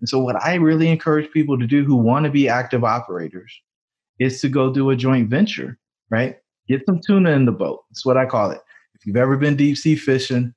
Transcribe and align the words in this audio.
And 0.00 0.08
so, 0.08 0.18
what 0.18 0.42
I 0.44 0.54
really 0.54 0.88
encourage 0.88 1.30
people 1.32 1.58
to 1.58 1.66
do 1.66 1.84
who 1.84 1.96
want 1.96 2.24
to 2.24 2.30
be 2.30 2.48
active 2.48 2.84
operators 2.84 3.52
is 4.18 4.40
to 4.40 4.48
go 4.48 4.72
do 4.72 4.90
a 4.90 4.96
joint 4.96 5.28
venture, 5.28 5.78
right? 6.10 6.36
Get 6.68 6.82
some 6.86 7.00
tuna 7.04 7.30
in 7.32 7.44
the 7.44 7.52
boat. 7.52 7.84
That's 7.90 8.04
what 8.04 8.16
I 8.16 8.26
call 8.26 8.50
it. 8.50 8.60
If 8.94 9.06
you've 9.06 9.16
ever 9.16 9.36
been 9.36 9.56
deep 9.56 9.76
sea 9.76 9.96
fishing, 9.96 10.54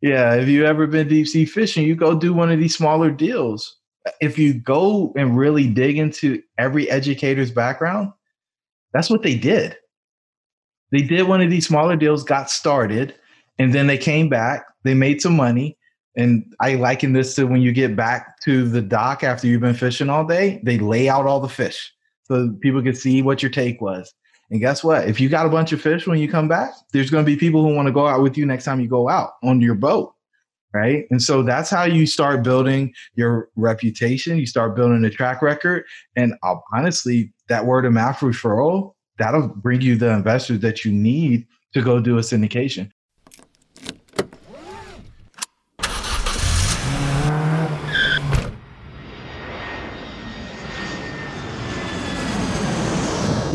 yeah, 0.00 0.34
if 0.34 0.48
you've 0.48 0.66
ever 0.66 0.86
been 0.86 1.08
deep 1.08 1.26
sea 1.26 1.44
fishing, 1.44 1.86
you 1.86 1.96
go 1.96 2.14
do 2.14 2.32
one 2.32 2.50
of 2.50 2.58
these 2.58 2.76
smaller 2.76 3.10
deals. 3.10 3.76
If 4.20 4.38
you 4.38 4.54
go 4.54 5.12
and 5.16 5.36
really 5.36 5.66
dig 5.66 5.98
into 5.98 6.42
every 6.56 6.88
educator's 6.88 7.50
background, 7.50 8.12
that's 8.92 9.10
what 9.10 9.22
they 9.22 9.34
did. 9.34 9.76
They 10.92 11.02
did 11.02 11.28
one 11.28 11.42
of 11.42 11.50
these 11.50 11.66
smaller 11.66 11.96
deals, 11.96 12.22
got 12.22 12.50
started, 12.50 13.14
and 13.58 13.74
then 13.74 13.86
they 13.86 13.98
came 13.98 14.28
back, 14.28 14.64
they 14.84 14.94
made 14.94 15.20
some 15.20 15.36
money. 15.36 15.76
And 16.16 16.52
I 16.60 16.74
liken 16.74 17.12
this 17.12 17.34
to 17.36 17.44
when 17.44 17.60
you 17.60 17.72
get 17.72 17.94
back 17.94 18.40
to 18.40 18.68
the 18.68 18.82
dock 18.82 19.22
after 19.22 19.46
you've 19.46 19.60
been 19.60 19.74
fishing 19.74 20.10
all 20.10 20.24
day, 20.24 20.60
they 20.64 20.78
lay 20.78 21.08
out 21.08 21.26
all 21.26 21.40
the 21.40 21.48
fish 21.48 21.92
so 22.24 22.50
people 22.60 22.82
can 22.82 22.94
see 22.94 23.22
what 23.22 23.42
your 23.42 23.50
take 23.50 23.80
was. 23.80 24.12
And 24.50 24.60
guess 24.60 24.82
what? 24.82 25.08
If 25.08 25.20
you 25.20 25.28
got 25.28 25.46
a 25.46 25.50
bunch 25.50 25.72
of 25.72 25.80
fish 25.80 26.06
when 26.06 26.18
you 26.18 26.28
come 26.28 26.48
back, 26.48 26.72
there's 26.92 27.10
going 27.10 27.24
to 27.24 27.30
be 27.30 27.36
people 27.36 27.62
who 27.62 27.74
want 27.74 27.86
to 27.86 27.92
go 27.92 28.06
out 28.06 28.22
with 28.22 28.36
you 28.36 28.46
next 28.46 28.64
time 28.64 28.80
you 28.80 28.88
go 28.88 29.08
out 29.08 29.32
on 29.42 29.60
your 29.60 29.74
boat. 29.74 30.14
Right. 30.74 31.06
And 31.10 31.22
so 31.22 31.42
that's 31.42 31.70
how 31.70 31.84
you 31.84 32.06
start 32.06 32.42
building 32.42 32.92
your 33.14 33.48
reputation. 33.56 34.36
You 34.36 34.46
start 34.46 34.76
building 34.76 35.02
a 35.04 35.10
track 35.10 35.40
record. 35.40 35.84
And 36.14 36.34
I'll, 36.42 36.62
honestly, 36.74 37.32
that 37.48 37.64
word 37.64 37.86
of 37.86 37.94
mouth 37.94 38.18
referral, 38.18 38.92
that'll 39.18 39.48
bring 39.48 39.80
you 39.80 39.96
the 39.96 40.10
investors 40.10 40.60
that 40.60 40.84
you 40.84 40.92
need 40.92 41.46
to 41.72 41.80
go 41.80 42.00
do 42.00 42.18
a 42.18 42.20
syndication. 42.20 42.90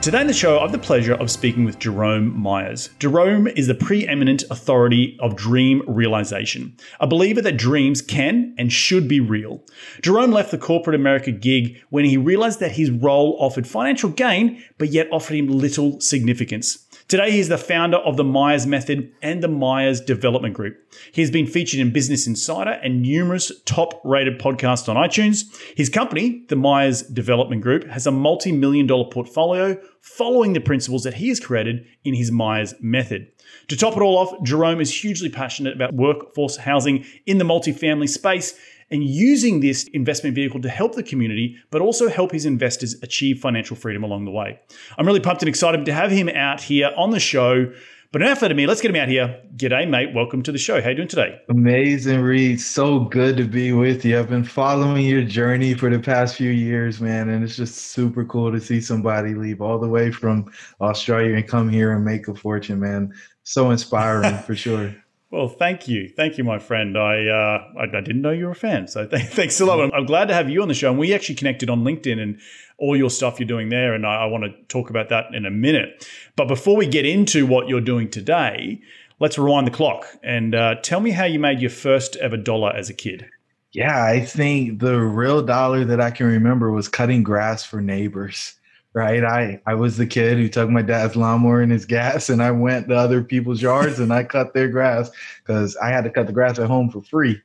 Today 0.00 0.20
in 0.20 0.28
the 0.28 0.32
show, 0.32 0.58
I 0.58 0.62
have 0.62 0.70
the 0.70 0.78
pleasure 0.78 1.14
of 1.14 1.28
speaking 1.28 1.64
with 1.64 1.80
Jerome 1.80 2.38
Myers. 2.38 2.88
Jerome 3.00 3.48
is 3.48 3.66
the 3.66 3.74
preeminent 3.74 4.44
authority 4.48 5.18
of 5.20 5.34
dream 5.34 5.82
realization, 5.88 6.76
a 7.00 7.06
believer 7.08 7.42
that 7.42 7.56
dreams 7.56 8.00
can 8.00 8.54
and 8.56 8.72
should 8.72 9.08
be 9.08 9.18
real. 9.18 9.64
Jerome 10.00 10.30
left 10.30 10.52
the 10.52 10.56
corporate 10.56 10.94
America 10.94 11.32
gig 11.32 11.82
when 11.90 12.04
he 12.04 12.16
realized 12.16 12.60
that 12.60 12.72
his 12.72 12.92
role 12.92 13.36
offered 13.40 13.66
financial 13.66 14.08
gain, 14.08 14.62
but 14.78 14.90
yet 14.90 15.08
offered 15.10 15.34
him 15.34 15.48
little 15.48 16.00
significance. 16.00 16.86
Today, 17.08 17.30
he's 17.30 17.48
the 17.48 17.56
founder 17.56 17.96
of 17.96 18.18
the 18.18 18.24
Myers 18.24 18.66
Method 18.66 19.10
and 19.22 19.42
the 19.42 19.48
Myers 19.48 19.98
Development 19.98 20.52
Group. 20.52 20.76
He 21.10 21.22
has 21.22 21.30
been 21.30 21.46
featured 21.46 21.80
in 21.80 21.90
Business 21.90 22.26
Insider 22.26 22.72
and 22.72 23.00
numerous 23.00 23.50
top 23.64 24.02
rated 24.04 24.38
podcasts 24.38 24.90
on 24.90 24.96
iTunes. 24.96 25.44
His 25.74 25.88
company, 25.88 26.44
the 26.50 26.56
Myers 26.56 27.00
Development 27.00 27.62
Group, 27.62 27.86
has 27.86 28.06
a 28.06 28.10
multi 28.10 28.52
million 28.52 28.86
dollar 28.86 29.08
portfolio 29.08 29.80
following 30.02 30.52
the 30.52 30.60
principles 30.60 31.02
that 31.04 31.14
he 31.14 31.28
has 31.28 31.40
created 31.40 31.86
in 32.04 32.12
his 32.12 32.30
Myers 32.30 32.74
Method. 32.78 33.28
To 33.68 33.76
top 33.78 33.96
it 33.96 34.02
all 34.02 34.18
off, 34.18 34.44
Jerome 34.44 34.82
is 34.82 34.94
hugely 34.94 35.30
passionate 35.30 35.74
about 35.74 35.94
workforce 35.94 36.58
housing 36.58 37.06
in 37.24 37.38
the 37.38 37.44
multifamily 37.44 38.10
space 38.10 38.52
and 38.90 39.04
using 39.04 39.60
this 39.60 39.84
investment 39.88 40.34
vehicle 40.34 40.60
to 40.62 40.68
help 40.68 40.94
the 40.94 41.02
community, 41.02 41.56
but 41.70 41.80
also 41.80 42.08
help 42.08 42.32
his 42.32 42.46
investors 42.46 42.96
achieve 43.02 43.38
financial 43.38 43.76
freedom 43.76 44.02
along 44.02 44.24
the 44.24 44.30
way. 44.30 44.58
I'm 44.96 45.06
really 45.06 45.20
pumped 45.20 45.42
and 45.42 45.48
excited 45.48 45.84
to 45.84 45.92
have 45.92 46.10
him 46.10 46.28
out 46.28 46.60
here 46.60 46.90
on 46.96 47.10
the 47.10 47.20
show. 47.20 47.72
But 48.10 48.22
enough 48.22 48.40
of 48.40 48.56
me. 48.56 48.66
Let's 48.66 48.80
get 48.80 48.90
him 48.90 48.96
out 49.02 49.08
here. 49.08 49.38
G'day, 49.56 49.86
mate. 49.86 50.14
Welcome 50.14 50.42
to 50.44 50.50
the 50.50 50.56
show. 50.56 50.80
How 50.80 50.88
you 50.88 50.96
doing 50.96 51.08
today? 51.08 51.38
Amazing, 51.50 52.22
Reed. 52.22 52.58
So 52.58 53.00
good 53.00 53.36
to 53.36 53.44
be 53.44 53.72
with 53.72 54.02
you. 54.02 54.18
I've 54.18 54.30
been 54.30 54.44
following 54.44 55.04
your 55.04 55.22
journey 55.24 55.74
for 55.74 55.90
the 55.90 55.98
past 55.98 56.36
few 56.36 56.48
years, 56.48 57.02
man, 57.02 57.28
and 57.28 57.44
it's 57.44 57.54
just 57.54 57.74
super 57.74 58.24
cool 58.24 58.50
to 58.50 58.62
see 58.62 58.80
somebody 58.80 59.34
leave 59.34 59.60
all 59.60 59.78
the 59.78 59.88
way 59.88 60.10
from 60.10 60.50
Australia 60.80 61.36
and 61.36 61.46
come 61.46 61.68
here 61.68 61.92
and 61.92 62.02
make 62.02 62.28
a 62.28 62.34
fortune, 62.34 62.80
man. 62.80 63.12
So 63.42 63.70
inspiring 63.70 64.38
for 64.38 64.56
sure. 64.56 64.94
Well, 65.30 65.48
thank 65.48 65.88
you, 65.88 66.08
thank 66.08 66.38
you, 66.38 66.44
my 66.44 66.58
friend. 66.58 66.96
I 66.96 67.26
uh, 67.26 67.80
I, 67.80 67.82
I, 67.82 68.00
didn't 68.00 68.22
know 68.22 68.30
you 68.30 68.46
were 68.46 68.52
a 68.52 68.56
fan, 68.56 68.88
so 68.88 69.06
th- 69.10 69.26
thanks 69.28 69.60
a 69.60 69.66
lot. 69.66 69.92
I'm, 69.92 70.06
glad 70.06 70.28
to 70.28 70.34
have 70.34 70.48
you 70.48 70.62
on 70.62 70.68
the 70.68 70.74
show, 70.74 70.90
and 70.90 70.98
we 70.98 71.12
actually 71.12 71.34
connected 71.34 71.68
on 71.68 71.84
LinkedIn 71.84 72.18
and 72.18 72.40
all 72.78 72.96
your 72.96 73.10
stuff 73.10 73.38
you're 73.38 73.46
doing 73.46 73.68
there, 73.68 73.92
and 73.92 74.06
I, 74.06 74.22
I 74.22 74.26
want 74.26 74.44
to 74.44 74.52
talk 74.68 74.88
about 74.88 75.10
that 75.10 75.26
in 75.34 75.44
a 75.44 75.50
minute. 75.50 76.08
But 76.34 76.48
before 76.48 76.76
we 76.76 76.86
get 76.86 77.04
into 77.04 77.44
what 77.44 77.68
you're 77.68 77.82
doing 77.82 78.08
today, 78.08 78.80
let's 79.20 79.36
rewind 79.36 79.66
the 79.66 79.70
clock 79.70 80.06
and 80.22 80.54
uh, 80.54 80.76
tell 80.76 81.00
me 81.00 81.10
how 81.10 81.24
you 81.24 81.38
made 81.38 81.60
your 81.60 81.70
first 81.70 82.16
ever 82.16 82.38
dollar 82.38 82.74
as 82.74 82.88
a 82.88 82.94
kid. 82.94 83.28
Yeah, 83.72 84.02
I 84.02 84.20
think 84.20 84.80
the 84.80 84.98
real 84.98 85.42
dollar 85.42 85.84
that 85.84 86.00
I 86.00 86.10
can 86.10 86.26
remember 86.26 86.70
was 86.70 86.88
cutting 86.88 87.22
grass 87.22 87.64
for 87.64 87.82
neighbors 87.82 88.54
right? 88.94 89.24
I, 89.24 89.60
I 89.66 89.74
was 89.74 89.96
the 89.96 90.06
kid 90.06 90.38
who 90.38 90.48
took 90.48 90.70
my 90.70 90.82
dad's 90.82 91.16
lawnmower 91.16 91.60
and 91.60 91.72
his 91.72 91.84
gas, 91.84 92.28
and 92.28 92.42
I 92.42 92.50
went 92.50 92.88
to 92.88 92.96
other 92.96 93.22
people's 93.22 93.62
yards 93.62 94.00
and 94.00 94.12
I 94.12 94.24
cut 94.24 94.54
their 94.54 94.68
grass 94.68 95.10
because 95.44 95.76
I 95.76 95.90
had 95.90 96.04
to 96.04 96.10
cut 96.10 96.26
the 96.26 96.32
grass 96.32 96.58
at 96.58 96.66
home 96.66 96.90
for 96.90 97.02
free. 97.02 97.40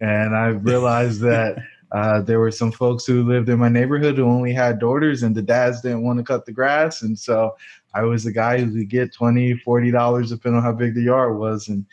And 0.00 0.36
I 0.36 0.48
realized 0.48 1.20
that 1.20 1.58
uh, 1.92 2.20
there 2.20 2.40
were 2.40 2.50
some 2.50 2.72
folks 2.72 3.06
who 3.06 3.22
lived 3.22 3.48
in 3.48 3.58
my 3.58 3.68
neighborhood 3.68 4.16
who 4.16 4.24
only 4.24 4.52
had 4.52 4.78
daughters, 4.78 5.22
and 5.22 5.34
the 5.34 5.42
dads 5.42 5.80
didn't 5.80 6.02
want 6.02 6.18
to 6.18 6.24
cut 6.24 6.44
the 6.44 6.52
grass. 6.52 7.02
And 7.02 7.18
so 7.18 7.54
I 7.94 8.02
was 8.02 8.24
the 8.24 8.32
guy 8.32 8.58
who 8.58 8.72
could 8.72 8.90
get 8.90 9.12
20 9.12 9.54
$40, 9.54 10.28
depending 10.28 10.58
on 10.58 10.64
how 10.64 10.72
big 10.72 10.94
the 10.94 11.02
yard 11.02 11.38
was. 11.38 11.68
And 11.68 11.86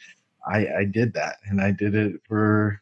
I, 0.47 0.68
I 0.80 0.86
did 0.86 1.13
that, 1.13 1.38
and 1.45 1.62
I 1.62 1.71
did 1.71 1.94
it 1.95 2.21
for 2.27 2.81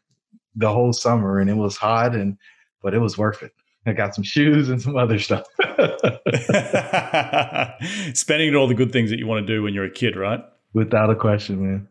the 0.56 0.72
whole 0.72 0.92
summer, 0.92 1.40
and 1.40 1.50
it 1.50 1.54
was 1.54 1.76
hot, 1.76 2.14
and 2.14 2.36
but 2.82 2.94
it 2.94 2.98
was 2.98 3.18
worth 3.18 3.42
it. 3.42 3.52
I 3.90 3.92
got 3.92 4.14
some 4.14 4.24
shoes 4.24 4.68
and 4.68 4.80
some 4.80 4.96
other 4.96 5.18
stuff. 5.18 5.44
Spending 8.14 8.54
all 8.54 8.68
the 8.68 8.74
good 8.74 8.92
things 8.92 9.10
that 9.10 9.18
you 9.18 9.26
want 9.26 9.46
to 9.46 9.52
do 9.52 9.62
when 9.62 9.74
you're 9.74 9.84
a 9.84 9.90
kid, 9.90 10.16
right? 10.16 10.40
Without 10.72 11.10
a 11.10 11.16
question, 11.16 11.62
man. 11.62 11.88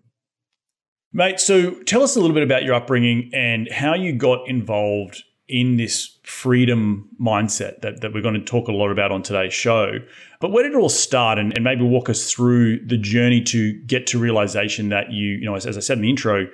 Mate, 1.11 1.39
so 1.39 1.71
tell 1.83 2.03
us 2.03 2.15
a 2.15 2.19
little 2.19 2.35
bit 2.35 2.43
about 2.43 2.63
your 2.63 2.75
upbringing 2.75 3.31
and 3.33 3.69
how 3.71 3.95
you 3.95 4.13
got 4.13 4.47
involved 4.47 5.23
in 5.47 5.77
this 5.77 6.19
freedom 6.23 7.09
mindset 7.19 7.81
that, 7.81 8.01
that 8.01 8.13
we're 8.13 8.21
going 8.21 8.35
to 8.35 8.45
talk 8.45 8.67
a 8.67 8.71
lot 8.71 8.91
about 8.91 9.11
on 9.11 9.23
today's 9.23 9.53
show. 9.53 9.93
But 10.39 10.51
where 10.51 10.63
did 10.63 10.73
it 10.73 10.77
all 10.77 10.89
start? 10.89 11.39
And, 11.39 11.51
and 11.53 11.63
maybe 11.63 11.83
walk 11.83 12.07
us 12.07 12.31
through 12.31 12.85
the 12.85 12.97
journey 12.97 13.41
to 13.45 13.73
get 13.85 14.05
to 14.07 14.19
realization 14.19 14.89
that 14.89 15.11
you, 15.11 15.29
you 15.29 15.45
know, 15.45 15.55
as, 15.55 15.65
as 15.65 15.75
I 15.75 15.79
said 15.79 15.97
in 15.97 16.03
the 16.03 16.09
intro, 16.11 16.45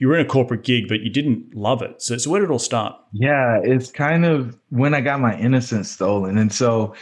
you 0.00 0.08
were 0.08 0.18
in 0.18 0.26
a 0.26 0.28
corporate 0.28 0.64
gig, 0.64 0.88
but 0.88 1.00
you 1.02 1.10
didn't 1.10 1.54
love 1.54 1.82
it. 1.82 2.02
So, 2.02 2.16
so 2.16 2.30
where 2.30 2.40
did 2.40 2.48
it 2.48 2.52
all 2.52 2.58
start? 2.58 2.96
Yeah, 3.12 3.60
it's 3.62 3.92
kind 3.92 4.24
of 4.24 4.58
when 4.70 4.94
I 4.94 5.02
got 5.02 5.20
my 5.20 5.38
innocence 5.38 5.90
stolen. 5.90 6.38
And 6.38 6.52
so 6.52 6.94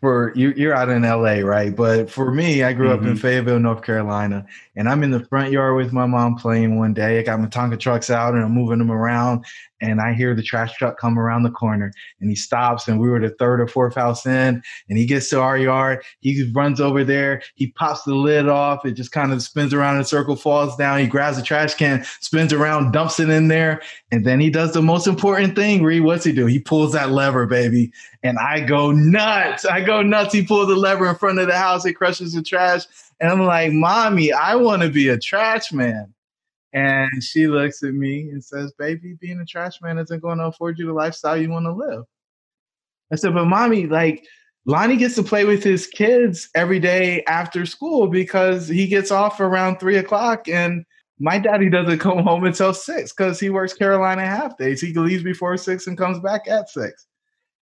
for 0.00 0.32
you, 0.34 0.52
you're 0.56 0.74
out 0.74 0.88
in 0.88 1.02
LA, 1.02 1.40
right? 1.46 1.76
But 1.76 2.10
for 2.10 2.32
me, 2.32 2.64
I 2.64 2.72
grew 2.72 2.88
mm-hmm. 2.88 2.94
up 2.94 3.02
in 3.02 3.08
mm-hmm. 3.08 3.18
Fayetteville, 3.18 3.60
North 3.60 3.82
Carolina, 3.82 4.46
and 4.80 4.88
I'm 4.88 5.02
in 5.02 5.10
the 5.10 5.22
front 5.26 5.52
yard 5.52 5.76
with 5.76 5.92
my 5.92 6.06
mom 6.06 6.36
playing 6.36 6.78
one 6.78 6.94
day. 6.94 7.18
I 7.18 7.22
got 7.22 7.38
my 7.38 7.48
Tonka 7.48 7.78
trucks 7.78 8.08
out 8.08 8.32
and 8.32 8.42
I'm 8.42 8.52
moving 8.52 8.78
them 8.78 8.90
around, 8.90 9.44
and 9.82 10.00
I 10.00 10.14
hear 10.14 10.34
the 10.34 10.42
trash 10.42 10.74
truck 10.74 10.98
come 10.98 11.18
around 11.18 11.42
the 11.42 11.50
corner, 11.50 11.92
and 12.18 12.30
he 12.30 12.34
stops, 12.34 12.88
and 12.88 12.98
we 12.98 13.10
were 13.10 13.20
the 13.20 13.28
third 13.28 13.60
or 13.60 13.66
fourth 13.66 13.94
house 13.94 14.24
in, 14.24 14.62
and 14.88 14.98
he 14.98 15.04
gets 15.04 15.28
to 15.30 15.40
our 15.42 15.58
yard. 15.58 16.02
He 16.20 16.50
runs 16.54 16.80
over 16.80 17.04
there, 17.04 17.42
he 17.56 17.72
pops 17.72 18.04
the 18.04 18.14
lid 18.14 18.48
off, 18.48 18.86
it 18.86 18.92
just 18.92 19.12
kind 19.12 19.34
of 19.34 19.42
spins 19.42 19.74
around 19.74 19.96
in 19.96 20.00
a 20.00 20.04
circle, 20.04 20.34
falls 20.34 20.74
down. 20.76 20.98
He 20.98 21.06
grabs 21.06 21.36
the 21.36 21.42
trash 21.42 21.74
can, 21.74 22.02
spins 22.20 22.54
around, 22.54 22.92
dumps 22.92 23.20
it 23.20 23.28
in 23.28 23.48
there, 23.48 23.82
and 24.10 24.24
then 24.24 24.40
he 24.40 24.48
does 24.48 24.72
the 24.72 24.80
most 24.80 25.06
important 25.06 25.56
thing. 25.56 25.82
Reed, 25.82 26.04
what's 26.04 26.24
he 26.24 26.32
do? 26.32 26.46
He 26.46 26.58
pulls 26.58 26.94
that 26.94 27.10
lever, 27.10 27.44
baby, 27.44 27.92
and 28.22 28.38
I 28.38 28.60
go 28.60 28.92
nuts. 28.92 29.66
I 29.66 29.82
go 29.82 30.00
nuts. 30.00 30.32
He 30.32 30.42
pulls 30.42 30.68
the 30.68 30.74
lever 30.74 31.06
in 31.06 31.16
front 31.16 31.38
of 31.38 31.48
the 31.48 31.58
house. 31.58 31.84
It 31.84 31.94
crushes 31.94 32.32
the 32.32 32.40
trash. 32.40 32.86
And 33.20 33.30
I'm 33.30 33.44
like, 33.44 33.72
Mommy, 33.72 34.32
I 34.32 34.54
want 34.56 34.82
to 34.82 34.88
be 34.90 35.08
a 35.08 35.18
trash 35.18 35.72
man. 35.72 36.12
And 36.72 37.22
she 37.22 37.48
looks 37.48 37.82
at 37.82 37.94
me 37.94 38.30
and 38.30 38.42
says, 38.42 38.72
Baby, 38.78 39.16
being 39.20 39.40
a 39.40 39.44
trash 39.44 39.80
man 39.82 39.98
isn't 39.98 40.22
going 40.22 40.38
to 40.38 40.44
afford 40.44 40.78
you 40.78 40.86
the 40.86 40.92
lifestyle 40.92 41.36
you 41.36 41.50
want 41.50 41.66
to 41.66 41.72
live. 41.72 42.04
I 43.12 43.16
said, 43.16 43.34
But 43.34 43.46
mommy, 43.46 43.86
like, 43.86 44.24
Lonnie 44.66 44.96
gets 44.96 45.14
to 45.16 45.22
play 45.22 45.44
with 45.44 45.64
his 45.64 45.86
kids 45.86 46.48
every 46.54 46.78
day 46.78 47.24
after 47.24 47.66
school 47.66 48.06
because 48.08 48.68
he 48.68 48.86
gets 48.86 49.10
off 49.10 49.40
around 49.40 49.78
three 49.78 49.96
o'clock 49.96 50.48
and 50.48 50.84
my 51.18 51.38
daddy 51.38 51.68
doesn't 51.68 51.98
come 51.98 52.18
home 52.24 52.44
until 52.44 52.72
six 52.72 53.12
because 53.12 53.40
he 53.40 53.50
works 53.50 53.74
Carolina 53.74 54.24
half 54.24 54.56
days. 54.56 54.80
He 54.80 54.92
leaves 54.92 55.22
before 55.22 55.56
six 55.56 55.86
and 55.86 55.98
comes 55.98 56.20
back 56.20 56.48
at 56.48 56.68
six. 56.68 57.06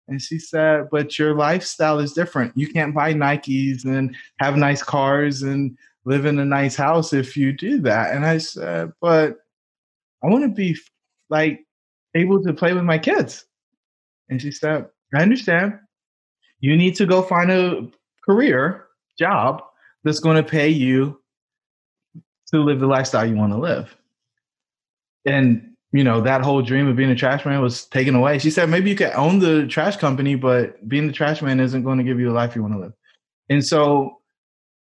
And 0.08 0.22
she 0.22 0.40
said, 0.40 0.90
But 0.92 1.18
your 1.20 1.36
lifestyle 1.36 2.00
is 2.00 2.14
different. 2.14 2.54
You 2.56 2.68
can't 2.72 2.96
buy 2.96 3.14
Nikes 3.14 3.86
and 3.86 4.16
have 4.40 4.56
nice 4.56 4.82
cars 4.82 5.42
and 5.42 5.78
live 6.06 6.26
in 6.26 6.40
a 6.40 6.46
nice 6.46 6.76
house 6.76 7.14
if 7.14 7.36
you 7.36 7.52
do 7.52 7.80
that. 7.82 8.16
And 8.16 8.26
I 8.26 8.38
said, 8.38 8.94
But 9.02 9.38
I 10.24 10.28
want 10.28 10.44
to 10.44 10.50
be 10.50 10.78
like 11.30 11.66
able 12.16 12.42
to 12.44 12.54
play 12.54 12.74
with 12.74 12.84
my 12.84 12.98
kids. 12.98 13.46
And 14.30 14.42
she 14.42 14.52
said, 14.52 14.88
I 15.16 15.22
understand. 15.22 15.80
You 16.60 16.76
need 16.76 16.96
to 16.96 17.06
go 17.06 17.22
find 17.22 17.52
a 17.52 17.88
career 18.26 18.88
job 19.20 19.62
that's 20.04 20.20
going 20.20 20.38
to 20.38 20.50
pay 20.50 20.70
you 20.70 21.22
to 22.48 22.60
live 22.60 22.80
the 22.80 22.88
lifestyle 22.88 23.26
you 23.26 23.36
want 23.36 23.54
to 23.54 23.60
live. 23.60 23.96
And 25.26 25.76
you 25.92 26.04
know, 26.04 26.22
that 26.22 26.42
whole 26.42 26.62
dream 26.62 26.88
of 26.88 26.96
being 26.96 27.10
a 27.10 27.16
trash 27.16 27.46
man 27.46 27.62
was 27.62 27.86
taken 27.86 28.16
away. 28.16 28.40
She 28.40 28.52
said, 28.52 28.70
maybe 28.70 28.90
you 28.90 28.96
could 28.96 29.14
own 29.14 29.40
the 29.40 29.66
trash 29.68 29.98
company, 29.98 30.36
but 30.36 30.88
being 30.88 31.08
the 31.08 31.14
trash 31.14 31.42
man 31.42 31.60
isn't 31.60 31.84
going 31.84 31.98
to 31.98 32.04
give 32.04 32.20
you 32.20 32.28
the 32.28 32.34
life 32.34 32.56
you 32.56 32.62
want 32.62 32.74
to 32.74 32.80
live. 32.80 32.94
And 33.50 33.66
so 33.66 34.18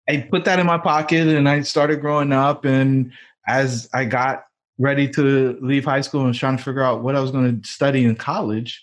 I 0.09 0.27
put 0.31 0.45
that 0.45 0.59
in 0.59 0.65
my 0.65 0.79
pocket 0.79 1.27
and 1.27 1.47
I 1.47 1.61
started 1.61 2.01
growing 2.01 2.31
up. 2.31 2.65
And 2.65 3.11
as 3.47 3.89
I 3.93 4.05
got 4.05 4.45
ready 4.79 5.07
to 5.09 5.57
leave 5.61 5.85
high 5.85 6.01
school 6.01 6.21
and 6.21 6.29
was 6.29 6.39
trying 6.39 6.57
to 6.57 6.63
figure 6.63 6.83
out 6.83 7.03
what 7.03 7.15
I 7.15 7.19
was 7.19 7.31
going 7.31 7.61
to 7.61 7.67
study 7.67 8.03
in 8.03 8.15
college, 8.15 8.81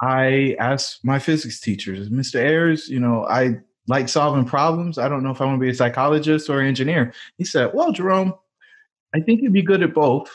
I 0.00 0.56
asked 0.58 1.04
my 1.04 1.20
physics 1.20 1.60
teachers, 1.60 2.08
Mr. 2.08 2.40
Ayers, 2.40 2.88
you 2.88 2.98
know, 2.98 3.26
I 3.26 3.58
like 3.86 4.08
solving 4.08 4.44
problems. 4.44 4.98
I 4.98 5.08
don't 5.08 5.22
know 5.22 5.30
if 5.30 5.40
I 5.40 5.44
want 5.44 5.60
to 5.60 5.64
be 5.64 5.70
a 5.70 5.74
psychologist 5.74 6.50
or 6.50 6.60
an 6.60 6.66
engineer. 6.66 7.12
He 7.38 7.44
said, 7.44 7.70
Well, 7.74 7.92
Jerome, 7.92 8.34
I 9.14 9.20
think 9.20 9.40
you'd 9.40 9.52
be 9.52 9.62
good 9.62 9.82
at 9.82 9.94
both 9.94 10.34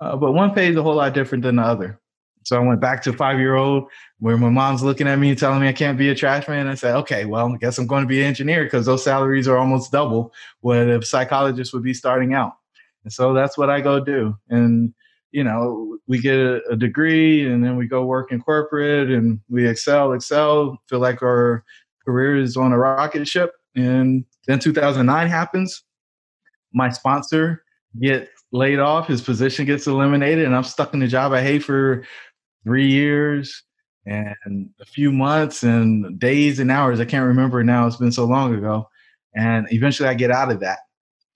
uh, 0.00 0.16
but 0.16 0.32
one 0.32 0.52
pays 0.52 0.76
a 0.76 0.82
whole 0.82 0.96
lot 0.96 1.14
different 1.14 1.44
than 1.44 1.56
the 1.56 1.62
other. 1.62 2.00
So 2.44 2.56
I 2.56 2.60
went 2.60 2.80
back 2.80 3.02
to 3.04 3.12
five 3.12 3.38
year 3.38 3.54
old 3.54 3.90
where 4.18 4.36
my 4.36 4.50
mom's 4.50 4.82
looking 4.82 5.08
at 5.08 5.18
me 5.18 5.30
and 5.30 5.38
telling 5.38 5.60
me 5.60 5.68
I 5.68 5.72
can't 5.72 5.98
be 5.98 6.10
a 6.10 6.14
trash 6.14 6.46
man. 6.46 6.66
I 6.66 6.74
said, 6.74 6.94
okay, 6.96 7.24
well, 7.24 7.52
I 7.52 7.56
guess 7.56 7.78
I'm 7.78 7.86
going 7.86 8.02
to 8.02 8.08
be 8.08 8.20
an 8.20 8.26
engineer 8.26 8.64
because 8.64 8.86
those 8.86 9.02
salaries 9.02 9.48
are 9.48 9.56
almost 9.56 9.92
double 9.92 10.32
what 10.60 10.76
a 10.76 11.02
psychologist 11.02 11.72
would 11.72 11.82
be 11.82 11.94
starting 11.94 12.34
out. 12.34 12.52
And 13.04 13.12
so 13.12 13.32
that's 13.32 13.56
what 13.56 13.70
I 13.70 13.80
go 13.80 13.98
do. 13.98 14.36
And, 14.50 14.92
you 15.32 15.42
know, 15.42 15.98
we 16.06 16.20
get 16.20 16.38
a, 16.38 16.60
a 16.70 16.76
degree 16.76 17.46
and 17.50 17.64
then 17.64 17.76
we 17.76 17.86
go 17.86 18.04
work 18.04 18.30
in 18.30 18.40
corporate 18.40 19.10
and 19.10 19.40
we 19.48 19.66
excel, 19.66 20.12
excel, 20.12 20.78
feel 20.88 21.00
like 21.00 21.22
our 21.22 21.64
career 22.04 22.36
is 22.36 22.56
on 22.56 22.72
a 22.72 22.78
rocket 22.78 23.26
ship. 23.26 23.52
And 23.74 24.24
then 24.46 24.58
2009 24.58 25.28
happens. 25.28 25.82
My 26.72 26.90
sponsor 26.90 27.64
gets 28.00 28.30
laid 28.54 28.78
off, 28.78 29.08
his 29.08 29.20
position 29.20 29.66
gets 29.66 29.88
eliminated, 29.88 30.46
and 30.46 30.54
I'm 30.54 30.62
stuck 30.62 30.94
in 30.94 31.00
the 31.00 31.08
job 31.08 31.32
I 31.32 31.42
hate 31.42 31.64
for 31.64 32.04
three 32.62 32.86
years 32.86 33.64
and 34.06 34.70
a 34.80 34.84
few 34.84 35.10
months 35.10 35.64
and 35.64 36.18
days 36.20 36.60
and 36.60 36.70
hours. 36.70 37.00
I 37.00 37.04
can't 37.04 37.26
remember 37.26 37.64
now. 37.64 37.86
It's 37.86 37.96
been 37.96 38.12
so 38.12 38.24
long 38.26 38.54
ago. 38.54 38.88
And 39.34 39.66
eventually 39.70 40.08
I 40.08 40.14
get 40.14 40.30
out 40.30 40.52
of 40.52 40.60
that. 40.60 40.78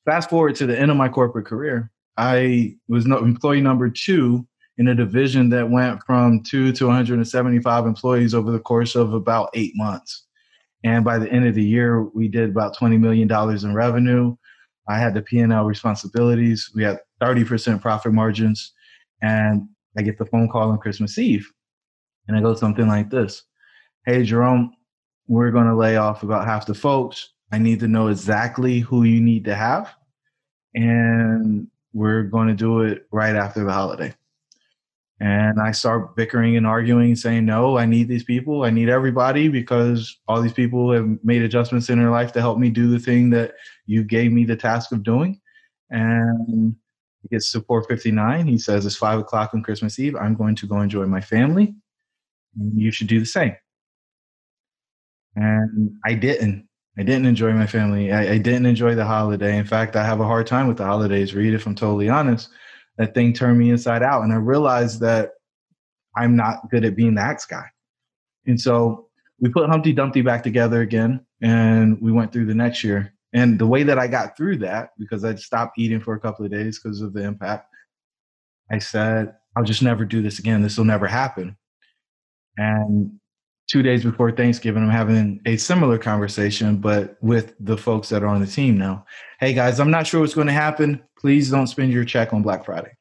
Fast 0.04 0.30
forward 0.30 0.54
to 0.56 0.66
the 0.66 0.78
end 0.78 0.92
of 0.92 0.96
my 0.96 1.08
corporate 1.08 1.46
career. 1.46 1.90
I 2.16 2.76
was 2.86 3.04
no, 3.04 3.18
employee 3.18 3.60
number 3.60 3.90
two 3.90 4.46
in 4.76 4.86
a 4.86 4.94
division 4.94 5.48
that 5.50 5.70
went 5.70 6.00
from 6.06 6.42
two 6.44 6.70
to 6.72 6.86
175 6.86 7.86
employees 7.86 8.32
over 8.32 8.52
the 8.52 8.60
course 8.60 8.94
of 8.94 9.12
about 9.12 9.50
eight 9.54 9.72
months. 9.74 10.24
And 10.84 11.04
by 11.04 11.18
the 11.18 11.30
end 11.32 11.48
of 11.48 11.56
the 11.56 11.64
year, 11.64 12.04
we 12.04 12.28
did 12.28 12.50
about 12.50 12.76
$20 12.76 13.00
million 13.00 13.28
in 13.30 13.74
revenue. 13.74 14.36
I 14.88 14.98
had 14.98 15.14
the 15.14 15.22
P&L 15.22 15.64
responsibilities. 15.64 16.70
We 16.74 16.84
had 16.84 17.00
30% 17.20 17.80
profit 17.80 18.12
margins. 18.12 18.72
And 19.22 19.68
I 19.96 20.02
get 20.02 20.18
the 20.18 20.26
phone 20.26 20.48
call 20.48 20.70
on 20.70 20.78
Christmas 20.78 21.18
Eve. 21.18 21.50
And 22.26 22.36
I 22.36 22.40
go 22.40 22.54
something 22.54 22.86
like 22.86 23.10
this 23.10 23.42
Hey, 24.06 24.22
Jerome, 24.22 24.72
we're 25.26 25.50
going 25.50 25.66
to 25.66 25.76
lay 25.76 25.96
off 25.96 26.22
about 26.22 26.46
half 26.46 26.66
the 26.66 26.74
folks. 26.74 27.30
I 27.52 27.58
need 27.58 27.80
to 27.80 27.88
know 27.88 28.08
exactly 28.08 28.80
who 28.80 29.04
you 29.04 29.20
need 29.20 29.44
to 29.44 29.54
have. 29.54 29.94
And 30.74 31.68
we're 31.92 32.22
going 32.24 32.48
to 32.48 32.54
do 32.54 32.82
it 32.82 33.06
right 33.10 33.34
after 33.34 33.64
the 33.64 33.72
holiday. 33.72 34.14
And 35.20 35.60
I 35.60 35.72
start 35.72 36.14
bickering 36.14 36.56
and 36.56 36.66
arguing, 36.66 37.16
saying, 37.16 37.44
No, 37.44 37.76
I 37.76 37.86
need 37.86 38.06
these 38.06 38.22
people. 38.22 38.62
I 38.62 38.70
need 38.70 38.88
everybody 38.88 39.48
because 39.48 40.16
all 40.28 40.40
these 40.40 40.52
people 40.52 40.92
have 40.92 41.08
made 41.24 41.42
adjustments 41.42 41.90
in 41.90 41.98
their 41.98 42.10
life 42.10 42.32
to 42.32 42.40
help 42.40 42.58
me 42.58 42.70
do 42.70 42.88
the 42.88 43.00
thing 43.00 43.30
that 43.30 43.54
you 43.86 44.04
gave 44.04 44.30
me 44.30 44.44
the 44.44 44.54
task 44.54 44.92
of 44.92 45.02
doing. 45.02 45.40
And 45.90 46.76
gets 47.30 47.52
to 47.52 47.60
459. 47.60 48.46
He 48.46 48.58
says, 48.58 48.86
It's 48.86 48.96
five 48.96 49.18
o'clock 49.18 49.54
on 49.54 49.62
Christmas 49.62 49.98
Eve. 49.98 50.16
I'm 50.16 50.34
going 50.34 50.54
to 50.56 50.66
go 50.66 50.80
enjoy 50.80 51.06
my 51.06 51.20
family. 51.20 51.74
You 52.74 52.90
should 52.90 53.06
do 53.06 53.20
the 53.20 53.26
same. 53.26 53.54
And 55.36 55.92
I 56.04 56.14
didn't. 56.14 56.66
I 56.98 57.02
didn't 57.04 57.26
enjoy 57.26 57.52
my 57.52 57.66
family. 57.66 58.12
I, 58.12 58.32
I 58.32 58.38
didn't 58.38 58.66
enjoy 58.66 58.96
the 58.96 59.04
holiday. 59.04 59.56
In 59.56 59.66
fact, 59.66 59.94
I 59.94 60.04
have 60.04 60.18
a 60.18 60.24
hard 60.24 60.48
time 60.48 60.66
with 60.66 60.78
the 60.78 60.84
holidays, 60.84 61.32
Reed 61.32 61.54
if 61.54 61.64
I'm 61.64 61.76
totally 61.76 62.08
honest 62.08 62.50
that 62.98 63.14
thing 63.14 63.32
turned 63.32 63.58
me 63.58 63.70
inside 63.70 64.02
out. 64.02 64.22
And 64.22 64.32
I 64.32 64.36
realized 64.36 65.00
that 65.00 65.30
I'm 66.16 66.36
not 66.36 66.68
good 66.70 66.84
at 66.84 66.96
being 66.96 67.14
the 67.14 67.22
axe 67.22 67.46
guy. 67.46 67.64
And 68.46 68.60
so 68.60 69.08
we 69.40 69.48
put 69.48 69.70
Humpty 69.70 69.92
Dumpty 69.92 70.20
back 70.20 70.42
together 70.42 70.82
again 70.82 71.24
and 71.40 72.00
we 72.02 72.12
went 72.12 72.32
through 72.32 72.46
the 72.46 72.54
next 72.54 72.82
year. 72.82 73.14
And 73.32 73.58
the 73.58 73.66
way 73.66 73.82
that 73.82 73.98
I 73.98 74.06
got 74.06 74.36
through 74.36 74.58
that, 74.58 74.90
because 74.98 75.24
I'd 75.24 75.38
stopped 75.38 75.78
eating 75.78 76.00
for 76.00 76.14
a 76.14 76.20
couple 76.20 76.44
of 76.44 76.50
days 76.50 76.78
because 76.78 77.02
of 77.02 77.12
the 77.12 77.22
impact, 77.22 77.66
I 78.70 78.78
said, 78.78 79.34
I'll 79.56 79.64
just 79.64 79.82
never 79.82 80.04
do 80.04 80.22
this 80.22 80.38
again. 80.38 80.62
This 80.62 80.78
will 80.78 80.84
never 80.84 81.06
happen. 81.06 81.56
And 82.56 83.18
two 83.68 83.82
days 83.82 84.02
before 84.02 84.32
Thanksgiving, 84.32 84.82
I'm 84.82 84.90
having 84.90 85.40
a 85.46 85.56
similar 85.56 85.98
conversation, 85.98 86.78
but 86.78 87.16
with 87.20 87.54
the 87.60 87.76
folks 87.76 88.08
that 88.08 88.22
are 88.22 88.28
on 88.28 88.40
the 88.40 88.46
team 88.46 88.78
now. 88.78 89.04
Hey 89.40 89.52
guys, 89.52 89.78
I'm 89.78 89.90
not 89.90 90.06
sure 90.06 90.20
what's 90.20 90.34
going 90.34 90.46
to 90.46 90.52
happen. 90.52 91.02
Please 91.18 91.50
don't 91.50 91.66
spend 91.66 91.92
your 91.92 92.04
check 92.04 92.32
on 92.32 92.42
Black 92.42 92.64
Friday. 92.64 92.92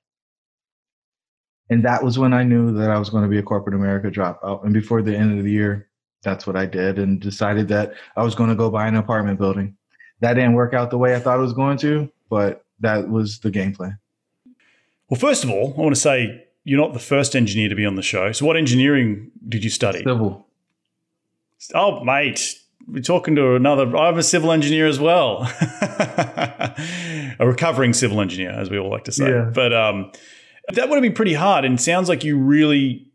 And 1.69 1.83
that 1.85 2.03
was 2.03 2.17
when 2.17 2.33
I 2.33 2.43
knew 2.43 2.73
that 2.77 2.89
I 2.89 2.99
was 2.99 3.09
going 3.09 3.23
to 3.23 3.29
be 3.29 3.39
a 3.39 3.43
corporate 3.43 3.75
America 3.75 4.09
dropout. 4.09 4.63
And 4.63 4.73
before 4.73 5.01
the 5.01 5.15
end 5.15 5.37
of 5.37 5.43
the 5.43 5.51
year, 5.51 5.89
that's 6.23 6.47
what 6.47 6.55
I 6.55 6.65
did 6.65 6.97
and 6.97 7.19
decided 7.19 7.67
that 7.69 7.93
I 8.15 8.23
was 8.23 8.35
going 8.35 8.49
to 8.49 8.55
go 8.55 8.69
buy 8.69 8.87
an 8.87 8.95
apartment 8.95 9.39
building. 9.39 9.76
That 10.19 10.33
didn't 10.33 10.53
work 10.53 10.73
out 10.73 10.89
the 10.89 10.97
way 10.97 11.15
I 11.15 11.19
thought 11.19 11.37
it 11.37 11.41
was 11.41 11.53
going 11.53 11.77
to, 11.79 12.11
but 12.29 12.65
that 12.79 13.09
was 13.09 13.39
the 13.39 13.51
game 13.51 13.73
plan. 13.73 13.99
Well, 15.09 15.19
first 15.19 15.43
of 15.43 15.49
all, 15.49 15.73
I 15.77 15.81
want 15.81 15.95
to 15.95 16.01
say 16.01 16.45
you're 16.63 16.79
not 16.79 16.93
the 16.93 16.99
first 16.99 17.35
engineer 17.35 17.69
to 17.69 17.75
be 17.75 17.85
on 17.85 17.95
the 17.95 18.01
show. 18.01 18.31
So, 18.31 18.45
what 18.45 18.57
engineering 18.57 19.31
did 19.47 19.63
you 19.63 19.69
study? 19.69 19.99
Civil. 19.99 20.45
Oh, 21.73 22.03
mate, 22.03 22.55
we're 22.87 23.01
talking 23.01 23.35
to 23.35 23.55
another. 23.55 23.95
I'm 23.95 24.17
a 24.17 24.23
civil 24.23 24.51
engineer 24.51 24.87
as 24.87 24.99
well, 24.99 25.43
a 25.61 27.35
recovering 27.39 27.93
civil 27.93 28.21
engineer, 28.21 28.51
as 28.51 28.69
we 28.69 28.77
all 28.77 28.89
like 28.89 29.05
to 29.05 29.11
say. 29.11 29.29
Yeah. 29.29 29.51
But 29.53 29.73
um, 29.73 30.11
that 30.73 30.89
would 30.89 30.95
have 30.95 31.03
been 31.03 31.13
pretty 31.13 31.33
hard. 31.33 31.65
And 31.65 31.79
sounds 31.79 32.09
like 32.09 32.23
you 32.23 32.37
really 32.37 33.06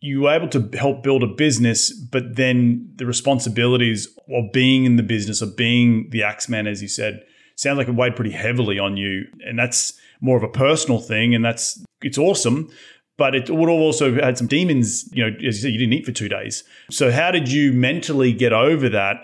you 0.00 0.22
were 0.22 0.30
able 0.30 0.48
to 0.48 0.70
help 0.78 1.02
build 1.02 1.22
a 1.22 1.26
business, 1.26 1.92
but 1.92 2.36
then 2.36 2.90
the 2.96 3.06
responsibilities 3.06 4.08
of 4.34 4.50
being 4.52 4.84
in 4.84 4.96
the 4.96 5.02
business, 5.02 5.42
of 5.42 5.56
being 5.56 6.08
the 6.10 6.22
axeman, 6.22 6.66
as 6.66 6.80
you 6.80 6.88
said, 6.88 7.22
sounds 7.56 7.76
like 7.76 7.88
it 7.88 7.94
weighed 7.94 8.16
pretty 8.16 8.30
heavily 8.30 8.78
on 8.78 8.96
you. 8.96 9.26
And 9.46 9.58
that's 9.58 9.98
more 10.20 10.36
of 10.36 10.42
a 10.42 10.48
personal 10.48 11.00
thing, 11.00 11.34
and 11.34 11.44
that's 11.44 11.82
it's 12.02 12.18
awesome. 12.18 12.70
But 13.18 13.34
it 13.34 13.50
would 13.50 13.68
also 13.68 14.14
had 14.14 14.38
some 14.38 14.46
demons, 14.46 15.06
you 15.12 15.22
know, 15.22 15.36
as 15.36 15.42
you 15.42 15.52
said, 15.52 15.72
you 15.72 15.78
didn't 15.78 15.92
eat 15.92 16.06
for 16.06 16.12
two 16.12 16.28
days. 16.28 16.64
So 16.90 17.10
how 17.10 17.30
did 17.30 17.52
you 17.52 17.74
mentally 17.74 18.32
get 18.32 18.54
over 18.54 18.88
that 18.88 19.16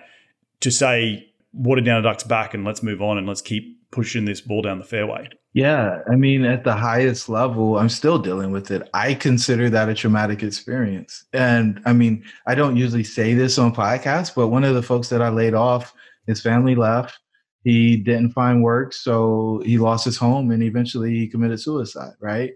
to 0.61 0.71
say, 0.71 1.33
water 1.55 1.81
down 1.81 2.01
a 2.01 2.03
duck's 2.03 2.23
back 2.23 2.53
and 2.53 2.63
let's 2.63 2.83
move 2.83 3.01
on 3.01 3.17
and 3.17 3.27
let's 3.27 3.41
keep 3.41 3.76
pushing 3.97 4.27
this 4.27 4.43
ball 4.43 4.63
down 4.63 4.79
the 4.79 4.85
fairway? 4.85 5.29
Yeah, 5.55 6.03
I 6.13 6.17
mean, 6.17 6.45
at 6.45 6.65
the 6.65 6.75
highest 6.75 7.31
level, 7.31 7.79
I'm 7.79 7.89
still 7.89 8.19
dealing 8.19 8.53
with 8.53 8.71
it. 8.71 8.89
I 8.93 9.15
consider 9.15 9.71
that 9.71 9.89
a 9.89 9.95
traumatic 9.95 10.43
experience. 10.43 11.25
And 11.33 11.81
I 11.87 11.95
mean, 11.95 12.23
I 12.47 12.55
don't 12.55 12.77
usually 12.77 13.05
say 13.05 13.33
this 13.33 13.57
on 13.59 13.75
podcasts, 13.75 14.35
but 14.35 14.49
one 14.49 14.65
of 14.65 14.75
the 14.75 14.83
folks 14.83 15.09
that 15.09 15.23
I 15.23 15.31
laid 15.31 15.55
off, 15.55 15.95
his 16.27 16.43
family 16.43 16.75
left. 16.75 17.19
He 17.65 17.97
didn't 17.97 18.31
find 18.31 18.63
work, 18.63 18.93
so 18.93 19.61
he 19.65 19.79
lost 19.79 20.05
his 20.05 20.17
home 20.17 20.53
and 20.53 20.63
eventually 20.63 21.13
he 21.15 21.27
committed 21.27 21.61
suicide, 21.61 22.13
right? 22.21 22.53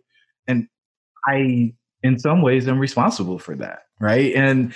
And 0.47 0.69
I, 1.27 1.73
in 2.05 2.19
some 2.19 2.43
ways, 2.43 2.69
am 2.69 2.79
responsible 2.79 3.39
for 3.41 3.57
that, 3.57 3.81
right? 3.99 4.33
And 4.37 4.73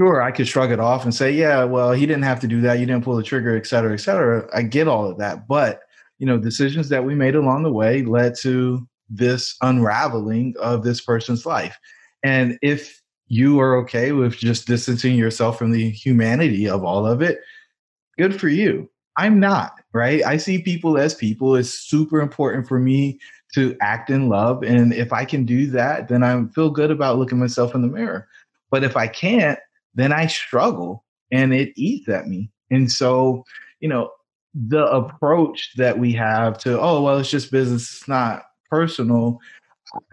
sure, 0.00 0.22
I 0.22 0.30
could 0.30 0.48
shrug 0.48 0.72
it 0.72 0.80
off 0.80 1.04
and 1.04 1.14
say, 1.14 1.30
yeah, 1.30 1.62
well, 1.64 1.92
he 1.92 2.06
didn't 2.06 2.22
have 2.22 2.40
to 2.40 2.46
do 2.46 2.62
that. 2.62 2.78
You 2.78 2.86
didn't 2.86 3.04
pull 3.04 3.16
the 3.16 3.22
trigger, 3.22 3.54
et 3.54 3.66
cetera, 3.66 3.92
et 3.92 3.98
cetera. 3.98 4.48
I 4.54 4.62
get 4.62 4.88
all 4.88 5.06
of 5.06 5.18
that. 5.18 5.46
But, 5.46 5.82
you 6.18 6.26
know, 6.26 6.38
decisions 6.38 6.88
that 6.88 7.04
we 7.04 7.14
made 7.14 7.34
along 7.34 7.64
the 7.64 7.72
way 7.72 8.02
led 8.02 8.34
to 8.36 8.88
this 9.10 9.56
unraveling 9.60 10.54
of 10.58 10.84
this 10.84 11.02
person's 11.02 11.44
life. 11.44 11.78
And 12.24 12.58
if 12.62 13.02
you 13.28 13.60
are 13.60 13.76
okay 13.80 14.12
with 14.12 14.38
just 14.38 14.66
distancing 14.66 15.16
yourself 15.16 15.58
from 15.58 15.70
the 15.70 15.90
humanity 15.90 16.66
of 16.66 16.82
all 16.82 17.06
of 17.06 17.20
it, 17.20 17.40
good 18.16 18.40
for 18.40 18.48
you. 18.48 18.88
I'm 19.18 19.38
not, 19.38 19.74
right? 19.92 20.24
I 20.24 20.38
see 20.38 20.62
people 20.62 20.96
as 20.96 21.14
people. 21.14 21.56
It's 21.56 21.74
super 21.74 22.22
important 22.22 22.66
for 22.66 22.78
me 22.78 23.18
to 23.52 23.76
act 23.82 24.08
in 24.08 24.30
love. 24.30 24.62
And 24.62 24.94
if 24.94 25.12
I 25.12 25.26
can 25.26 25.44
do 25.44 25.66
that, 25.72 26.08
then 26.08 26.22
I 26.22 26.42
feel 26.54 26.70
good 26.70 26.90
about 26.90 27.18
looking 27.18 27.38
myself 27.38 27.74
in 27.74 27.82
the 27.82 27.88
mirror. 27.88 28.28
But 28.70 28.82
if 28.82 28.96
I 28.96 29.06
can't, 29.06 29.58
then 29.94 30.12
I 30.12 30.26
struggle 30.26 31.04
and 31.30 31.54
it 31.54 31.72
eats 31.76 32.08
at 32.08 32.26
me. 32.26 32.50
And 32.70 32.90
so, 32.90 33.44
you 33.80 33.88
know, 33.88 34.10
the 34.54 34.84
approach 34.86 35.72
that 35.76 35.98
we 35.98 36.12
have 36.12 36.58
to, 36.58 36.80
oh, 36.80 37.02
well, 37.02 37.18
it's 37.18 37.30
just 37.30 37.52
business, 37.52 37.82
it's 37.82 38.08
not 38.08 38.42
personal. 38.70 39.38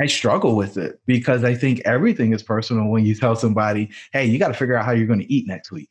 I 0.02 0.08
struggle 0.08 0.56
with 0.56 0.78
it 0.78 1.00
because 1.06 1.44
I 1.44 1.54
think 1.54 1.82
everything 1.86 2.34
is 2.34 2.42
personal 2.42 2.88
when 2.88 3.06
you 3.06 3.14
tell 3.14 3.36
somebody, 3.36 3.90
hey, 4.12 4.26
you 4.26 4.40
got 4.40 4.48
to 4.48 4.54
figure 4.54 4.76
out 4.76 4.86
how 4.86 4.92
you're 4.92 5.08
going 5.08 5.20
to 5.20 5.32
eat 5.34 5.48
next 5.48 5.72
week. 5.72 5.90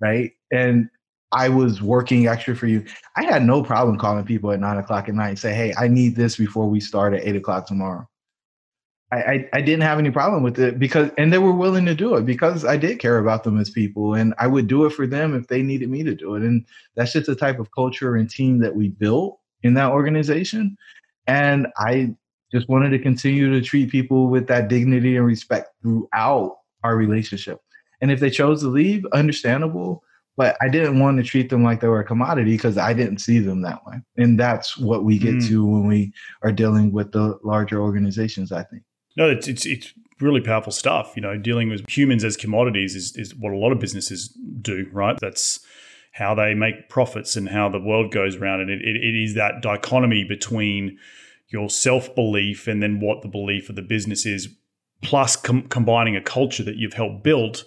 Right. 0.00 0.32
And 0.50 0.88
I 1.32 1.48
was 1.48 1.82
working 1.82 2.28
extra 2.28 2.54
for 2.54 2.66
you. 2.66 2.84
I 3.16 3.24
had 3.24 3.44
no 3.44 3.62
problem 3.62 3.98
calling 3.98 4.24
people 4.24 4.52
at 4.52 4.60
nine 4.60 4.78
o'clock 4.78 5.08
at 5.08 5.14
night 5.14 5.30
and 5.30 5.38
say, 5.38 5.52
hey, 5.52 5.74
I 5.76 5.88
need 5.88 6.16
this 6.16 6.36
before 6.36 6.68
we 6.68 6.80
start 6.80 7.12
at 7.12 7.26
eight 7.26 7.36
o'clock 7.36 7.66
tomorrow. 7.66 8.08
I, 9.12 9.16
I, 9.16 9.48
I, 9.54 9.60
didn't 9.60 9.82
have 9.82 9.98
any 9.98 10.10
problem 10.10 10.42
with 10.42 10.58
it 10.58 10.78
because, 10.78 11.10
and 11.18 11.32
they 11.32 11.38
were 11.38 11.52
willing 11.52 11.84
to 11.86 11.94
do 11.94 12.14
it 12.16 12.26
because 12.26 12.64
I 12.64 12.76
did 12.76 12.98
care 12.98 13.18
about 13.18 13.44
them 13.44 13.60
as 13.60 13.70
people 13.70 14.14
and 14.14 14.34
I 14.38 14.46
would 14.46 14.66
do 14.66 14.86
it 14.86 14.90
for 14.90 15.06
them 15.06 15.34
if 15.34 15.46
they 15.46 15.62
needed 15.62 15.88
me 15.88 16.02
to 16.02 16.14
do 16.14 16.34
it. 16.34 16.42
And 16.42 16.64
that's 16.96 17.12
just 17.12 17.26
the 17.26 17.36
type 17.36 17.58
of 17.60 17.70
culture 17.72 18.16
and 18.16 18.28
team 18.28 18.58
that 18.60 18.74
we 18.74 18.88
built 18.88 19.38
in 19.62 19.74
that 19.74 19.92
organization. 19.92 20.76
And 21.26 21.68
I 21.78 22.14
just 22.52 22.68
wanted 22.68 22.90
to 22.90 22.98
continue 22.98 23.52
to 23.52 23.60
treat 23.60 23.90
people 23.90 24.28
with 24.28 24.46
that 24.48 24.68
dignity 24.68 25.16
and 25.16 25.26
respect 25.26 25.70
throughout 25.82 26.56
our 26.82 26.96
relationship. 26.96 27.60
And 28.00 28.10
if 28.10 28.20
they 28.20 28.30
chose 28.30 28.62
to 28.62 28.68
leave, 28.68 29.06
understandable. 29.12 30.02
But 30.36 30.56
I 30.60 30.68
didn't 30.68 30.98
want 30.98 31.18
to 31.18 31.22
treat 31.22 31.48
them 31.48 31.62
like 31.62 31.80
they 31.80 31.86
were 31.86 32.00
a 32.00 32.04
commodity 32.04 32.56
because 32.56 32.76
I 32.76 32.92
didn't 32.92 33.18
see 33.18 33.38
them 33.38 33.62
that 33.62 33.86
way. 33.86 34.00
And 34.16 34.38
that's 34.38 34.76
what 34.76 35.04
we 35.04 35.18
get 35.18 35.36
mm. 35.36 35.48
to 35.48 35.64
when 35.64 35.86
we 35.86 36.12
are 36.42 36.50
dealing 36.50 36.90
with 36.90 37.12
the 37.12 37.38
larger 37.44 37.80
organizations, 37.80 38.50
I 38.50 38.64
think. 38.64 38.82
No, 39.16 39.30
it's, 39.30 39.46
it's, 39.46 39.64
it's 39.66 39.92
really 40.20 40.40
powerful 40.40 40.72
stuff. 40.72 41.12
You 41.16 41.22
know, 41.22 41.36
dealing 41.36 41.68
with 41.68 41.88
humans 41.88 42.24
as 42.24 42.36
commodities 42.36 42.94
is, 42.94 43.16
is 43.16 43.34
what 43.34 43.52
a 43.52 43.56
lot 43.56 43.72
of 43.72 43.78
businesses 43.78 44.28
do, 44.60 44.88
right? 44.92 45.16
That's 45.20 45.60
how 46.12 46.34
they 46.34 46.54
make 46.54 46.88
profits 46.88 47.36
and 47.36 47.48
how 47.48 47.68
the 47.68 47.80
world 47.80 48.12
goes 48.12 48.36
around. 48.36 48.60
And 48.60 48.70
it, 48.70 48.80
it, 48.82 48.96
it 48.96 49.22
is 49.22 49.34
that 49.34 49.62
dichotomy 49.62 50.24
between 50.24 50.98
your 51.48 51.68
self 51.68 52.14
belief 52.14 52.66
and 52.66 52.82
then 52.82 53.00
what 53.00 53.22
the 53.22 53.28
belief 53.28 53.68
of 53.68 53.76
the 53.76 53.82
business 53.82 54.24
is, 54.24 54.48
plus 55.02 55.36
com- 55.36 55.68
combining 55.68 56.16
a 56.16 56.20
culture 56.20 56.62
that 56.62 56.76
you've 56.76 56.94
helped 56.94 57.22
build. 57.22 57.64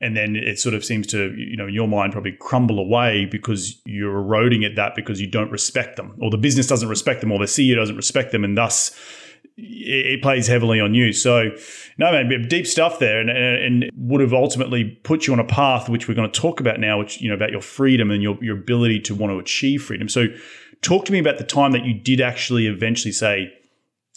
And 0.00 0.16
then 0.16 0.36
it 0.36 0.58
sort 0.58 0.74
of 0.74 0.84
seems 0.84 1.06
to, 1.08 1.34
you 1.34 1.56
know, 1.56 1.68
in 1.68 1.74
your 1.74 1.88
mind 1.88 2.12
probably 2.12 2.32
crumble 2.32 2.78
away 2.78 3.26
because 3.26 3.80
you're 3.86 4.18
eroding 4.18 4.64
at 4.64 4.76
that 4.76 4.94
because 4.94 5.20
you 5.20 5.26
don't 5.26 5.50
respect 5.50 5.96
them, 5.96 6.14
or 6.20 6.30
the 6.30 6.36
business 6.36 6.66
doesn't 6.66 6.88
respect 6.88 7.20
them, 7.20 7.32
or 7.32 7.38
the 7.38 7.46
CEO 7.46 7.76
doesn't 7.76 7.96
respect 7.96 8.32
them, 8.32 8.44
and 8.44 8.58
thus 8.58 8.98
it 9.56 10.20
plays 10.20 10.46
heavily 10.46 10.80
on 10.80 10.94
you. 10.94 11.12
So, 11.12 11.50
no, 11.96 12.10
man, 12.10 12.48
deep 12.48 12.66
stuff 12.66 12.98
there, 12.98 13.20
and, 13.20 13.30
and, 13.30 13.90
would 13.96 14.20
have 14.20 14.34
ultimately 14.34 14.84
put 15.04 15.26
you 15.26 15.32
on 15.32 15.38
a 15.38 15.44
path 15.44 15.88
which 15.88 16.08
we're 16.08 16.14
going 16.14 16.30
to 16.30 16.40
talk 16.40 16.60
about 16.60 16.80
now, 16.80 16.98
which 16.98 17.20
you 17.20 17.28
know 17.28 17.34
about 17.34 17.52
your 17.52 17.60
freedom 17.60 18.10
and 18.10 18.22
your 18.22 18.36
your 18.42 18.56
ability 18.56 19.00
to 19.00 19.14
want 19.14 19.32
to 19.32 19.38
achieve 19.38 19.82
freedom. 19.82 20.08
So, 20.08 20.26
talk 20.82 21.04
to 21.06 21.12
me 21.12 21.18
about 21.18 21.38
the 21.38 21.44
time 21.44 21.72
that 21.72 21.84
you 21.84 21.94
did 21.94 22.20
actually 22.20 22.66
eventually 22.66 23.12
say, 23.12 23.52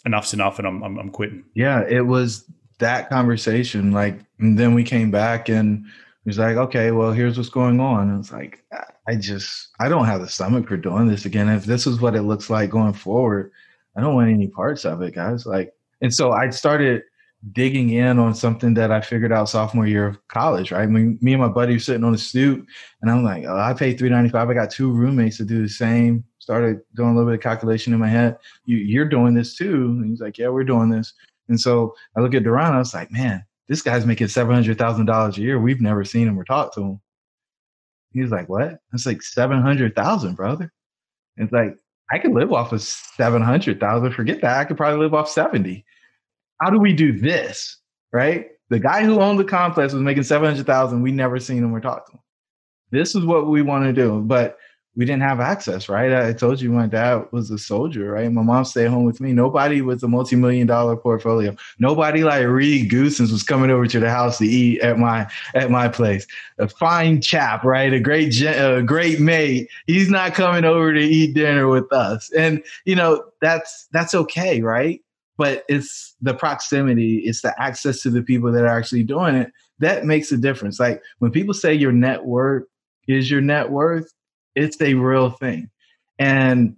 "Enough's 0.04 0.34
enough," 0.34 0.58
and 0.58 0.66
I'm 0.66 0.82
I'm, 0.82 0.98
I'm 0.98 1.10
quitting. 1.10 1.44
Yeah, 1.54 1.84
it 1.88 2.06
was 2.06 2.44
that 2.78 3.08
conversation. 3.08 3.92
Like, 3.92 4.18
and 4.40 4.58
then 4.58 4.74
we 4.74 4.82
came 4.82 5.10
back 5.10 5.48
and 5.48 5.84
he 6.24 6.30
was 6.30 6.38
like, 6.38 6.56
"Okay, 6.56 6.90
well, 6.90 7.12
here's 7.12 7.36
what's 7.36 7.48
going 7.48 7.78
on." 7.78 8.10
And 8.10 8.18
it's 8.18 8.32
like, 8.32 8.64
I 9.06 9.14
just 9.14 9.68
I 9.78 9.88
don't 9.88 10.06
have 10.06 10.20
the 10.20 10.28
stomach 10.28 10.66
for 10.66 10.76
doing 10.76 11.06
this 11.06 11.24
again. 11.24 11.48
If 11.48 11.64
this 11.64 11.86
is 11.86 12.00
what 12.00 12.16
it 12.16 12.22
looks 12.22 12.50
like 12.50 12.70
going 12.70 12.92
forward 12.92 13.52
I 13.98 14.00
don't 14.00 14.14
want 14.14 14.30
any 14.30 14.46
parts 14.46 14.84
of 14.84 15.02
it, 15.02 15.16
guys. 15.16 15.44
Like, 15.44 15.72
and 16.00 16.14
so 16.14 16.30
I 16.30 16.50
started 16.50 17.02
digging 17.52 17.90
in 17.90 18.20
on 18.20 18.32
something 18.32 18.74
that 18.74 18.92
I 18.92 19.00
figured 19.00 19.32
out 19.32 19.48
sophomore 19.48 19.88
year 19.88 20.06
of 20.06 20.28
college, 20.28 20.70
right? 20.70 20.82
I 20.82 20.86
mean, 20.86 21.18
me 21.20 21.32
and 21.32 21.42
my 21.42 21.48
buddy 21.48 21.72
were 21.72 21.80
sitting 21.80 22.04
on 22.04 22.12
the 22.12 22.18
stoop, 22.18 22.64
and 23.02 23.10
I'm 23.10 23.24
like, 23.24 23.44
oh, 23.44 23.56
I 23.58 23.74
paid 23.74 23.98
three 23.98 24.08
ninety 24.08 24.30
five. 24.30 24.48
I 24.48 24.54
got 24.54 24.70
two 24.70 24.92
roommates 24.92 25.38
to 25.38 25.44
do 25.44 25.62
the 25.62 25.68
same. 25.68 26.22
Started 26.38 26.78
doing 26.94 27.10
a 27.10 27.12
little 27.12 27.28
bit 27.28 27.38
of 27.38 27.42
calculation 27.42 27.92
in 27.92 27.98
my 27.98 28.08
head. 28.08 28.38
You, 28.66 29.02
are 29.02 29.04
doing 29.04 29.34
this 29.34 29.56
too? 29.56 29.86
And 29.86 30.08
he's 30.08 30.20
like, 30.20 30.38
Yeah, 30.38 30.48
we're 30.48 30.62
doing 30.62 30.90
this. 30.90 31.12
And 31.48 31.60
so 31.60 31.92
I 32.16 32.20
look 32.20 32.34
at 32.34 32.44
Duran. 32.44 32.74
I 32.74 32.78
was 32.78 32.94
like, 32.94 33.10
Man, 33.10 33.44
this 33.66 33.82
guy's 33.82 34.06
making 34.06 34.28
seven 34.28 34.54
hundred 34.54 34.78
thousand 34.78 35.06
dollars 35.06 35.38
a 35.38 35.40
year. 35.40 35.58
We've 35.58 35.80
never 35.80 36.04
seen 36.04 36.28
him 36.28 36.38
or 36.38 36.44
talked 36.44 36.74
to 36.74 36.82
him. 36.82 37.00
He's 38.12 38.30
like, 38.30 38.48
What? 38.48 38.78
That's 38.92 39.06
like 39.06 39.22
seven 39.22 39.60
hundred 39.60 39.96
thousand, 39.96 40.36
brother. 40.36 40.72
It's 41.36 41.52
like 41.52 41.76
I 42.10 42.18
could 42.18 42.32
live 42.32 42.52
off 42.52 42.72
of 42.72 42.82
700,000. 42.82 44.12
Forget 44.12 44.40
that. 44.40 44.58
I 44.58 44.64
could 44.64 44.76
probably 44.76 45.00
live 45.00 45.14
off 45.14 45.28
70. 45.28 45.84
How 46.60 46.70
do 46.70 46.78
we 46.78 46.92
do 46.92 47.18
this? 47.18 47.76
Right? 48.12 48.46
The 48.70 48.78
guy 48.78 49.04
who 49.04 49.20
owned 49.20 49.38
the 49.38 49.44
complex 49.44 49.92
was 49.92 50.02
making 50.02 50.22
700,000. 50.22 51.02
We 51.02 51.12
never 51.12 51.38
seen 51.38 51.58
him 51.58 51.74
or 51.74 51.80
talked 51.80 52.08
to 52.08 52.14
him. 52.14 52.20
This 52.90 53.14
is 53.14 53.24
what 53.24 53.48
we 53.48 53.62
want 53.62 53.84
to 53.84 53.92
do. 53.92 54.20
But 54.20 54.56
we 54.98 55.04
didn't 55.04 55.22
have 55.22 55.38
access, 55.38 55.88
right? 55.88 56.12
I 56.12 56.32
told 56.32 56.60
you 56.60 56.72
my 56.72 56.88
dad 56.88 57.28
was 57.30 57.52
a 57.52 57.56
soldier, 57.56 58.10
right? 58.10 58.32
My 58.32 58.42
mom 58.42 58.64
stayed 58.64 58.88
home 58.88 59.04
with 59.04 59.20
me. 59.20 59.32
Nobody 59.32 59.80
with 59.80 60.02
a 60.02 60.08
multi-million 60.08 60.66
dollar 60.66 60.96
portfolio. 60.96 61.54
Nobody 61.78 62.24
like 62.24 62.44
Reed 62.48 62.90
Goosens 62.90 63.30
was 63.30 63.44
coming 63.44 63.70
over 63.70 63.86
to 63.86 64.00
the 64.00 64.10
house 64.10 64.38
to 64.38 64.44
eat 64.44 64.80
at 64.80 64.98
my 64.98 65.30
at 65.54 65.70
my 65.70 65.86
place. 65.86 66.26
A 66.58 66.68
fine 66.68 67.20
chap, 67.20 67.62
right? 67.62 67.92
A 67.92 68.00
great 68.00 68.42
a 68.42 68.82
great 68.84 69.20
mate. 69.20 69.68
He's 69.86 70.10
not 70.10 70.34
coming 70.34 70.64
over 70.64 70.92
to 70.92 71.00
eat 71.00 71.32
dinner 71.32 71.68
with 71.68 71.92
us. 71.92 72.32
And 72.32 72.60
you 72.84 72.96
know, 72.96 73.24
that's 73.40 73.86
that's 73.92 74.16
okay, 74.16 74.62
right? 74.62 75.00
But 75.36 75.64
it's 75.68 76.16
the 76.20 76.34
proximity, 76.34 77.18
it's 77.18 77.42
the 77.42 77.54
access 77.62 78.02
to 78.02 78.10
the 78.10 78.22
people 78.22 78.50
that 78.50 78.64
are 78.64 78.76
actually 78.76 79.04
doing 79.04 79.36
it 79.36 79.52
that 79.78 80.04
makes 80.04 80.32
a 80.32 80.36
difference. 80.36 80.80
Like 80.80 81.00
when 81.20 81.30
people 81.30 81.54
say 81.54 81.72
your 81.72 81.92
net 81.92 82.24
worth 82.24 82.64
is 83.06 83.30
your 83.30 83.40
net 83.40 83.70
worth, 83.70 84.12
it's 84.58 84.80
a 84.80 84.94
real 84.94 85.30
thing. 85.30 85.70
And 86.18 86.76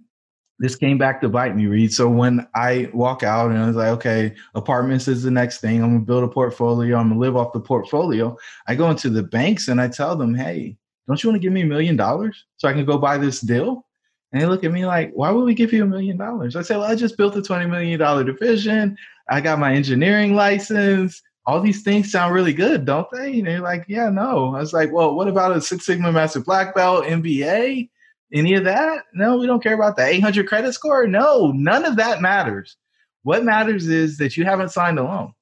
this 0.59 0.75
came 0.75 0.99
back 0.99 1.19
to 1.21 1.29
bite 1.29 1.55
me, 1.55 1.65
Reed. 1.65 1.91
So 1.91 2.07
when 2.07 2.47
I 2.53 2.89
walk 2.93 3.23
out 3.23 3.49
and 3.49 3.59
I 3.59 3.65
was 3.67 3.75
like, 3.75 3.89
okay, 3.93 4.35
apartments 4.53 5.07
is 5.07 5.23
the 5.23 5.31
next 5.31 5.59
thing. 5.59 5.81
I'm 5.81 5.93
gonna 5.93 6.05
build 6.05 6.23
a 6.23 6.27
portfolio. 6.27 6.97
I'm 6.97 7.09
gonna 7.09 7.19
live 7.19 7.35
off 7.35 7.51
the 7.51 7.59
portfolio. 7.59 8.37
I 8.67 8.75
go 8.75 8.89
into 8.91 9.09
the 9.09 9.23
banks 9.23 9.69
and 9.69 9.81
I 9.81 9.87
tell 9.87 10.15
them, 10.15 10.35
hey, 10.35 10.77
don't 11.07 11.21
you 11.23 11.29
want 11.29 11.41
to 11.41 11.45
give 11.45 11.53
me 11.53 11.61
a 11.61 11.65
million 11.65 11.95
dollars 11.95 12.45
so 12.57 12.67
I 12.67 12.73
can 12.73 12.85
go 12.85 12.99
buy 12.99 13.17
this 13.17 13.41
deal? 13.41 13.87
And 14.31 14.41
they 14.41 14.45
look 14.45 14.63
at 14.63 14.71
me 14.71 14.85
like, 14.85 15.11
why 15.13 15.31
would 15.31 15.43
we 15.43 15.55
give 15.55 15.73
you 15.73 15.83
a 15.83 15.87
million 15.87 16.15
dollars? 16.15 16.55
I 16.55 16.61
say, 16.61 16.77
well, 16.77 16.89
I 16.89 16.95
just 16.95 17.17
built 17.17 17.35
a 17.35 17.41
$20 17.41 17.69
million 17.69 18.25
division. 18.25 18.95
I 19.29 19.41
got 19.41 19.59
my 19.59 19.73
engineering 19.73 20.35
license. 20.35 21.21
All 21.45 21.59
these 21.59 21.81
things 21.81 22.11
sound 22.11 22.33
really 22.33 22.53
good, 22.53 22.85
don't 22.85 23.07
they? 23.11 23.39
And 23.39 23.47
they're 23.47 23.61
like, 23.61 23.85
yeah, 23.87 24.09
no. 24.09 24.55
I 24.55 24.59
was 24.59 24.73
like, 24.73 24.91
well, 24.91 25.15
what 25.15 25.27
about 25.27 25.55
a 25.55 25.61
Six 25.61 25.85
Sigma 25.85 26.11
Master 26.11 26.39
Black 26.39 26.75
Belt, 26.75 27.05
MBA? 27.05 27.89
Any 28.33 28.53
of 28.53 28.63
that? 28.63 29.03
No, 29.13 29.37
we 29.37 29.47
don't 29.47 29.63
care 29.63 29.73
about 29.73 29.97
the 29.97 30.05
800 30.05 30.47
credit 30.47 30.73
score. 30.73 31.07
No, 31.07 31.51
none 31.51 31.83
of 31.83 31.95
that 31.97 32.21
matters. 32.21 32.77
What 33.23 33.43
matters 33.43 33.87
is 33.87 34.17
that 34.17 34.37
you 34.37 34.45
haven't 34.45 34.71
signed 34.71 34.99
a 34.99 35.03
loan. 35.03 35.33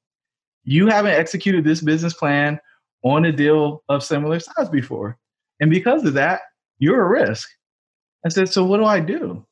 You 0.64 0.88
haven't 0.88 1.12
executed 1.12 1.64
this 1.64 1.82
business 1.82 2.14
plan 2.14 2.60
on 3.04 3.26
a 3.26 3.32
deal 3.32 3.84
of 3.90 4.04
similar 4.04 4.40
size 4.40 4.70
before. 4.70 5.18
And 5.60 5.70
because 5.70 6.04
of 6.06 6.14
that, 6.14 6.42
you're 6.80 7.02
a 7.02 7.08
risk. 7.08 7.50
I 8.26 8.30
said, 8.30 8.50
So 8.50 8.66
what 8.66 8.78
do 8.78 8.86
I 8.86 9.00
do? 9.00 9.46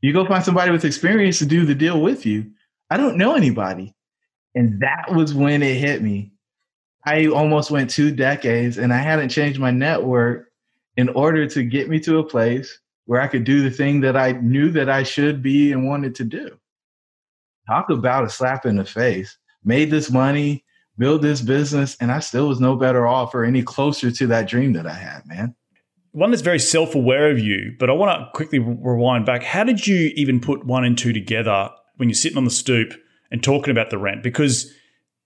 You 0.00 0.12
go 0.12 0.26
find 0.26 0.44
somebody 0.44 0.70
with 0.70 0.84
experience 0.84 1.38
to 1.38 1.46
do 1.46 1.64
the 1.66 1.74
deal 1.74 2.00
with 2.00 2.24
you. 2.24 2.50
I 2.90 2.96
don't 2.96 3.18
know 3.18 3.34
anybody. 3.34 3.94
And 4.54 4.80
that 4.80 5.12
was 5.12 5.34
when 5.34 5.62
it 5.62 5.76
hit 5.76 6.02
me. 6.02 6.32
I 7.04 7.26
almost 7.26 7.70
went 7.70 7.90
two 7.90 8.10
decades 8.10 8.78
and 8.78 8.92
I 8.92 8.98
hadn't 8.98 9.30
changed 9.30 9.60
my 9.60 9.70
network 9.70 10.48
in 10.96 11.08
order 11.10 11.46
to 11.46 11.62
get 11.62 11.88
me 11.88 12.00
to 12.00 12.18
a 12.18 12.24
place 12.24 12.78
where 13.06 13.20
I 13.20 13.28
could 13.28 13.44
do 13.44 13.62
the 13.62 13.70
thing 13.70 14.00
that 14.00 14.16
I 14.16 14.32
knew 14.32 14.70
that 14.72 14.90
I 14.90 15.02
should 15.02 15.42
be 15.42 15.72
and 15.72 15.86
wanted 15.86 16.14
to 16.16 16.24
do. 16.24 16.58
Talk 17.66 17.88
about 17.88 18.24
a 18.24 18.28
slap 18.28 18.66
in 18.66 18.76
the 18.76 18.84
face. 18.84 19.38
Made 19.64 19.90
this 19.90 20.10
money, 20.10 20.64
build 20.98 21.22
this 21.22 21.40
business, 21.40 21.96
and 22.00 22.10
I 22.10 22.18
still 22.18 22.48
was 22.48 22.60
no 22.60 22.76
better 22.76 23.06
off 23.06 23.34
or 23.34 23.44
any 23.44 23.62
closer 23.62 24.10
to 24.10 24.26
that 24.26 24.48
dream 24.48 24.72
that 24.74 24.86
I 24.86 24.92
had, 24.92 25.26
man. 25.26 25.54
One 26.12 26.30
that's 26.30 26.42
very 26.42 26.58
self 26.58 26.94
aware 26.94 27.30
of 27.30 27.38
you, 27.38 27.74
but 27.78 27.88
I 27.88 27.92
want 27.92 28.18
to 28.18 28.30
quickly 28.34 28.58
rewind 28.58 29.24
back. 29.24 29.42
How 29.42 29.64
did 29.64 29.86
you 29.86 30.10
even 30.16 30.40
put 30.40 30.66
one 30.66 30.84
and 30.84 30.98
two 30.98 31.12
together 31.12 31.70
when 31.96 32.08
you're 32.08 32.14
sitting 32.14 32.38
on 32.38 32.44
the 32.44 32.50
stoop 32.50 32.92
and 33.30 33.42
talking 33.42 33.70
about 33.70 33.90
the 33.90 33.98
rent? 33.98 34.22
Because 34.22 34.72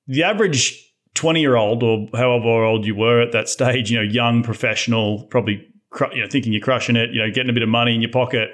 the 0.06 0.22
average 0.22 0.92
20 1.14 1.40
year 1.40 1.56
old 1.56 1.82
or 1.82 2.08
however 2.14 2.64
old 2.64 2.86
you 2.86 2.94
were 2.94 3.20
at 3.20 3.32
that 3.32 3.48
stage, 3.48 3.90
you 3.90 3.96
know, 3.96 4.02
young 4.02 4.42
professional, 4.42 5.24
probably, 5.24 5.66
you 6.12 6.22
know, 6.22 6.28
thinking 6.28 6.52
you're 6.52 6.62
crushing 6.62 6.96
it, 6.96 7.10
you 7.10 7.20
know, 7.20 7.30
getting 7.30 7.50
a 7.50 7.52
bit 7.52 7.62
of 7.62 7.68
money 7.68 7.94
in 7.94 8.00
your 8.00 8.10
pocket. 8.10 8.50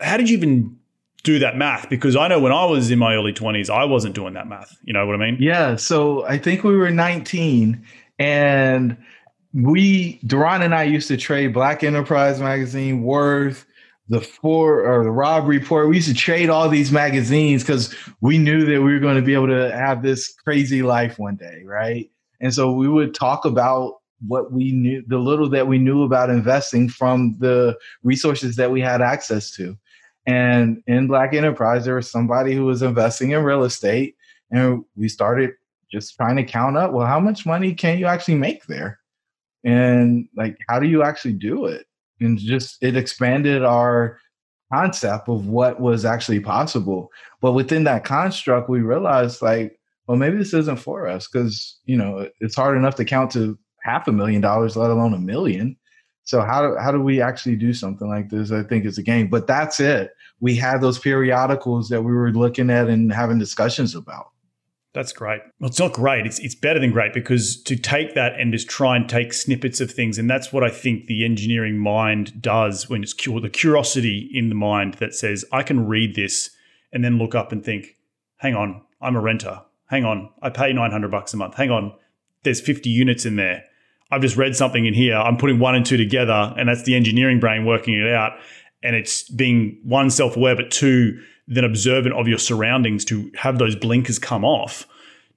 How 0.00 0.16
did 0.16 0.28
you 0.30 0.36
even 0.36 0.76
do 1.26 1.40
that 1.40 1.56
math 1.56 1.88
because 1.88 2.14
I 2.14 2.28
know 2.28 2.38
when 2.38 2.52
I 2.52 2.64
was 2.66 2.90
in 2.90 3.00
my 3.00 3.14
early 3.14 3.32
20s, 3.32 3.68
I 3.68 3.84
wasn't 3.84 4.14
doing 4.14 4.34
that 4.34 4.46
math. 4.46 4.78
You 4.84 4.92
know 4.92 5.04
what 5.04 5.16
I 5.16 5.18
mean? 5.18 5.36
Yeah. 5.40 5.74
So 5.74 6.24
I 6.24 6.38
think 6.38 6.62
we 6.62 6.76
were 6.76 6.90
19 6.90 7.84
and 8.20 8.96
we, 9.52 10.20
Duran 10.24 10.62
and 10.62 10.72
I 10.72 10.84
used 10.84 11.08
to 11.08 11.16
trade 11.16 11.52
Black 11.52 11.82
Enterprise 11.82 12.40
magazine, 12.40 13.02
Worth, 13.02 13.66
the 14.08 14.20
Four 14.20 14.86
or 14.86 15.04
the 15.04 15.10
Robb 15.10 15.46
Report. 15.46 15.88
We 15.88 15.96
used 15.96 16.08
to 16.08 16.14
trade 16.14 16.48
all 16.48 16.68
these 16.68 16.92
magazines 16.92 17.62
because 17.62 17.94
we 18.20 18.38
knew 18.38 18.64
that 18.64 18.82
we 18.82 18.92
were 18.92 19.00
going 19.00 19.16
to 19.16 19.22
be 19.22 19.34
able 19.34 19.48
to 19.48 19.76
have 19.76 20.02
this 20.02 20.32
crazy 20.32 20.82
life 20.82 21.18
one 21.18 21.36
day, 21.36 21.62
right? 21.64 22.10
And 22.40 22.54
so 22.54 22.72
we 22.72 22.88
would 22.88 23.14
talk 23.14 23.44
about 23.44 23.94
what 24.26 24.52
we 24.52 24.72
knew, 24.72 25.02
the 25.06 25.18
little 25.18 25.48
that 25.50 25.66
we 25.66 25.78
knew 25.78 26.02
about 26.02 26.30
investing 26.30 26.88
from 26.88 27.36
the 27.38 27.76
resources 28.02 28.56
that 28.56 28.70
we 28.70 28.80
had 28.80 29.02
access 29.02 29.50
to. 29.52 29.76
And 30.26 30.82
in 30.86 31.06
Black 31.06 31.34
Enterprise, 31.34 31.84
there 31.84 31.94
was 31.96 32.10
somebody 32.10 32.54
who 32.54 32.64
was 32.64 32.82
investing 32.82 33.30
in 33.32 33.44
real 33.44 33.64
estate. 33.64 34.16
And 34.50 34.84
we 34.96 35.08
started 35.08 35.52
just 35.90 36.16
trying 36.16 36.36
to 36.36 36.44
count 36.44 36.76
up 36.76 36.92
well, 36.92 37.06
how 37.06 37.20
much 37.20 37.46
money 37.46 37.74
can 37.74 37.98
you 37.98 38.06
actually 38.06 38.34
make 38.36 38.66
there? 38.66 38.98
And 39.64 40.28
like, 40.36 40.56
how 40.68 40.78
do 40.78 40.86
you 40.86 41.02
actually 41.02 41.34
do 41.34 41.66
it? 41.66 41.86
And 42.20 42.38
just 42.38 42.82
it 42.82 42.96
expanded 42.96 43.64
our 43.64 44.18
concept 44.72 45.28
of 45.28 45.46
what 45.48 45.80
was 45.80 46.04
actually 46.04 46.40
possible. 46.40 47.10
But 47.40 47.52
within 47.52 47.84
that 47.84 48.04
construct, 48.04 48.68
we 48.68 48.80
realized 48.80 49.42
like, 49.42 49.78
well, 50.06 50.16
maybe 50.16 50.36
this 50.36 50.54
isn't 50.54 50.78
for 50.78 51.08
us 51.08 51.28
because, 51.28 51.78
you 51.84 51.96
know, 51.96 52.28
it's 52.40 52.54
hard 52.54 52.76
enough 52.76 52.94
to 52.96 53.04
count 53.04 53.32
to 53.32 53.58
half 53.82 54.08
a 54.08 54.12
million 54.12 54.40
dollars, 54.40 54.76
let 54.76 54.90
alone 54.90 55.14
a 55.14 55.18
million. 55.18 55.76
So 56.24 56.42
how 56.42 56.62
do, 56.62 56.76
how 56.76 56.90
do 56.90 57.00
we 57.00 57.20
actually 57.20 57.56
do 57.56 57.72
something 57.72 58.08
like 58.08 58.28
this? 58.28 58.50
I 58.50 58.62
think 58.62 58.84
it's 58.84 58.98
a 58.98 59.02
game, 59.02 59.28
but 59.28 59.46
that's 59.46 59.78
it. 59.78 60.10
We 60.40 60.56
had 60.56 60.80
those 60.80 60.98
periodicals 60.98 61.88
that 61.88 62.02
we 62.02 62.12
were 62.12 62.32
looking 62.32 62.70
at 62.70 62.88
and 62.88 63.12
having 63.12 63.38
discussions 63.38 63.94
about. 63.94 64.30
That's 64.96 65.12
great. 65.12 65.42
Well, 65.60 65.68
it's 65.68 65.78
not 65.78 65.92
great. 65.92 66.24
It's, 66.24 66.38
it's 66.38 66.54
better 66.54 66.80
than 66.80 66.90
great 66.90 67.12
because 67.12 67.62
to 67.64 67.76
take 67.76 68.14
that 68.14 68.40
and 68.40 68.50
just 68.50 68.66
try 68.66 68.96
and 68.96 69.06
take 69.06 69.34
snippets 69.34 69.78
of 69.78 69.90
things, 69.90 70.16
and 70.16 70.28
that's 70.28 70.54
what 70.54 70.64
I 70.64 70.70
think 70.70 71.04
the 71.04 71.22
engineering 71.22 71.76
mind 71.76 72.40
does 72.40 72.88
when 72.88 73.02
it's 73.02 73.12
the 73.12 73.50
curiosity 73.52 74.30
in 74.32 74.48
the 74.48 74.54
mind 74.54 74.94
that 74.94 75.12
says, 75.12 75.44
I 75.52 75.64
can 75.64 75.86
read 75.86 76.14
this 76.14 76.48
and 76.94 77.04
then 77.04 77.18
look 77.18 77.34
up 77.34 77.52
and 77.52 77.62
think, 77.62 77.98
hang 78.38 78.54
on, 78.54 78.80
I'm 79.02 79.16
a 79.16 79.20
renter. 79.20 79.60
Hang 79.88 80.06
on, 80.06 80.30
I 80.40 80.48
pay 80.48 80.72
900 80.72 81.10
bucks 81.10 81.34
a 81.34 81.36
month. 81.36 81.56
Hang 81.56 81.70
on, 81.70 81.92
there's 82.44 82.62
50 82.62 82.88
units 82.88 83.26
in 83.26 83.36
there. 83.36 83.64
I've 84.10 84.22
just 84.22 84.38
read 84.38 84.56
something 84.56 84.86
in 84.86 84.94
here. 84.94 85.16
I'm 85.16 85.36
putting 85.36 85.58
one 85.58 85.74
and 85.74 85.84
two 85.84 85.98
together, 85.98 86.54
and 86.56 86.70
that's 86.70 86.84
the 86.84 86.96
engineering 86.96 87.38
brain 87.38 87.66
working 87.66 88.00
it 88.00 88.10
out. 88.10 88.38
And 88.82 88.96
it's 88.96 89.28
being 89.28 89.78
one 89.84 90.08
self 90.08 90.38
aware, 90.38 90.56
but 90.56 90.70
two, 90.70 91.20
then 91.48 91.64
observant 91.64 92.14
of 92.14 92.28
your 92.28 92.38
surroundings 92.38 93.04
to 93.06 93.30
have 93.36 93.58
those 93.58 93.76
blinkers 93.76 94.18
come 94.18 94.44
off 94.44 94.86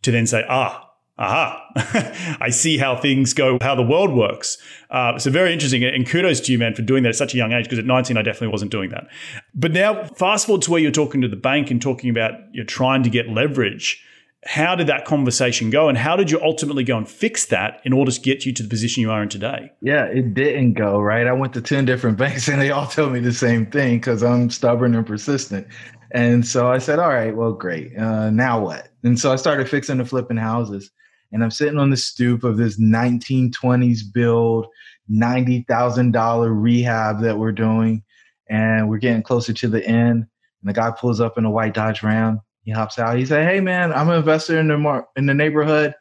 to 0.01 0.11
then 0.11 0.25
say, 0.25 0.43
ah, 0.49 0.89
aha, 1.17 2.37
I 2.41 2.49
see 2.49 2.77
how 2.77 2.95
things 2.95 3.33
go, 3.33 3.57
how 3.61 3.75
the 3.75 3.83
world 3.83 4.13
works. 4.13 4.57
Uh, 4.89 5.19
so 5.19 5.29
very 5.29 5.53
interesting. 5.53 5.83
And 5.83 6.07
kudos 6.07 6.39
to 6.41 6.51
you, 6.51 6.57
man, 6.57 6.73
for 6.73 6.81
doing 6.81 7.03
that 7.03 7.09
at 7.09 7.15
such 7.15 7.33
a 7.33 7.37
young 7.37 7.51
age, 7.51 7.65
because 7.65 7.79
at 7.79 7.85
19, 7.85 8.17
I 8.17 8.21
definitely 8.21 8.47
wasn't 8.47 8.71
doing 8.71 8.89
that. 8.91 9.07
But 9.53 9.71
now 9.71 10.05
fast 10.05 10.47
forward 10.47 10.63
to 10.63 10.71
where 10.71 10.79
you're 10.79 10.91
talking 10.91 11.21
to 11.21 11.27
the 11.27 11.35
bank 11.35 11.69
and 11.69 11.81
talking 11.81 12.09
about 12.09 12.33
you're 12.53 12.65
trying 12.65 13.03
to 13.03 13.09
get 13.09 13.29
leverage 13.29 14.03
how 14.45 14.73
did 14.73 14.87
that 14.87 15.03
conversation 15.03 15.69
go 15.69 15.89
and 15.89 15.97
how 15.97 16.15
did 16.15 16.31
you 16.31 16.41
ultimately 16.41 16.83
go 16.83 16.97
and 16.97 17.09
fix 17.09 17.47
that 17.47 17.81
in 17.83 17.91
order 17.91 18.09
to 18.09 18.21
get 18.21 18.45
you 18.45 18.53
to 18.53 18.63
the 18.63 18.69
position 18.69 19.01
you 19.01 19.11
are 19.11 19.21
in 19.21 19.27
today 19.27 19.69
yeah 19.81 20.05
it 20.05 20.33
didn't 20.33 20.73
go 20.73 20.99
right 20.99 21.27
i 21.27 21.31
went 21.33 21.53
to 21.53 21.61
10 21.61 21.85
different 21.85 22.17
banks 22.23 22.47
and 22.47 22.61
they 22.61 22.71
all 22.71 22.87
told 22.87 23.11
me 23.11 23.19
the 23.19 23.33
same 23.33 23.65
thing 23.65 23.97
because 23.97 24.23
i'm 24.23 24.49
stubborn 24.49 24.95
and 24.95 25.05
persistent 25.05 25.67
and 26.11 26.45
so 26.45 26.71
i 26.71 26.77
said 26.77 26.99
all 26.99 27.09
right 27.09 27.35
well 27.35 27.51
great 27.51 27.95
uh, 27.97 28.29
now 28.29 28.59
what 28.59 28.89
and 29.03 29.19
so 29.19 29.31
i 29.31 29.35
started 29.35 29.69
fixing 29.69 29.99
and 29.99 30.09
flipping 30.09 30.37
houses 30.37 30.91
and 31.31 31.43
i'm 31.43 31.51
sitting 31.51 31.79
on 31.79 31.89
the 31.89 31.97
stoop 31.97 32.43
of 32.43 32.57
this 32.57 32.79
1920s 32.79 33.99
build 34.13 34.67
$90000 35.11 36.61
rehab 36.61 37.21
that 37.21 37.37
we're 37.37 37.51
doing 37.51 38.03
and 38.49 38.87
we're 38.87 38.97
getting 38.97 39.23
closer 39.23 39.53
to 39.53 39.67
the 39.67 39.85
end 39.85 40.25
and 40.61 40.69
the 40.69 40.73
guy 40.73 40.91
pulls 40.91 41.19
up 41.19 41.37
in 41.37 41.45
a 41.45 41.51
white 41.51 41.73
dodge 41.73 42.03
ram 42.03 42.41
he 42.69 42.71
hops 42.71 42.99
out. 42.99 43.17
He 43.17 43.25
said, 43.25 43.49
"Hey 43.49 43.61
man, 43.61 43.91
I'm 43.91 44.09
an 44.09 44.17
investor 44.17 44.59
in 44.59 44.67
the 44.67 44.77
mar- 44.77 45.07
in 45.15 45.25
the 45.25 45.33
neighborhood. 45.33 45.95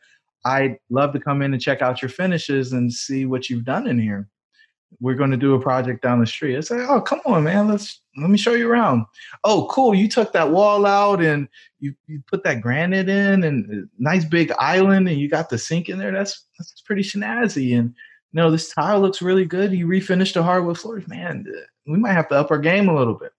I'd 0.45 0.77
love 0.91 1.15
to 1.15 1.21
come 1.21 1.41
in 1.41 1.53
and 1.53 1.63
check 1.63 1.81
out 1.81 2.03
your 2.03 2.11
finishes 2.11 2.75
and 2.75 2.93
see 2.93 3.25
what 3.25 3.49
you've 3.49 3.65
done 3.65 3.87
in 3.87 3.99
here. 3.99 4.29
We're 5.01 5.15
going 5.15 5.31
to 5.31 5.37
do 5.37 5.55
a 5.55 5.61
project 5.61 6.03
down 6.03 6.21
the 6.21 6.27
street." 6.27 6.57
I 6.57 6.61
said, 6.61 6.87
"Oh, 6.89 7.01
come 7.01 7.21
on, 7.27 7.45
man. 7.45 7.69
Let's 7.69 8.01
let 8.17 8.31
me 8.31 8.39
show 8.39 8.55
you 8.55 8.71
around." 8.71 9.07
Oh, 9.45 9.69
cool. 9.71 9.95
You 9.95 10.09
took 10.09 10.33
that 10.33 10.51
wall 10.51 10.87
out 10.87 11.23
and 11.23 11.49
you 11.81 11.95
you 12.07 12.23
put 12.27 12.45
that 12.45 12.61
granite 12.61 13.09
in 13.09 13.45
and 13.45 13.85
uh, 13.85 13.87
nice 13.99 14.25
big 14.25 14.53
island 14.59 15.09
and 15.09 15.19
you 15.19 15.29
got 15.29 15.51
the 15.51 15.59
sink 15.59 15.89
in 15.89 15.99
there. 15.99 16.13
That's 16.13 16.45
that's 16.59 16.81
pretty 16.83 17.03
snazzy. 17.03 17.79
And 17.79 17.95
you 18.33 18.41
know, 18.41 18.51
this 18.51 18.73
tile 18.73 19.01
looks 19.01 19.23
really 19.23 19.45
good. 19.45 19.73
You 19.73 19.87
refinished 19.87 20.35
the 20.35 20.43
hardwood 20.43 20.79
floors, 20.79 21.09
man. 21.09 21.47
Uh, 21.49 21.61
we 21.87 21.99
might 21.99 22.13
have 22.13 22.29
to 22.29 22.37
up 22.37 22.51
our 22.51 22.59
game 22.59 22.89
a 22.89 22.95
little 22.95 23.15
bit. 23.15 23.33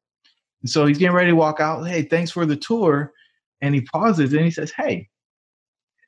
And 0.61 0.69
so 0.69 0.85
he's 0.85 0.97
getting 0.97 1.15
ready 1.15 1.29
to 1.29 1.35
walk 1.35 1.59
out. 1.59 1.87
Hey, 1.87 2.03
thanks 2.03 2.31
for 2.31 2.45
the 2.45 2.55
tour. 2.55 3.13
And 3.61 3.75
he 3.75 3.81
pauses 3.81 4.33
and 4.33 4.43
he 4.43 4.51
says, 4.51 4.71
Hey, 4.75 5.09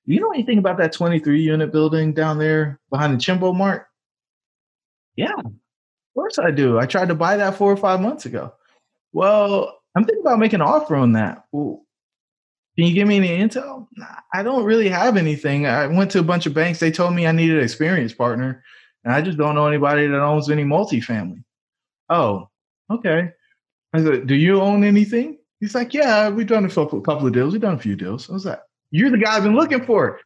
you 0.06 0.19
know 0.19 0.32
anything 0.32 0.58
about 0.58 0.77
that 0.77 0.93
23 0.93 1.41
unit 1.41 1.71
building 1.71 2.13
down 2.13 2.38
there 2.38 2.80
behind 2.89 3.13
the 3.13 3.17
Chimbo 3.17 3.56
Mart? 3.56 3.88
Yeah, 5.15 5.34
of 5.38 5.54
course 6.15 6.39
I 6.39 6.52
do. 6.52 6.80
I 6.80 6.86
tried 6.86 7.10
to 7.10 7.15
buy 7.15 7.38
that 7.38 7.56
four 7.56 7.71
or 7.71 7.78
five 7.78 8.02
months 8.02 8.26
ago. 8.26 8.54
Well, 9.13 9.80
I'm 9.95 10.06
thinking 10.06 10.21
about 10.21 10.39
making 10.39 10.62
an 10.62 10.67
offer 10.67 10.95
on 10.95 11.13
that. 11.13 11.45
Well, 11.52 11.86
can 12.78 12.88
you 12.88 12.93
give 12.93 13.08
me 13.08 13.17
any 13.17 13.28
intel? 13.28 13.88
I 14.34 14.43
don't 14.43 14.63
really 14.63 14.88
have 14.88 15.17
anything. 15.17 15.65
I 15.65 15.88
went 15.88 16.12
to 16.12 16.19
a 16.19 16.24
bunch 16.24 16.45
of 16.45 16.54
banks. 16.54 16.80
They 16.80 16.91
told 16.91 17.13
me 17.13 17.28
I 17.28 17.32
needed 17.34 17.58
an 17.58 17.63
experienced 17.63 18.17
partner, 18.17 18.63
and 19.04 19.13
I 19.13 19.21
just 19.21 19.38
don't 19.38 19.56
know 19.56 19.67
anybody 19.67 20.08
that 20.08 20.21
owns 20.21 20.50
any 20.50 20.63
multifamily. 20.63 21.43
Oh, 22.10 22.50
okay. 22.89 23.32
I 23.93 24.04
said, 24.04 24.28
Do 24.28 24.36
you 24.36 24.62
own 24.62 24.84
anything? 24.84 25.38
He's 25.60 25.76
like, 25.76 25.93
Yeah, 25.93 26.30
we've 26.30 26.47
done 26.47 26.65
a 26.65 26.69
couple 26.69 27.28
of 27.28 27.34
deals. 27.34 27.54
We've 27.54 27.62
done 27.62 27.76
a 27.76 27.80
few 27.80 27.95
deals. 27.95 28.30
I 28.30 28.34
was 28.34 28.45
like, 28.45 28.62
You're 28.91 29.12
the 29.12 29.17
guy 29.17 29.36
I've 29.36 29.43
been 29.43 29.56
looking 29.56 29.86
for. 29.86 30.19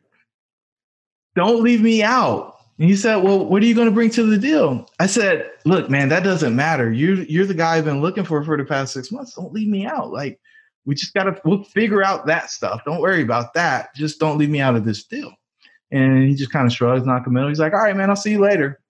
Don't 1.35 1.63
leave 1.63 1.81
me 1.81 2.03
out. 2.03 2.54
And 2.77 2.89
he 2.89 2.95
said, 2.95 3.17
Well, 3.17 3.45
what 3.45 3.63
are 3.63 3.65
you 3.65 3.75
going 3.75 3.87
to 3.87 3.93
bring 3.93 4.09
to 4.11 4.23
the 4.23 4.37
deal? 4.37 4.89
I 4.99 5.07
said, 5.07 5.49
Look, 5.65 5.89
man, 5.89 6.09
that 6.09 6.23
doesn't 6.23 6.55
matter. 6.55 6.91
You, 6.91 7.25
you're 7.29 7.45
the 7.45 7.53
guy 7.53 7.77
I've 7.77 7.85
been 7.85 8.01
looking 8.01 8.25
for 8.25 8.43
for 8.43 8.57
the 8.57 8.65
past 8.65 8.93
six 8.93 9.11
months. 9.11 9.33
Don't 9.33 9.53
leave 9.53 9.69
me 9.69 9.85
out. 9.85 10.11
Like, 10.11 10.39
we 10.85 10.93
just 10.95 11.13
got 11.13 11.23
to, 11.23 11.39
we'll 11.45 11.63
figure 11.63 12.03
out 12.03 12.25
that 12.27 12.51
stuff. 12.51 12.81
Don't 12.85 13.01
worry 13.01 13.21
about 13.21 13.53
that. 13.53 13.95
Just 13.95 14.19
don't 14.19 14.37
leave 14.37 14.49
me 14.49 14.59
out 14.59 14.75
of 14.75 14.85
this 14.85 15.03
deal. 15.03 15.33
And 15.91 16.27
he 16.27 16.35
just 16.35 16.51
kind 16.51 16.67
of 16.67 16.73
shrugs, 16.73 17.05
him 17.05 17.37
in. 17.37 17.47
He's 17.47 17.59
like, 17.59 17.73
All 17.73 17.79
right, 17.79 17.95
man, 17.95 18.09
I'll 18.09 18.15
see 18.15 18.31
you 18.31 18.41
later. 18.41 18.81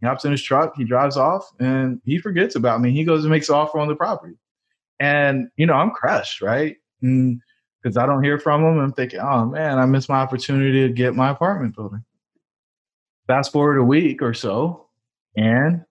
He 0.00 0.06
hops 0.06 0.24
in 0.24 0.32
his 0.32 0.42
truck, 0.42 0.74
he 0.76 0.84
drives 0.84 1.16
off, 1.16 1.48
and 1.60 2.00
he 2.04 2.18
forgets 2.18 2.56
about 2.56 2.80
me. 2.80 2.90
He 2.90 3.04
goes 3.04 3.22
and 3.22 3.30
makes 3.30 3.48
an 3.48 3.54
offer 3.54 3.78
on 3.78 3.86
the 3.86 3.94
property. 3.94 4.34
And, 4.98 5.48
you 5.56 5.64
know, 5.64 5.74
I'm 5.74 5.92
crushed, 5.92 6.42
right? 6.42 6.76
Because 7.00 7.96
I 7.96 8.04
don't 8.04 8.22
hear 8.22 8.38
from 8.38 8.64
him. 8.64 8.78
I'm 8.78 8.92
thinking, 8.92 9.20
oh 9.20 9.46
man, 9.46 9.78
I 9.78 9.86
missed 9.86 10.08
my 10.08 10.20
opportunity 10.20 10.86
to 10.86 10.92
get 10.92 11.14
my 11.14 11.30
apartment 11.30 11.76
building. 11.76 12.04
Fast 13.26 13.52
forward 13.52 13.78
a 13.78 13.84
week 13.84 14.20
or 14.20 14.34
so, 14.34 14.86
and 15.36 15.84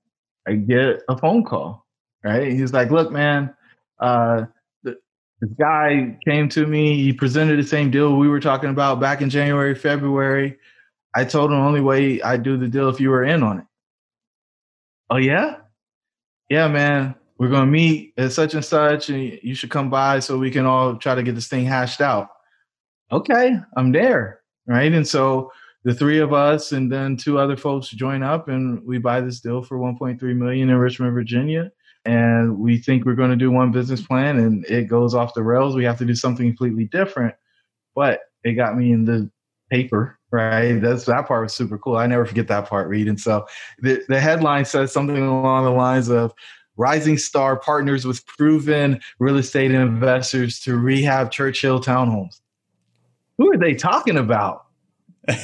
I 0.48 0.54
get 0.54 1.02
a 1.08 1.18
phone 1.18 1.44
call, 1.44 1.86
right? 2.24 2.52
He's 2.52 2.74
like, 2.74 2.92
look, 2.92 3.12
man, 3.12 3.54
uh, 4.00 4.46
this 4.84 5.50
guy 5.60 6.18
came 6.28 6.50
to 6.50 6.68
me. 6.68 7.02
He 7.02 7.14
presented 7.14 7.58
the 7.58 7.68
same 7.68 7.90
deal 7.90 8.18
we 8.18 8.28
were 8.28 8.40
talking 8.40 8.70
about 8.70 9.00
back 9.00 9.22
in 9.22 9.30
January, 9.30 9.74
February. 9.74 10.58
I 11.16 11.26
told 11.26 11.52
him 11.52 11.58
the 11.60 11.66
only 11.66 11.82
way 11.82 12.22
I'd 12.22 12.44
do 12.44 12.58
the 12.58 12.68
deal 12.68 12.90
if 12.90 13.00
you 13.00 13.10
were 13.10 13.24
in 13.24 13.44
on 13.44 13.60
it. 13.60 13.66
Oh 15.10 15.18
yeah, 15.18 15.58
yeah, 16.50 16.68
man. 16.68 17.16
We're 17.38 17.50
gonna 17.50 17.66
meet 17.66 18.14
at 18.18 18.34
such 18.34 18.54
and 18.54 18.64
such, 18.64 19.10
and 19.10 19.40
you 19.42 19.56
should 19.56 19.72
come 19.72 19.90
by 19.90 20.20
so 20.20 20.38
we 20.38 20.52
can 20.52 20.66
all 20.66 20.96
try 20.96 21.16
to 21.16 21.24
get 21.24 21.34
this 21.34 21.48
thing 21.48 21.66
hashed 21.66 22.02
out. 22.02 22.30
Okay, 23.12 23.58
I'm 23.76 23.92
there, 23.92 24.42
right? 24.68 24.92
And 24.92 25.08
so 25.08 25.52
the 25.84 25.94
three 25.94 26.20
of 26.20 26.34
us 26.34 26.72
and 26.72 26.92
then 26.92 27.18
two 27.18 27.40
other 27.40 27.58
folks 27.58 27.90
join 27.90 28.24
up, 28.24 28.48
and 28.48 28.84
we 28.86 28.98
buy 28.98 29.22
this 29.22 29.40
deal 29.40 29.62
for 29.64 29.78
1.3 29.78 30.22
million 30.36 30.70
in 30.70 30.76
Richmond, 30.76 31.14
Virginia 31.14 31.72
and 32.06 32.58
we 32.58 32.78
think 32.78 33.06
we're 33.06 33.16
going 33.16 33.30
to 33.30 33.36
do 33.36 33.52
one 33.52 33.72
business 33.72 34.02
plan 34.02 34.38
and 34.40 34.66
it 34.66 34.88
goes 34.88 35.14
off 35.14 35.34
the 35.34 35.44
rails. 35.44 35.76
We 35.76 35.84
have 35.84 36.00
to 36.00 36.06
do 36.06 36.16
something 36.16 36.48
completely 36.48 36.86
different. 36.86 37.36
But 37.96 38.22
it 38.44 38.54
got 38.54 38.76
me 38.76 38.92
in 38.92 39.06
the 39.06 39.30
paper, 39.70 40.18
right? 40.32 40.80
That's 40.80 41.06
that 41.06 41.28
part 41.28 41.44
was 41.44 41.54
super 41.54 41.78
cool. 41.78 41.98
I 41.98 42.08
never 42.08 42.26
forget 42.26 42.48
that 42.48 42.68
part, 42.68 42.88
Reed. 42.88 43.08
And 43.08 43.20
so 43.20 43.46
the, 43.80 44.04
the 44.08 44.20
headline 44.20 44.66
says 44.66 44.92
something 44.92 45.22
along 45.22 45.66
the 45.66 45.72
lines 45.72 46.10
of 46.10 46.34
Rising 46.78 47.18
Star 47.18 47.60
partners 47.60 48.06
with 48.06 48.26
proven 48.26 49.00
real 49.20 49.38
estate 49.38 49.72
investors 49.72 50.60
to 50.62 50.78
rehab 50.78 51.32
Churchill 51.32 51.80
townhomes. 51.80 52.40
Who 53.38 53.52
are 53.52 53.58
they 53.58 53.76
talking 53.76 54.18
about? 54.18 54.66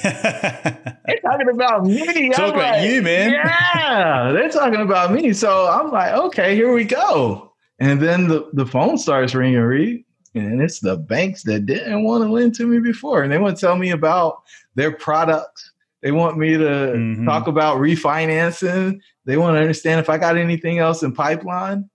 They're 0.04 1.20
talking 1.24 1.50
about 1.50 1.86
me. 1.86 2.30
Talk 2.30 2.54
about 2.54 2.80
like, 2.80 2.90
you, 2.90 3.02
man. 3.02 3.32
Yeah, 3.32 4.32
they're 4.32 4.50
talking 4.50 4.82
about 4.82 5.12
me. 5.12 5.34
So 5.34 5.68
I'm 5.68 5.92
like, 5.92 6.14
okay, 6.14 6.56
here 6.56 6.74
we 6.74 6.84
go. 6.84 7.54
And 7.80 8.02
then 8.02 8.28
the, 8.28 8.50
the 8.54 8.66
phone 8.66 8.98
starts 8.98 9.36
ringing, 9.36 9.60
Reed, 9.60 10.04
and 10.34 10.62
it's 10.62 10.80
the 10.80 10.98
banks 10.98 11.44
that 11.44 11.66
didn't 11.66 12.04
want 12.04 12.24
to 12.24 12.32
lend 12.32 12.56
to 12.56 12.66
me 12.66 12.80
before. 12.80 13.24
And 13.24 13.32
they 13.32 13.38
want 13.38 13.58
to 13.58 13.62
tell 13.66 13.76
me 13.76 13.92
about 13.92 14.44
their 14.76 14.92
products. 14.92 15.72
They 16.02 16.12
want 16.12 16.38
me 16.38 16.54
to 16.54 16.64
mm-hmm. 16.64 17.26
talk 17.26 17.48
about 17.48 17.78
refinancing. 17.78 19.00
They 19.26 19.38
want 19.38 19.56
to 19.56 19.62
understand 19.62 20.00
if 20.00 20.10
I 20.10 20.18
got 20.18 20.38
anything 20.38 20.80
else 20.80 21.04
in 21.04 21.14
pipeline. 21.14 21.90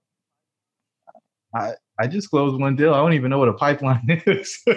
I, 1.55 1.73
I 1.99 2.07
just 2.07 2.29
closed 2.29 2.59
one 2.59 2.75
deal. 2.75 2.93
I 2.93 2.97
don't 2.97 3.13
even 3.13 3.29
know 3.29 3.37
what 3.37 3.49
a 3.49 3.53
pipeline 3.53 4.01
is. 4.25 4.61
but 4.65 4.75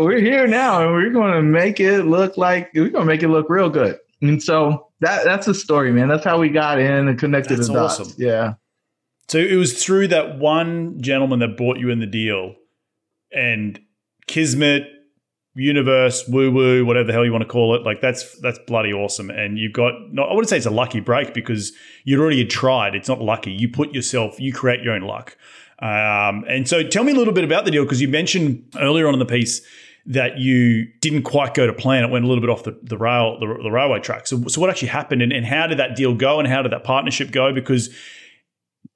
we're 0.00 0.20
here 0.20 0.46
now 0.46 0.82
and 0.82 0.92
we're 0.92 1.10
going 1.10 1.32
to 1.32 1.42
make 1.42 1.80
it 1.80 2.04
look 2.04 2.36
like 2.36 2.70
we're 2.74 2.88
going 2.88 3.04
to 3.04 3.12
make 3.12 3.22
it 3.22 3.28
look 3.28 3.50
real 3.50 3.68
good. 3.68 3.98
And 4.22 4.42
so 4.42 4.88
that 5.00 5.24
that's 5.24 5.46
the 5.46 5.54
story, 5.54 5.92
man. 5.92 6.08
That's 6.08 6.24
how 6.24 6.38
we 6.38 6.48
got 6.48 6.78
in 6.78 7.08
and 7.08 7.18
connected 7.18 7.58
that's 7.58 7.68
the 7.68 7.74
dots. 7.74 8.00
Awesome. 8.00 8.14
Yeah. 8.16 8.54
So 9.28 9.38
it 9.38 9.56
was 9.56 9.82
through 9.84 10.08
that 10.08 10.38
one 10.38 11.00
gentleman 11.02 11.40
that 11.40 11.56
bought 11.56 11.78
you 11.78 11.90
in 11.90 11.98
the 11.98 12.06
deal 12.06 12.54
and 13.32 13.78
Kismet 14.26 14.88
universe, 15.56 16.28
woo 16.28 16.52
woo, 16.52 16.84
whatever 16.84 17.06
the 17.06 17.12
hell 17.12 17.24
you 17.24 17.32
want 17.32 17.42
to 17.42 17.48
call 17.48 17.74
it. 17.74 17.82
Like 17.82 18.00
that's 18.00 18.38
that's 18.40 18.58
bloody 18.60 18.92
awesome. 18.92 19.30
And 19.30 19.58
you've 19.58 19.72
got 19.72 19.94
I 19.94 20.32
wouldn't 20.32 20.48
say 20.48 20.58
it's 20.58 20.66
a 20.66 20.70
lucky 20.70 21.00
break 21.00 21.34
because 21.34 21.72
you'd 22.04 22.20
already 22.20 22.44
tried. 22.44 22.94
It's 22.94 23.08
not 23.08 23.20
lucky. 23.20 23.52
You 23.52 23.68
put 23.68 23.92
yourself, 23.92 24.38
you 24.38 24.52
create 24.52 24.82
your 24.82 24.94
own 24.94 25.02
luck. 25.02 25.36
Um, 25.78 26.44
and 26.48 26.66
so 26.68 26.82
tell 26.82 27.04
me 27.04 27.12
a 27.12 27.14
little 27.14 27.34
bit 27.34 27.44
about 27.44 27.64
the 27.64 27.70
deal 27.70 27.84
because 27.84 28.00
you 28.00 28.08
mentioned 28.08 28.64
earlier 28.78 29.08
on 29.08 29.14
in 29.14 29.18
the 29.18 29.26
piece 29.26 29.60
that 30.06 30.38
you 30.38 30.86
didn't 31.00 31.24
quite 31.24 31.52
go 31.54 31.66
to 31.66 31.72
plan. 31.72 32.04
It 32.04 32.10
went 32.10 32.24
a 32.24 32.28
little 32.28 32.40
bit 32.40 32.48
off 32.48 32.62
the, 32.62 32.78
the 32.82 32.96
rail, 32.96 33.38
the, 33.40 33.46
the 33.62 33.70
railway 33.70 33.98
track. 34.00 34.26
So, 34.26 34.40
so 34.44 34.60
what 34.60 34.70
actually 34.70 34.88
happened 34.88 35.20
and, 35.20 35.32
and 35.32 35.44
how 35.44 35.66
did 35.66 35.78
that 35.78 35.96
deal 35.96 36.14
go 36.14 36.38
and 36.38 36.48
how 36.48 36.62
did 36.62 36.72
that 36.72 36.84
partnership 36.84 37.32
go? 37.32 37.52
Because 37.52 37.92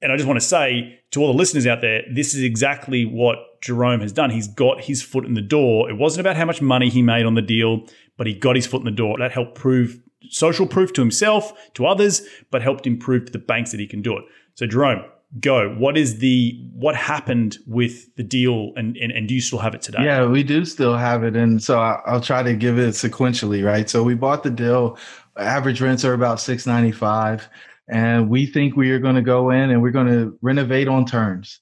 and 0.02 0.12
I 0.12 0.16
just 0.16 0.26
want 0.26 0.40
to 0.40 0.46
say 0.46 1.00
to 1.12 1.20
all 1.20 1.32
the 1.32 1.38
listeners 1.38 1.66
out 1.66 1.80
there, 1.80 2.02
this 2.12 2.34
is 2.34 2.42
exactly 2.42 3.04
what 3.04 3.60
Jerome 3.60 4.00
has 4.00 4.12
done. 4.12 4.30
He's 4.30 4.48
got 4.48 4.82
his 4.82 5.02
foot 5.02 5.24
in 5.24 5.34
the 5.34 5.42
door. 5.42 5.90
It 5.90 5.94
wasn't 5.94 6.20
about 6.20 6.36
how 6.36 6.44
much 6.44 6.62
money 6.62 6.88
he 6.88 7.02
made 7.02 7.26
on 7.26 7.34
the 7.34 7.42
deal, 7.42 7.86
but 8.16 8.26
he 8.26 8.34
got 8.34 8.56
his 8.56 8.66
foot 8.66 8.80
in 8.80 8.84
the 8.84 8.90
door. 8.90 9.18
That 9.18 9.32
helped 9.32 9.54
prove 9.54 10.00
social 10.28 10.66
proof 10.66 10.92
to 10.94 11.00
himself, 11.00 11.52
to 11.74 11.86
others, 11.86 12.22
but 12.50 12.62
helped 12.62 12.86
him 12.86 12.98
prove 12.98 13.26
to 13.26 13.32
the 13.32 13.38
banks 13.38 13.70
that 13.72 13.80
he 13.80 13.86
can 13.86 14.02
do 14.02 14.16
it. 14.16 14.24
So, 14.54 14.66
Jerome, 14.66 15.04
go. 15.38 15.74
What 15.74 15.96
is 15.96 16.18
the 16.18 16.58
what 16.72 16.96
happened 16.96 17.58
with 17.66 18.14
the 18.16 18.22
deal, 18.22 18.72
and 18.76 18.96
and, 18.96 19.12
and 19.12 19.28
do 19.28 19.34
you 19.34 19.40
still 19.40 19.58
have 19.58 19.74
it 19.74 19.82
today? 19.82 20.04
Yeah, 20.04 20.26
we 20.26 20.42
do 20.42 20.64
still 20.64 20.96
have 20.96 21.22
it, 21.22 21.36
and 21.36 21.62
so 21.62 21.78
I'll 21.80 22.20
try 22.20 22.42
to 22.42 22.54
give 22.54 22.78
it 22.78 22.94
sequentially, 22.94 23.64
right? 23.64 23.88
So 23.88 24.02
we 24.02 24.14
bought 24.14 24.42
the 24.42 24.50
deal. 24.50 24.98
Average 25.36 25.80
rents 25.80 26.04
are 26.04 26.14
about 26.14 26.40
six 26.40 26.66
ninety 26.66 26.92
five 26.92 27.48
and 27.90 28.30
we 28.30 28.46
think 28.46 28.76
we 28.76 28.90
are 28.92 29.00
going 29.00 29.16
to 29.16 29.22
go 29.22 29.50
in 29.50 29.70
and 29.70 29.82
we're 29.82 29.90
going 29.90 30.06
to 30.06 30.38
renovate 30.42 30.86
on 30.88 31.04
terms. 31.04 31.60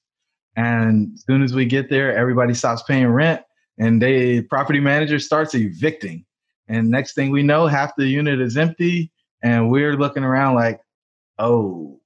And 0.55 1.13
as 1.15 1.23
soon 1.25 1.41
as 1.41 1.53
we 1.53 1.65
get 1.65 1.89
there, 1.89 2.15
everybody 2.15 2.53
stops 2.53 2.83
paying 2.83 3.07
rent 3.07 3.41
and 3.79 4.01
the 4.01 4.41
property 4.43 4.79
manager 4.79 5.17
starts 5.17 5.55
evicting. 5.55 6.25
And 6.67 6.89
next 6.89 7.13
thing 7.15 7.31
we 7.31 7.41
know, 7.41 7.65
half 7.65 7.95
the 7.95 8.05
unit 8.05 8.39
is 8.39 8.57
empty 8.57 9.11
and 9.41 9.71
we're 9.71 9.95
looking 9.95 10.23
around 10.23 10.55
like, 10.55 10.79
oh. 11.39 11.99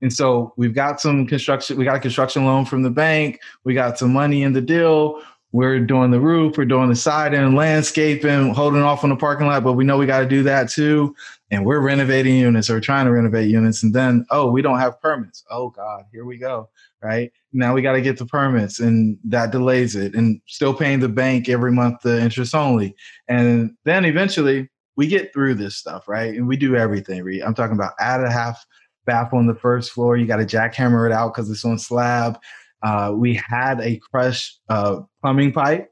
And 0.00 0.12
so 0.12 0.52
we've 0.56 0.74
got 0.74 1.00
some 1.00 1.26
construction, 1.26 1.76
we 1.76 1.84
got 1.84 1.96
a 1.96 2.00
construction 2.00 2.44
loan 2.44 2.66
from 2.66 2.82
the 2.82 2.90
bank, 2.90 3.40
we 3.64 3.74
got 3.74 3.98
some 3.98 4.12
money 4.12 4.42
in 4.44 4.52
the 4.52 4.60
deal. 4.60 5.20
We're 5.52 5.80
doing 5.80 6.10
the 6.10 6.20
roof, 6.20 6.58
we're 6.58 6.64
doing 6.64 6.88
the 6.88 6.96
siding, 6.96 7.54
landscaping, 7.54 8.52
holding 8.52 8.82
off 8.82 9.04
on 9.04 9.10
the 9.10 9.16
parking 9.16 9.46
lot, 9.46 9.64
but 9.64 9.74
we 9.74 9.84
know 9.84 9.96
we 9.96 10.06
got 10.06 10.20
to 10.20 10.28
do 10.28 10.42
that 10.42 10.68
too. 10.68 11.14
And 11.50 11.64
we're 11.64 11.80
renovating 11.80 12.36
units 12.36 12.68
or 12.68 12.80
trying 12.80 13.06
to 13.06 13.12
renovate 13.12 13.48
units 13.48 13.82
and 13.82 13.94
then 13.94 14.26
oh 14.30 14.50
we 14.50 14.62
don't 14.62 14.78
have 14.78 15.00
permits. 15.00 15.44
Oh 15.50 15.70
god 15.70 16.04
here 16.12 16.24
we 16.24 16.38
go 16.38 16.68
right? 17.02 17.30
Now 17.52 17.74
we 17.74 17.82
got 17.82 17.92
to 17.92 18.00
get 18.00 18.18
the 18.18 18.26
permits 18.26 18.80
and 18.80 19.16
that 19.24 19.52
delays 19.52 19.94
it 19.94 20.14
and 20.14 20.40
still 20.46 20.74
paying 20.74 20.98
the 20.98 21.08
bank 21.08 21.48
every 21.48 21.70
month 21.70 22.00
the 22.02 22.20
interest 22.20 22.54
only. 22.54 22.96
And 23.28 23.76
then 23.84 24.04
eventually 24.04 24.68
we 24.96 25.06
get 25.06 25.32
through 25.32 25.54
this 25.54 25.76
stuff 25.76 26.08
right? 26.08 26.34
And 26.34 26.48
we 26.48 26.56
do 26.56 26.74
everything 26.74 27.22
i'm 27.44 27.54
talking 27.54 27.76
about 27.76 27.92
add 28.00 28.24
a 28.24 28.30
half 28.30 28.66
bath 29.06 29.32
on 29.32 29.46
the 29.46 29.54
first 29.54 29.92
floor. 29.92 30.16
You 30.16 30.26
got 30.26 30.36
to 30.36 30.44
jackhammer 30.44 31.06
it 31.06 31.12
out 31.12 31.32
because 31.32 31.48
it's 31.48 31.64
on 31.64 31.78
slab 31.78 32.38
uh, 32.82 33.12
we 33.14 33.34
had 33.34 33.80
a 33.80 33.98
crushed 34.10 34.60
uh, 34.68 35.00
plumbing 35.22 35.52
pipe 35.52 35.90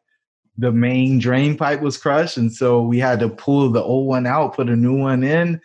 the 0.57 0.73
main 0.73 1.19
drain 1.19 1.57
pipe 1.57 1.81
was 1.81 1.97
crushed, 1.97 2.37
and 2.37 2.53
so 2.53 2.83
we 2.83 2.99
had 2.99 3.19
to 3.21 3.29
pull 3.29 3.71
the 3.71 3.83
old 3.83 4.07
one 4.07 4.27
out, 4.27 4.55
put 4.55 4.69
a 4.69 4.77
new 4.77 4.97
one 4.97 5.25
in, 5.25 5.61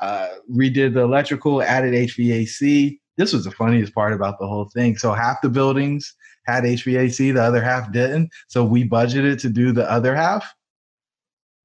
uh, 0.00 0.28
redid 0.50 0.94
the 0.94 1.00
electrical, 1.00 1.62
added 1.62 1.94
HVAC. 1.94 2.98
This 3.16 3.32
was 3.32 3.44
the 3.44 3.50
funniest 3.50 3.94
part 3.94 4.12
about 4.12 4.38
the 4.38 4.46
whole 4.46 4.68
thing. 4.74 4.96
So 4.96 5.12
half 5.12 5.40
the 5.40 5.48
buildings 5.48 6.14
had 6.46 6.64
HVAC, 6.64 7.32
the 7.32 7.42
other 7.42 7.62
half 7.62 7.90
didn't. 7.92 8.30
So 8.48 8.64
we 8.64 8.86
budgeted 8.86 9.40
to 9.40 9.48
do 9.48 9.72
the 9.72 9.90
other 9.90 10.14
half. 10.14 10.52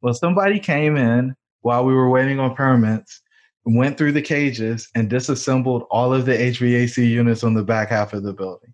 Well, 0.01 0.13
somebody 0.13 0.59
came 0.59 0.95
in 0.95 1.35
while 1.61 1.83
we 1.83 1.93
were 1.93 2.09
waiting 2.09 2.39
on 2.39 2.55
permits, 2.55 3.21
went 3.65 3.97
through 3.97 4.13
the 4.13 4.21
cages, 4.21 4.87
and 4.95 5.09
disassembled 5.09 5.85
all 5.91 6.13
of 6.13 6.25
the 6.25 6.31
HVAC 6.31 7.05
units 7.05 7.43
on 7.43 7.55
the 7.55 7.63
back 7.63 7.89
half 7.89 8.13
of 8.13 8.23
the 8.23 8.31
building. 8.31 8.73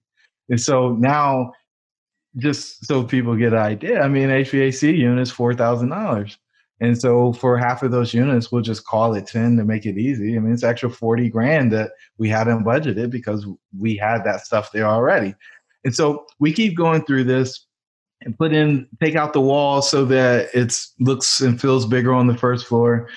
And 0.49 0.59
so 0.59 0.93
now 0.93 1.51
just 2.37 2.85
so 2.85 3.03
people 3.03 3.35
get 3.35 3.53
an 3.53 3.59
idea, 3.59 4.01
I 4.01 4.07
mean, 4.07 4.29
HVAC 4.29 4.97
units 4.97 5.31
four 5.31 5.53
thousand 5.53 5.89
dollars, 5.89 6.37
and 6.81 6.99
so 6.99 7.33
for 7.33 7.57
half 7.57 7.83
of 7.83 7.91
those 7.91 8.13
units, 8.13 8.51
we'll 8.51 8.61
just 8.61 8.85
call 8.85 9.13
it 9.13 9.27
ten 9.27 9.55
to 9.57 9.63
make 9.63 9.85
it 9.85 9.97
easy. 9.97 10.35
I 10.35 10.39
mean, 10.39 10.53
it's 10.53 10.63
extra 10.63 10.89
forty 10.89 11.29
grand 11.29 11.71
that 11.71 11.91
we 12.17 12.27
hadn't 12.29 12.65
budgeted 12.65 13.09
because 13.09 13.45
we 13.77 13.95
had 13.95 14.23
that 14.25 14.41
stuff 14.41 14.71
there 14.73 14.85
already, 14.85 15.33
and 15.85 15.95
so 15.95 16.25
we 16.39 16.51
keep 16.51 16.75
going 16.75 17.05
through 17.05 17.23
this 17.23 17.65
and 18.21 18.37
put 18.37 18.53
in 18.53 18.87
take 19.01 19.15
out 19.15 19.33
the 19.33 19.41
walls 19.41 19.89
so 19.89 20.03
that 20.05 20.49
it 20.53 20.75
looks 20.99 21.39
and 21.41 21.61
feels 21.61 21.85
bigger 21.85 22.13
on 22.13 22.27
the 22.27 22.37
first 22.37 22.65
floor. 22.65 23.07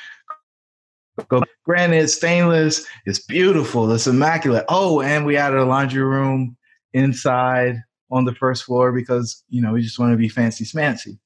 go 1.29 1.43
Granite, 1.65 2.09
stainless, 2.09 2.87
it's 3.05 3.19
beautiful, 3.19 3.91
it's 3.93 4.07
immaculate. 4.07 4.65
Oh, 4.69 5.03
and 5.03 5.27
we 5.27 5.37
added 5.37 5.59
a 5.59 5.65
laundry 5.65 6.03
room 6.03 6.57
inside 6.99 7.83
on 8.11 8.25
the 8.25 8.35
first 8.35 8.65
floor 8.65 8.93
because 8.93 9.45
you 9.49 9.63
know 9.63 9.73
we 9.73 9.83
just 9.83 9.99
want 9.99 10.13
to 10.13 10.17
be 10.17 10.29
fancy 10.29 10.65
smancy. 10.65 11.19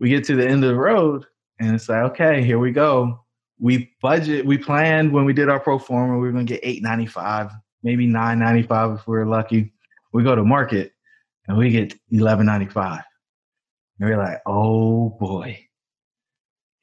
We 0.00 0.08
get 0.10 0.24
to 0.24 0.36
the 0.36 0.46
end 0.46 0.64
of 0.64 0.70
the 0.70 0.76
road 0.76 1.26
and 1.60 1.74
it's 1.74 1.88
like, 1.88 2.02
okay, 2.12 2.42
here 2.42 2.58
we 2.58 2.72
go. 2.72 3.20
We 3.60 3.92
budget, 4.02 4.44
we 4.46 4.58
planned 4.58 5.12
when 5.12 5.24
we 5.24 5.32
did 5.32 5.48
our 5.48 5.60
pro 5.60 5.78
forma, 5.78 6.14
we 6.14 6.26
were 6.26 6.32
gonna 6.32 6.44
get 6.44 6.60
895, 6.64 7.50
maybe 7.82 8.06
995 8.06 8.98
if 8.98 9.06
we 9.06 9.16
are 9.18 9.26
lucky. 9.26 9.72
We 10.12 10.24
go 10.24 10.34
to 10.34 10.44
market 10.44 10.92
and 11.46 11.56
we 11.56 11.70
get 11.70 11.92
1195. 12.10 13.02
And 14.00 14.10
we're 14.10 14.18
like, 14.18 14.40
oh 14.46 15.10
boy, 15.20 15.58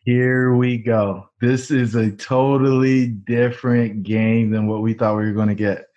Here 0.05 0.55
we 0.55 0.77
go. 0.77 1.29
This 1.41 1.71
is 1.71 1.95
a 1.95 2.11
totally 2.11 3.07
different 3.07 4.03
game 4.03 4.49
than 4.51 4.67
what 4.67 4.81
we 4.81 4.93
thought 4.93 5.17
we 5.17 5.25
were 5.25 5.33
going 5.33 5.49
to 5.49 5.55
get. 5.55 5.88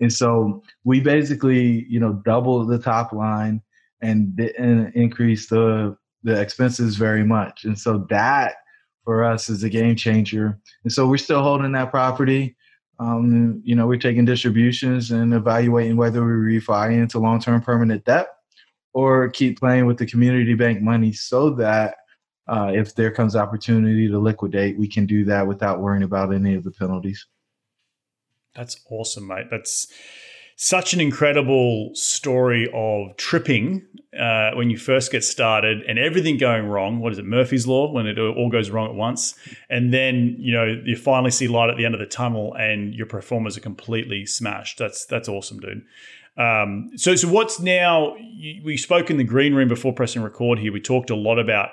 And 0.00 0.12
so 0.12 0.62
we 0.84 1.00
basically, 1.00 1.86
you 1.88 2.00
know, 2.00 2.14
double 2.24 2.64
the 2.64 2.78
top 2.78 3.12
line 3.12 3.62
and, 4.00 4.38
and 4.58 4.94
increase 4.94 5.48
the 5.48 5.96
the 6.22 6.38
expenses 6.38 6.96
very 6.96 7.24
much. 7.24 7.64
And 7.64 7.78
so 7.78 8.06
that 8.10 8.56
for 9.04 9.24
us 9.24 9.48
is 9.48 9.62
a 9.62 9.70
game 9.70 9.96
changer. 9.96 10.58
And 10.84 10.92
so 10.92 11.06
we're 11.06 11.16
still 11.16 11.42
holding 11.42 11.72
that 11.72 11.90
property. 11.90 12.56
Um, 12.98 13.62
you 13.64 13.74
know, 13.74 13.86
we're 13.86 13.98
taking 13.98 14.26
distributions 14.26 15.10
and 15.10 15.32
evaluating 15.32 15.96
whether 15.96 16.22
we 16.22 16.58
refi 16.58 16.92
into 16.92 17.18
long-term 17.18 17.62
permanent 17.62 18.04
debt 18.04 18.28
or 18.92 19.30
keep 19.30 19.58
playing 19.58 19.86
with 19.86 19.96
the 19.96 20.04
community 20.04 20.54
bank 20.54 20.82
money 20.82 21.12
so 21.12 21.50
that 21.50 21.96
uh, 22.48 22.70
if 22.74 22.94
there 22.94 23.10
comes 23.10 23.36
opportunity 23.36 24.08
to 24.08 24.18
liquidate, 24.18 24.78
we 24.78 24.88
can 24.88 25.06
do 25.06 25.24
that 25.24 25.46
without 25.46 25.80
worrying 25.80 26.02
about 26.02 26.34
any 26.34 26.54
of 26.54 26.64
the 26.64 26.72
penalties. 26.72 27.26
That's 28.54 28.80
awesome, 28.90 29.26
mate. 29.26 29.46
That's 29.50 29.92
such 30.56 30.92
an 30.92 31.00
incredible 31.00 31.90
story 31.94 32.68
of 32.74 33.16
tripping 33.16 33.86
uh, 34.18 34.50
when 34.54 34.68
you 34.68 34.76
first 34.76 35.10
get 35.10 35.24
started 35.24 35.82
and 35.88 35.98
everything 35.98 36.36
going 36.36 36.66
wrong. 36.66 37.00
What 37.00 37.12
is 37.12 37.18
it, 37.18 37.24
Murphy's 37.24 37.66
Law, 37.66 37.90
when 37.90 38.06
it 38.06 38.18
all 38.18 38.50
goes 38.50 38.68
wrong 38.68 38.90
at 38.90 38.94
once? 38.94 39.34
And 39.70 39.94
then, 39.94 40.36
you 40.38 40.52
know, 40.52 40.66
you 40.84 40.96
finally 40.96 41.30
see 41.30 41.48
light 41.48 41.70
at 41.70 41.78
the 41.78 41.86
end 41.86 41.94
of 41.94 42.00
the 42.00 42.06
tunnel 42.06 42.54
and 42.58 42.92
your 42.92 43.06
pro 43.06 43.22
formas 43.22 43.56
are 43.56 43.62
completely 43.62 44.26
smashed. 44.26 44.76
That's 44.76 45.06
that's 45.06 45.28
awesome, 45.28 45.60
dude. 45.60 45.82
Um, 46.36 46.90
so, 46.96 47.16
so 47.16 47.28
what's 47.28 47.58
now? 47.58 48.14
We 48.62 48.76
spoke 48.76 49.10
in 49.10 49.16
the 49.16 49.24
green 49.24 49.54
room 49.54 49.68
before 49.68 49.94
pressing 49.94 50.22
record 50.22 50.58
here. 50.58 50.72
We 50.72 50.80
talked 50.80 51.08
a 51.08 51.16
lot 51.16 51.38
about 51.38 51.70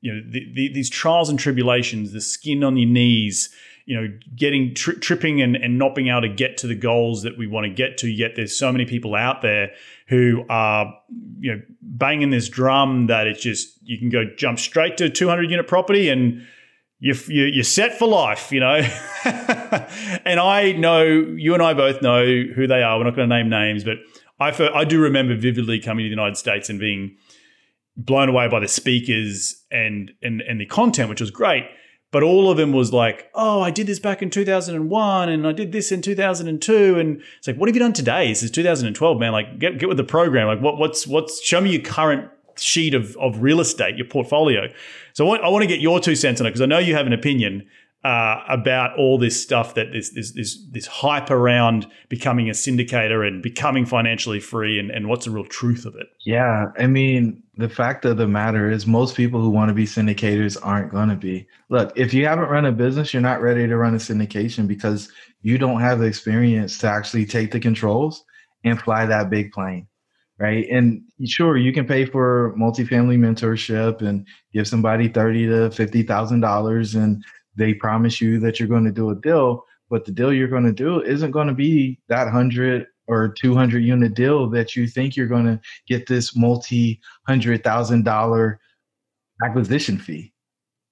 you 0.00 0.12
know 0.12 0.20
the, 0.26 0.50
the, 0.54 0.72
these 0.72 0.88
trials 0.88 1.28
and 1.28 1.38
tribulations, 1.38 2.12
the 2.12 2.20
skin 2.20 2.64
on 2.64 2.78
your 2.78 2.88
knees, 2.88 3.54
you 3.84 4.00
know, 4.00 4.08
getting 4.36 4.74
tri- 4.74 4.94
tripping 4.94 5.42
and, 5.42 5.56
and 5.56 5.78
not 5.78 5.94
being 5.94 6.08
able 6.08 6.22
to 6.22 6.28
get 6.28 6.56
to 6.58 6.66
the 6.66 6.74
goals 6.74 7.22
that 7.22 7.36
we 7.36 7.46
want 7.46 7.64
to 7.64 7.70
get 7.70 7.98
to. 7.98 8.08
Yet 8.08 8.32
there's 8.36 8.56
so 8.56 8.70
many 8.72 8.84
people 8.84 9.14
out 9.14 9.42
there 9.42 9.72
who 10.08 10.44
are 10.48 10.94
you 11.38 11.52
know 11.52 11.62
banging 11.80 12.30
this 12.30 12.48
drum 12.48 13.06
that 13.06 13.26
it's 13.26 13.42
just 13.42 13.78
you 13.82 13.98
can 13.98 14.08
go 14.08 14.24
jump 14.36 14.58
straight 14.58 14.96
to 14.98 15.04
a 15.04 15.10
200 15.10 15.50
unit 15.50 15.66
property 15.66 16.08
and 16.08 16.46
you, 17.00 17.14
you, 17.26 17.44
you're 17.46 17.64
set 17.64 17.98
for 17.98 18.06
life, 18.06 18.52
you 18.52 18.60
know. 18.60 18.76
and 19.24 20.38
I 20.38 20.72
know 20.78 21.02
you 21.02 21.52
and 21.52 21.62
I 21.62 21.74
both 21.74 22.00
know 22.00 22.24
who 22.24 22.68
they 22.68 22.84
are. 22.84 22.96
We're 22.96 23.04
not 23.04 23.16
going 23.16 23.28
to 23.28 23.34
name 23.34 23.48
names, 23.48 23.82
but 23.82 23.98
I 24.38 24.50
I 24.72 24.84
do 24.84 25.00
remember 25.00 25.36
vividly 25.36 25.80
coming 25.80 26.04
to 26.04 26.08
the 26.08 26.10
United 26.10 26.36
States 26.36 26.70
and 26.70 26.78
being 26.78 27.16
blown 27.96 28.28
away 28.28 28.48
by 28.48 28.60
the 28.60 28.68
speakers 28.68 29.64
and 29.70 30.12
and 30.22 30.42
and 30.42 30.60
the 30.60 30.66
content, 30.66 31.08
which 31.08 31.20
was 31.20 31.30
great. 31.30 31.64
But 32.12 32.22
all 32.22 32.50
of 32.50 32.58
them 32.58 32.72
was 32.72 32.92
like, 32.92 33.30
oh, 33.34 33.62
I 33.62 33.70
did 33.70 33.86
this 33.86 33.98
back 33.98 34.20
in 34.20 34.28
2001 34.28 35.28
and 35.30 35.46
I 35.46 35.52
did 35.52 35.72
this 35.72 35.90
in 35.90 36.02
2002. 36.02 36.98
And 36.98 37.22
it's 37.38 37.46
like, 37.48 37.56
what 37.56 37.68
have 37.70 37.74
you 37.74 37.80
done 37.80 37.94
today? 37.94 38.28
This 38.28 38.42
is 38.42 38.50
2012, 38.50 39.18
man. 39.18 39.32
Like, 39.32 39.58
get, 39.58 39.78
get 39.78 39.88
with 39.88 39.96
the 39.96 40.04
program. 40.04 40.46
Like, 40.46 40.60
what, 40.60 40.76
what's, 40.76 41.06
what's, 41.06 41.42
show 41.42 41.62
me 41.62 41.70
your 41.70 41.80
current 41.80 42.30
sheet 42.58 42.92
of, 42.92 43.16
of 43.16 43.42
real 43.42 43.60
estate, 43.60 43.96
your 43.96 44.06
portfolio. 44.06 44.68
So 45.14 45.24
I 45.24 45.28
want, 45.28 45.42
I 45.42 45.48
want 45.48 45.62
to 45.62 45.66
get 45.66 45.80
your 45.80 46.00
two 46.00 46.14
cents 46.14 46.38
on 46.38 46.46
it 46.46 46.50
because 46.50 46.60
I 46.60 46.66
know 46.66 46.78
you 46.78 46.94
have 46.94 47.06
an 47.06 47.14
opinion 47.14 47.66
uh, 48.04 48.42
about 48.46 48.98
all 48.98 49.16
this 49.16 49.40
stuff 49.40 49.74
that 49.74 49.92
this, 49.92 50.10
this, 50.10 50.32
this, 50.32 50.58
this 50.70 50.86
hype 50.86 51.30
around 51.30 51.86
becoming 52.10 52.48
a 52.48 52.52
syndicator 52.52 53.26
and 53.26 53.42
becoming 53.42 53.86
financially 53.86 54.40
free 54.40 54.78
and, 54.78 54.90
and 54.90 55.08
what's 55.08 55.24
the 55.24 55.30
real 55.30 55.44
truth 55.46 55.86
of 55.86 55.94
it. 55.94 56.08
Yeah. 56.26 56.66
I 56.78 56.88
mean, 56.88 57.41
the 57.56 57.68
fact 57.68 58.04
of 58.04 58.16
the 58.16 58.26
matter 58.26 58.70
is 58.70 58.86
most 58.86 59.16
people 59.16 59.40
who 59.40 59.50
want 59.50 59.68
to 59.68 59.74
be 59.74 59.84
syndicators 59.84 60.56
aren't 60.62 60.90
going 60.90 61.10
to 61.10 61.16
be. 61.16 61.46
Look, 61.68 61.92
if 61.96 62.14
you 62.14 62.26
haven't 62.26 62.48
run 62.48 62.64
a 62.64 62.72
business, 62.72 63.12
you're 63.12 63.22
not 63.22 63.42
ready 63.42 63.66
to 63.66 63.76
run 63.76 63.94
a 63.94 63.98
syndication 63.98 64.66
because 64.66 65.10
you 65.42 65.58
don't 65.58 65.80
have 65.80 65.98
the 65.98 66.06
experience 66.06 66.78
to 66.78 66.88
actually 66.88 67.26
take 67.26 67.50
the 67.50 67.60
controls 67.60 68.24
and 68.64 68.80
fly 68.80 69.06
that 69.06 69.30
big 69.30 69.52
plane 69.52 69.86
right? 70.42 70.66
And 70.70 71.02
sure, 71.24 71.56
you 71.56 71.72
can 71.72 71.86
pay 71.86 72.04
for 72.04 72.52
multifamily 72.58 73.16
mentorship 73.16 74.02
and 74.02 74.26
give 74.52 74.66
somebody 74.66 75.08
thirty 75.08 75.46
to 75.46 75.70
fifty 75.70 76.02
thousand 76.02 76.40
dollars, 76.40 76.96
and 76.96 77.24
they 77.56 77.74
promise 77.74 78.20
you 78.20 78.40
that 78.40 78.58
you're 78.58 78.68
going 78.68 78.84
to 78.84 78.90
do 78.90 79.10
a 79.10 79.14
deal, 79.14 79.64
but 79.88 80.04
the 80.04 80.10
deal 80.10 80.32
you're 80.32 80.48
going 80.48 80.66
to 80.66 80.72
do 80.72 81.00
isn't 81.02 81.30
going 81.30 81.46
to 81.46 81.54
be 81.54 82.00
that 82.08 82.28
hundred 82.28 82.86
or 83.12 83.28
200 83.28 83.78
unit 83.80 84.14
deal 84.14 84.48
that 84.50 84.74
you 84.74 84.86
think 84.86 85.16
you're 85.16 85.26
going 85.26 85.46
to 85.46 85.60
get 85.86 86.06
this 86.06 86.34
multi 86.34 87.00
hundred 87.26 87.62
thousand 87.62 88.04
dollar 88.04 88.60
acquisition 89.44 89.98
fee. 89.98 90.32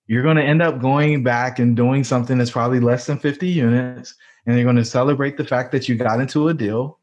You're 0.06 0.22
going 0.22 0.36
to 0.36 0.44
end 0.44 0.60
up 0.60 0.80
going 0.80 1.22
back 1.22 1.58
and 1.58 1.76
doing 1.76 2.02
something 2.04 2.36
that's 2.36 2.50
probably 2.50 2.80
less 2.80 3.06
than 3.06 3.18
50 3.18 3.48
units, 3.48 4.14
and 4.44 4.56
you're 4.56 4.64
going 4.64 4.76
to 4.76 4.84
celebrate 4.84 5.36
the 5.36 5.44
fact 5.44 5.72
that 5.72 5.88
you 5.88 5.94
got 5.94 6.20
into 6.20 6.48
a 6.48 6.54
deal 6.54 7.00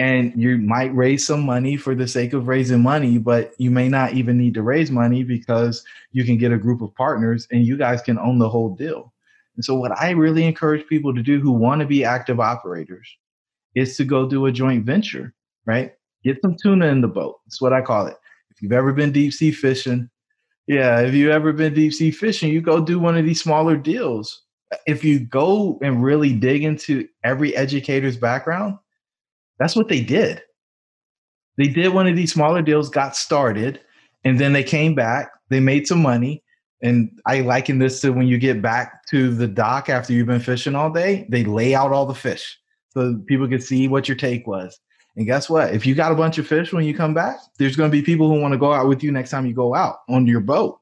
and 0.00 0.32
you 0.34 0.56
might 0.56 0.94
raise 0.96 1.26
some 1.26 1.42
money 1.42 1.76
for 1.76 1.94
the 1.94 2.08
sake 2.08 2.32
of 2.32 2.48
raising 2.48 2.82
money 2.82 3.18
but 3.18 3.52
you 3.58 3.70
may 3.70 3.88
not 3.88 4.14
even 4.14 4.36
need 4.38 4.54
to 4.54 4.62
raise 4.62 4.90
money 4.90 5.22
because 5.22 5.84
you 6.10 6.24
can 6.24 6.38
get 6.38 6.52
a 6.52 6.58
group 6.58 6.80
of 6.80 6.94
partners 6.94 7.46
and 7.52 7.64
you 7.66 7.76
guys 7.76 8.00
can 8.00 8.18
own 8.18 8.38
the 8.38 8.48
whole 8.48 8.74
deal 8.74 9.12
and 9.56 9.64
so 9.64 9.74
what 9.74 9.92
i 10.00 10.10
really 10.10 10.44
encourage 10.44 10.86
people 10.88 11.14
to 11.14 11.22
do 11.22 11.38
who 11.38 11.52
want 11.52 11.80
to 11.80 11.86
be 11.86 12.04
active 12.04 12.40
operators 12.40 13.14
is 13.74 13.96
to 13.96 14.04
go 14.04 14.28
do 14.28 14.46
a 14.46 14.52
joint 14.52 14.84
venture 14.84 15.34
right 15.66 15.92
get 16.24 16.40
some 16.42 16.56
tuna 16.62 16.86
in 16.86 17.00
the 17.00 17.08
boat 17.08 17.36
that's 17.46 17.60
what 17.60 17.72
i 17.72 17.80
call 17.80 18.06
it 18.06 18.16
if 18.50 18.60
you've 18.62 18.72
ever 18.72 18.92
been 18.92 19.12
deep 19.12 19.32
sea 19.32 19.52
fishing 19.52 20.08
yeah 20.66 21.00
if 21.00 21.14
you've 21.14 21.32
ever 21.32 21.52
been 21.52 21.74
deep 21.74 21.92
sea 21.92 22.10
fishing 22.10 22.50
you 22.50 22.60
go 22.60 22.80
do 22.80 22.98
one 22.98 23.16
of 23.16 23.24
these 23.24 23.40
smaller 23.40 23.76
deals 23.76 24.42
if 24.86 25.02
you 25.04 25.18
go 25.18 25.78
and 25.82 26.02
really 26.02 26.32
dig 26.32 26.62
into 26.62 27.08
every 27.24 27.54
educator's 27.56 28.16
background 28.16 28.76
that's 29.60 29.76
what 29.76 29.88
they 29.88 30.00
did. 30.00 30.42
They 31.58 31.68
did 31.68 31.92
one 31.92 32.08
of 32.08 32.16
these 32.16 32.32
smaller 32.32 32.62
deals, 32.62 32.88
got 32.88 33.14
started, 33.14 33.78
and 34.24 34.40
then 34.40 34.54
they 34.54 34.64
came 34.64 34.94
back. 34.94 35.30
They 35.50 35.60
made 35.60 35.86
some 35.86 36.00
money. 36.00 36.42
And 36.82 37.10
I 37.26 37.42
liken 37.42 37.78
this 37.78 38.00
to 38.00 38.10
when 38.10 38.26
you 38.26 38.38
get 38.38 38.62
back 38.62 39.06
to 39.08 39.32
the 39.34 39.46
dock 39.46 39.90
after 39.90 40.14
you've 40.14 40.28
been 40.28 40.40
fishing 40.40 40.74
all 40.74 40.90
day, 40.90 41.26
they 41.28 41.44
lay 41.44 41.74
out 41.74 41.92
all 41.92 42.06
the 42.06 42.14
fish 42.14 42.58
so 42.90 43.20
people 43.26 43.48
can 43.48 43.60
see 43.60 43.88
what 43.88 44.08
your 44.08 44.16
take 44.16 44.46
was. 44.46 44.78
And 45.16 45.26
guess 45.26 45.50
what? 45.50 45.74
If 45.74 45.86
you 45.86 45.94
got 45.94 46.12
a 46.12 46.16
bunch 46.16 46.38
of 46.38 46.46
fish 46.46 46.72
when 46.72 46.84
you 46.84 46.94
come 46.94 47.14
back, 47.14 47.38
there's 47.58 47.76
going 47.76 47.90
to 47.90 47.96
be 47.96 48.02
people 48.02 48.28
who 48.28 48.40
want 48.40 48.52
to 48.52 48.58
go 48.58 48.72
out 48.72 48.88
with 48.88 49.02
you 49.02 49.10
next 49.10 49.30
time 49.30 49.46
you 49.46 49.54
go 49.54 49.74
out 49.74 49.98
on 50.08 50.26
your 50.26 50.40
boat. 50.40 50.78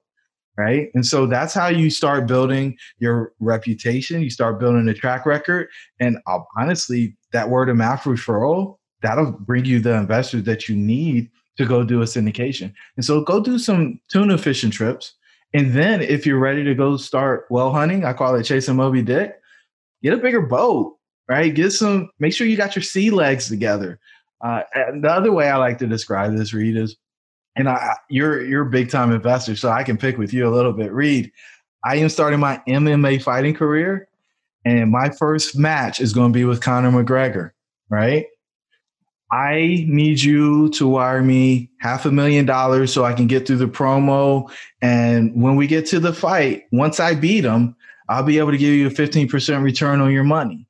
Right. 0.56 0.88
And 0.94 1.06
so 1.06 1.26
that's 1.26 1.54
how 1.54 1.68
you 1.68 1.88
start 1.88 2.26
building 2.26 2.76
your 2.98 3.32
reputation. 3.38 4.22
You 4.22 4.30
start 4.30 4.58
building 4.58 4.88
a 4.88 4.94
track 4.94 5.24
record. 5.24 5.68
And 6.00 6.18
uh, 6.26 6.40
honestly, 6.58 7.16
that 7.32 7.48
word 7.48 7.68
of 7.68 7.76
mouth 7.76 8.00
referral, 8.00 8.76
that'll 9.00 9.30
bring 9.30 9.64
you 9.64 9.78
the 9.78 9.94
investors 9.94 10.42
that 10.44 10.68
you 10.68 10.74
need 10.74 11.30
to 11.58 11.64
go 11.64 11.84
do 11.84 12.02
a 12.02 12.06
syndication. 12.06 12.72
And 12.96 13.04
so 13.04 13.20
go 13.20 13.40
do 13.40 13.56
some 13.56 14.00
tuna 14.08 14.36
fishing 14.36 14.72
trips. 14.72 15.14
And 15.54 15.72
then 15.72 16.02
if 16.02 16.26
you're 16.26 16.40
ready 16.40 16.64
to 16.64 16.74
go 16.74 16.96
start 16.96 17.46
well 17.50 17.72
hunting, 17.72 18.04
I 18.04 18.12
call 18.12 18.34
it 18.34 18.42
chasing 18.42 18.76
Moby 18.76 19.02
Dick, 19.02 19.40
get 20.02 20.12
a 20.12 20.18
bigger 20.18 20.42
boat, 20.42 20.97
right? 21.28 21.54
Get 21.54 21.72
some, 21.72 22.10
make 22.18 22.32
sure 22.32 22.46
you 22.46 22.56
got 22.56 22.74
your 22.74 22.82
sea 22.82 23.10
legs 23.10 23.48
together. 23.48 23.98
Uh, 24.40 24.62
the 25.00 25.10
other 25.10 25.32
way 25.32 25.48
I 25.48 25.56
like 25.56 25.78
to 25.78 25.86
describe 25.86 26.36
this, 26.36 26.54
Reed, 26.54 26.76
is, 26.76 26.96
and 27.56 27.68
I, 27.68 27.96
you're 28.08 28.44
you're 28.44 28.66
a 28.66 28.70
big 28.70 28.88
time 28.88 29.10
investor, 29.10 29.56
so 29.56 29.68
I 29.68 29.82
can 29.82 29.98
pick 29.98 30.16
with 30.16 30.32
you 30.32 30.46
a 30.46 30.54
little 30.54 30.72
bit. 30.72 30.92
Reed, 30.92 31.32
I 31.84 31.96
am 31.96 32.08
starting 32.08 32.38
my 32.38 32.62
MMA 32.68 33.20
fighting 33.20 33.52
career, 33.52 34.08
and 34.64 34.92
my 34.92 35.10
first 35.10 35.58
match 35.58 36.00
is 36.00 36.12
going 36.12 36.32
to 36.32 36.36
be 36.36 36.44
with 36.44 36.60
Conor 36.60 36.92
McGregor, 36.92 37.50
right? 37.88 38.26
I 39.30 39.84
need 39.88 40.22
you 40.22 40.70
to 40.70 40.86
wire 40.86 41.22
me 41.22 41.70
half 41.80 42.06
a 42.06 42.12
million 42.12 42.46
dollars 42.46 42.92
so 42.92 43.04
I 43.04 43.12
can 43.12 43.26
get 43.26 43.46
through 43.46 43.56
the 43.56 43.66
promo. 43.66 44.50
And 44.80 45.42
when 45.42 45.56
we 45.56 45.66
get 45.66 45.84
to 45.86 46.00
the 46.00 46.14
fight, 46.14 46.64
once 46.72 46.98
I 46.98 47.14
beat 47.14 47.44
him, 47.44 47.76
I'll 48.08 48.22
be 48.22 48.38
able 48.38 48.52
to 48.52 48.58
give 48.58 48.72
you 48.72 48.86
a 48.86 48.90
15% 48.90 49.62
return 49.62 50.00
on 50.00 50.12
your 50.12 50.24
money. 50.24 50.67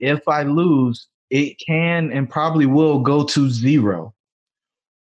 If 0.00 0.26
I 0.28 0.42
lose, 0.42 1.06
it 1.30 1.60
can 1.66 2.12
and 2.12 2.28
probably 2.28 2.66
will 2.66 3.00
go 3.00 3.24
to 3.24 3.50
zero. 3.50 4.14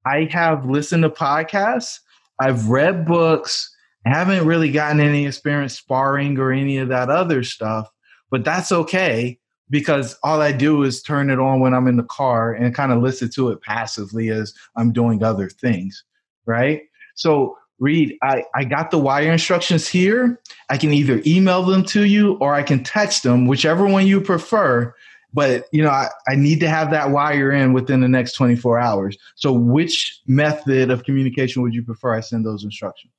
I 0.05 0.27
have 0.31 0.65
listened 0.65 1.03
to 1.03 1.09
podcasts, 1.09 1.99
I've 2.39 2.69
read 2.69 3.05
books, 3.05 3.75
haven't 4.05 4.45
really 4.45 4.71
gotten 4.71 4.99
any 4.99 5.25
experience 5.25 5.77
sparring 5.77 6.37
or 6.37 6.51
any 6.51 6.77
of 6.77 6.89
that 6.89 7.09
other 7.09 7.43
stuff, 7.43 7.89
but 8.29 8.43
that's 8.43 8.71
okay 8.71 9.39
because 9.69 10.15
all 10.23 10.41
I 10.41 10.51
do 10.51 10.83
is 10.83 11.01
turn 11.01 11.29
it 11.29 11.39
on 11.39 11.59
when 11.59 11.73
I'm 11.73 11.87
in 11.87 11.97
the 11.97 12.03
car 12.03 12.53
and 12.53 12.75
kind 12.75 12.91
of 12.91 13.01
listen 13.01 13.31
to 13.31 13.49
it 13.49 13.61
passively 13.61 14.29
as 14.29 14.53
I'm 14.75 14.93
doing 14.93 15.23
other 15.23 15.49
things, 15.49 16.03
right? 16.45 16.83
So, 17.15 17.57
Reed, 17.79 18.17
I, 18.23 18.43
I 18.55 18.63
got 18.63 18.91
the 18.91 18.97
wire 18.97 19.31
instructions 19.31 19.87
here. 19.87 20.39
I 20.69 20.77
can 20.77 20.93
either 20.93 21.21
email 21.25 21.63
them 21.63 21.83
to 21.85 22.05
you 22.05 22.35
or 22.35 22.53
I 22.53 22.63
can 22.63 22.83
text 22.83 23.23
them, 23.23 23.47
whichever 23.47 23.85
one 23.85 24.07
you 24.07 24.21
prefer. 24.21 24.93
But 25.33 25.65
you 25.73 25.83
know, 25.83 25.89
I, 25.89 26.09
I 26.29 26.35
need 26.35 26.61
to 26.61 26.69
have 26.69 26.91
that 26.91 27.11
wire 27.11 27.51
in 27.51 27.73
within 27.73 27.99
the 27.99 28.07
next 28.07 28.33
24 28.33 28.79
hours. 28.79 29.17
So, 29.35 29.51
which 29.51 30.21
method 30.25 30.89
of 30.89 31.03
communication 31.03 31.61
would 31.61 31.73
you 31.73 31.83
prefer 31.83 32.15
I 32.15 32.21
send 32.21 32.45
those 32.45 32.63
instructions? 32.63 33.11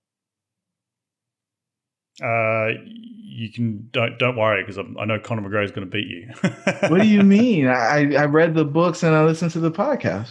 Uh, 2.22 2.68
you 3.36 3.52
can 3.52 3.86
don't 3.92 4.18
don't 4.18 4.36
worry 4.36 4.62
because 4.62 4.78
I 4.78 5.04
know 5.04 5.18
Conor 5.18 5.42
McGregor 5.42 5.64
is 5.64 5.70
going 5.70 5.86
to 5.86 5.90
beat 5.90 6.08
you. 6.08 6.30
what 6.88 7.02
do 7.02 7.06
you 7.06 7.22
mean? 7.22 7.66
I 7.66 8.14
I 8.14 8.24
read 8.24 8.54
the 8.54 8.64
books 8.64 9.02
and 9.02 9.14
I 9.14 9.24
listened 9.24 9.50
to 9.50 9.60
the 9.60 9.70
podcast. 9.70 10.30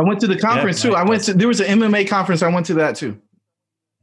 I 0.00 0.04
went 0.04 0.20
to 0.20 0.26
the 0.26 0.38
conference 0.38 0.82
yeah, 0.84 0.90
too. 0.90 0.96
I 0.96 1.04
went 1.04 1.24
to 1.24 1.34
there 1.34 1.48
was 1.48 1.60
an 1.60 1.80
MMA 1.80 2.08
conference. 2.08 2.42
I 2.42 2.48
went 2.48 2.66
to 2.66 2.74
that 2.74 2.96
too. 2.96 3.20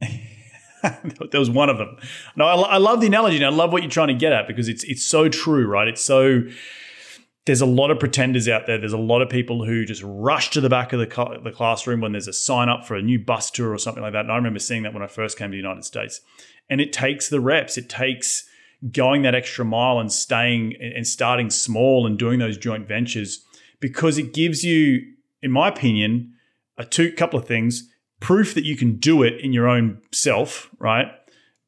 there 0.00 1.40
was 1.40 1.50
one 1.50 1.68
of 1.68 1.78
them. 1.78 1.96
No, 2.36 2.46
I, 2.46 2.54
I 2.54 2.76
love 2.78 3.00
the 3.00 3.08
analogy. 3.08 3.36
And 3.36 3.46
I 3.46 3.50
love 3.50 3.72
what 3.72 3.82
you're 3.82 3.90
trying 3.90 4.08
to 4.08 4.14
get 4.14 4.32
at 4.32 4.46
because 4.46 4.68
it's 4.68 4.84
it's 4.84 5.04
so 5.04 5.28
true, 5.28 5.66
right? 5.66 5.88
It's 5.88 6.02
so 6.02 6.42
there's 7.46 7.62
a 7.62 7.66
lot 7.66 7.90
of 7.90 7.98
pretenders 7.98 8.46
out 8.46 8.66
there. 8.66 8.76
There's 8.76 8.92
a 8.92 8.98
lot 8.98 9.22
of 9.22 9.30
people 9.30 9.64
who 9.64 9.86
just 9.86 10.02
rush 10.04 10.50
to 10.50 10.60
the 10.60 10.68
back 10.68 10.92
of 10.92 11.00
the, 11.00 11.40
the 11.42 11.50
classroom 11.50 12.02
when 12.02 12.12
there's 12.12 12.28
a 12.28 12.32
sign 12.32 12.68
up 12.68 12.86
for 12.86 12.94
a 12.94 13.00
new 13.00 13.18
bus 13.18 13.50
tour 13.50 13.72
or 13.72 13.78
something 13.78 14.02
like 14.02 14.12
that. 14.12 14.20
And 14.20 14.30
I 14.30 14.36
remember 14.36 14.58
seeing 14.58 14.82
that 14.82 14.92
when 14.92 15.02
I 15.02 15.06
first 15.06 15.38
came 15.38 15.48
to 15.48 15.52
the 15.52 15.56
United 15.56 15.86
States. 15.86 16.20
And 16.68 16.78
it 16.78 16.92
takes 16.92 17.30
the 17.30 17.40
reps. 17.40 17.78
It 17.78 17.88
takes 17.88 18.46
going 18.92 19.22
that 19.22 19.34
extra 19.34 19.64
mile 19.64 19.98
and 19.98 20.12
staying 20.12 20.74
and 20.78 21.06
starting 21.06 21.48
small 21.48 22.06
and 22.06 22.18
doing 22.18 22.38
those 22.38 22.58
joint 22.58 22.86
ventures 22.86 23.42
because 23.80 24.18
it 24.18 24.34
gives 24.34 24.62
you, 24.62 25.00
in 25.42 25.50
my 25.50 25.68
opinion, 25.68 26.34
a 26.76 26.84
two 26.84 27.12
couple 27.12 27.38
of 27.38 27.46
things 27.46 27.88
proof 28.20 28.54
that 28.54 28.64
you 28.64 28.76
can 28.76 28.96
do 28.96 29.22
it 29.22 29.40
in 29.40 29.52
your 29.52 29.68
own 29.68 30.00
self, 30.12 30.70
right? 30.78 31.06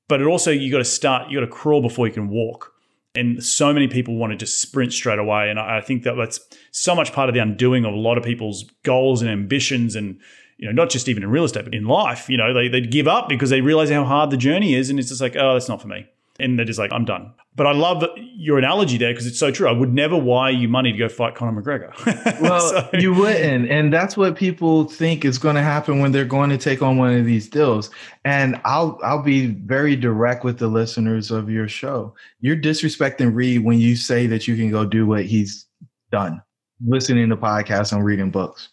But 0.09 0.21
it 0.21 0.27
also 0.27 0.51
you 0.51 0.71
got 0.71 0.79
to 0.79 0.85
start, 0.85 1.31
you 1.31 1.39
got 1.39 1.47
to 1.47 1.53
crawl 1.53 1.81
before 1.81 2.07
you 2.07 2.13
can 2.13 2.29
walk. 2.29 2.73
And 3.15 3.43
so 3.43 3.73
many 3.73 3.89
people 3.89 4.17
want 4.17 4.33
to 4.33 4.37
just 4.37 4.61
sprint 4.61 4.93
straight 4.93 5.19
away. 5.19 5.51
And 5.51 5.59
I 5.59 5.81
think 5.81 6.05
that 6.05 6.15
that's 6.15 6.41
so 6.71 6.95
much 6.95 7.13
part 7.13 7.29
of 7.29 7.35
the 7.35 7.41
undoing 7.41 7.85
of 7.85 7.93
a 7.93 7.97
lot 7.97 8.19
of 8.19 8.25
people's 8.25 8.65
goals 8.85 9.21
and 9.21 9.31
ambitions 9.31 9.97
and 9.97 10.21
you 10.59 10.67
know, 10.67 10.73
not 10.73 10.91
just 10.91 11.09
even 11.09 11.23
in 11.23 11.31
real 11.31 11.45
estate, 11.45 11.65
but 11.65 11.75
in 11.75 11.87
life, 11.87 12.29
you 12.29 12.37
know, 12.37 12.53
they, 12.53 12.69
they 12.69 12.83
give 12.83 13.09
up 13.09 13.31
because 13.31 13.49
they 13.49 13.63
realize 13.63 13.89
how 13.89 14.05
hard 14.05 14.31
the 14.31 14.37
journey 14.37 14.75
is. 14.75 14.91
And 14.91 14.99
it's 14.99 15.09
just 15.09 15.21
like, 15.21 15.35
oh, 15.35 15.55
that's 15.55 15.71
not 15.71 15.81
for 15.81 15.89
me. 15.89 16.07
And 16.41 16.59
they're 16.59 16.67
just 16.67 16.79
like, 16.79 16.93
I'm 16.93 17.05
done. 17.05 17.33
But 17.57 17.67
I 17.67 17.73
love 17.73 18.05
your 18.17 18.59
analogy 18.59 18.97
there 18.97 19.13
because 19.13 19.27
it's 19.27 19.39
so 19.39 19.51
true. 19.51 19.69
I 19.69 19.73
would 19.73 19.93
never 19.93 20.17
wire 20.17 20.53
you 20.53 20.69
money 20.69 20.93
to 20.93 20.99
go 20.99 21.09
fight 21.09 21.35
Conor 21.35 21.61
McGregor. 21.61 22.41
well, 22.41 22.61
so. 22.61 22.89
you 22.95 23.13
wouldn't. 23.13 23.71
And 23.71 23.93
that's 23.93 24.17
what 24.17 24.37
people 24.37 24.85
think 24.85 25.25
is 25.25 25.37
going 25.37 25.57
to 25.57 25.63
happen 25.63 25.99
when 25.99 26.13
they're 26.13 26.25
going 26.25 26.51
to 26.51 26.59
take 26.59 26.81
on 26.81 26.97
one 26.97 27.15
of 27.15 27.25
these 27.25 27.49
deals. 27.49 27.91
And 28.25 28.61
I'll 28.65 28.99
I'll 29.03 29.23
be 29.23 29.49
very 29.49 29.97
direct 29.97 30.45
with 30.45 30.59
the 30.59 30.69
listeners 30.69 31.31
of 31.31 31.51
your 31.51 31.69
show. 31.69 32.15
You're 32.41 32.57
disrespecting 32.57 33.35
Reed 33.35 33.65
when 33.65 33.79
you 33.79 33.97
say 33.97 34.27
that 34.29 34.49
you 34.49 34.57
can 34.57 34.71
go 34.71 34.85
do 34.85 35.07
what 35.07 35.25
he's 35.25 35.67
done, 36.11 36.41
listening 36.87 37.29
to 37.31 37.37
podcasts 37.37 37.93
and 37.93 38.05
reading 38.05 38.31
books. 38.31 38.69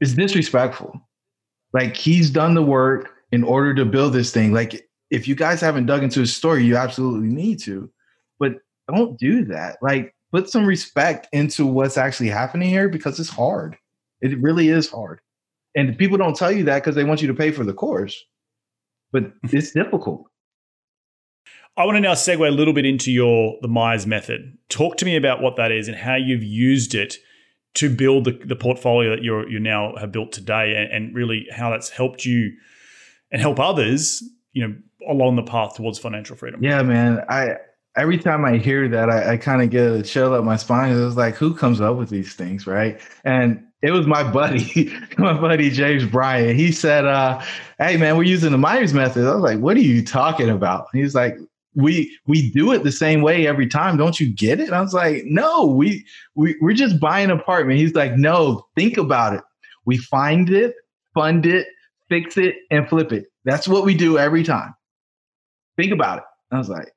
It's 0.00 0.14
disrespectful. 0.14 1.00
Like 1.72 1.96
he's 1.96 2.30
done 2.30 2.54
the 2.54 2.62
work 2.62 3.10
in 3.32 3.42
order 3.42 3.74
to 3.74 3.84
build 3.84 4.12
this 4.12 4.30
thing. 4.30 4.52
Like 4.52 4.83
if 5.10 5.28
you 5.28 5.34
guys 5.34 5.60
haven't 5.60 5.86
dug 5.86 6.02
into 6.02 6.20
his 6.20 6.34
story, 6.34 6.64
you 6.64 6.76
absolutely 6.76 7.28
need 7.28 7.60
to. 7.60 7.90
But 8.38 8.54
don't 8.88 9.18
do 9.18 9.44
that. 9.46 9.78
Like 9.82 10.14
put 10.32 10.48
some 10.48 10.66
respect 10.66 11.28
into 11.32 11.66
what's 11.66 11.96
actually 11.96 12.28
happening 12.28 12.68
here 12.68 12.88
because 12.88 13.20
it's 13.20 13.30
hard. 13.30 13.76
It 14.20 14.40
really 14.40 14.68
is 14.68 14.90
hard. 14.90 15.20
And 15.74 15.98
people 15.98 16.18
don't 16.18 16.36
tell 16.36 16.52
you 16.52 16.64
that 16.64 16.82
because 16.82 16.94
they 16.94 17.04
want 17.04 17.20
you 17.20 17.28
to 17.28 17.34
pay 17.34 17.50
for 17.50 17.64
the 17.64 17.72
course. 17.72 18.24
But 19.12 19.32
it's 19.44 19.72
difficult. 19.72 20.26
I 21.76 21.84
want 21.84 21.96
to 21.96 22.00
now 22.00 22.14
segue 22.14 22.46
a 22.46 22.52
little 22.52 22.72
bit 22.72 22.86
into 22.86 23.10
your 23.10 23.56
the 23.60 23.68
Myers 23.68 24.06
method. 24.06 24.56
Talk 24.68 24.96
to 24.98 25.04
me 25.04 25.16
about 25.16 25.42
what 25.42 25.56
that 25.56 25.72
is 25.72 25.88
and 25.88 25.96
how 25.96 26.14
you've 26.14 26.44
used 26.44 26.94
it 26.94 27.16
to 27.74 27.90
build 27.90 28.24
the, 28.24 28.40
the 28.44 28.54
portfolio 28.54 29.10
that 29.10 29.24
you're 29.24 29.48
you 29.48 29.58
now 29.58 29.94
have 29.96 30.12
built 30.12 30.30
today 30.30 30.74
and, 30.76 30.92
and 30.92 31.14
really 31.14 31.46
how 31.50 31.70
that's 31.70 31.90
helped 31.90 32.24
you 32.24 32.52
and 33.32 33.40
help 33.40 33.58
others, 33.58 34.22
you 34.52 34.66
know, 34.66 34.76
along 35.08 35.36
the 35.36 35.42
path 35.42 35.76
towards 35.76 35.98
financial 35.98 36.36
freedom. 36.36 36.62
Yeah, 36.62 36.82
man. 36.82 37.24
I 37.28 37.56
every 37.96 38.18
time 38.18 38.44
I 38.44 38.56
hear 38.56 38.88
that, 38.88 39.10
I, 39.10 39.32
I 39.32 39.36
kind 39.36 39.62
of 39.62 39.70
get 39.70 39.90
a 39.90 40.02
chill 40.02 40.34
up 40.34 40.44
my 40.44 40.56
spine. 40.56 40.92
It 40.92 41.04
was 41.04 41.16
like, 41.16 41.34
who 41.34 41.54
comes 41.54 41.80
up 41.80 41.96
with 41.96 42.10
these 42.10 42.34
things, 42.34 42.66
right? 42.66 43.00
And 43.24 43.64
it 43.82 43.90
was 43.90 44.06
my 44.06 44.22
buddy, 44.32 44.92
my 45.18 45.32
buddy 45.32 45.70
James 45.70 46.04
Bryant. 46.04 46.58
He 46.58 46.72
said, 46.72 47.04
uh, 47.04 47.40
"Hey, 47.78 47.96
man, 47.96 48.16
we're 48.16 48.24
using 48.24 48.52
the 48.52 48.58
Myers 48.58 48.94
method." 48.94 49.26
I 49.26 49.34
was 49.34 49.42
like, 49.42 49.60
"What 49.60 49.76
are 49.76 49.80
you 49.80 50.04
talking 50.04 50.48
about?" 50.48 50.86
He's 50.92 51.14
like, 51.14 51.36
"We 51.74 52.16
we 52.26 52.50
do 52.50 52.72
it 52.72 52.82
the 52.82 52.92
same 52.92 53.22
way 53.22 53.46
every 53.46 53.66
time. 53.66 53.96
Don't 53.96 54.18
you 54.18 54.32
get 54.32 54.60
it?" 54.60 54.72
I 54.72 54.80
was 54.80 54.94
like, 54.94 55.24
"No, 55.26 55.66
we 55.66 56.04
we 56.34 56.56
we're 56.60 56.74
just 56.74 56.98
buying 56.98 57.30
an 57.30 57.38
apartment." 57.38 57.78
He's 57.78 57.94
like, 57.94 58.16
"No, 58.16 58.66
think 58.74 58.96
about 58.96 59.34
it. 59.34 59.42
We 59.84 59.98
find 59.98 60.48
it, 60.50 60.74
fund 61.12 61.44
it, 61.44 61.66
fix 62.08 62.38
it, 62.38 62.56
and 62.70 62.88
flip 62.88 63.12
it. 63.12 63.26
That's 63.44 63.68
what 63.68 63.84
we 63.84 63.94
do 63.94 64.18
every 64.18 64.42
time." 64.42 64.74
Think 65.76 65.92
about 65.92 66.18
it. 66.18 66.24
I 66.52 66.58
was 66.58 66.68
like, 66.68 66.92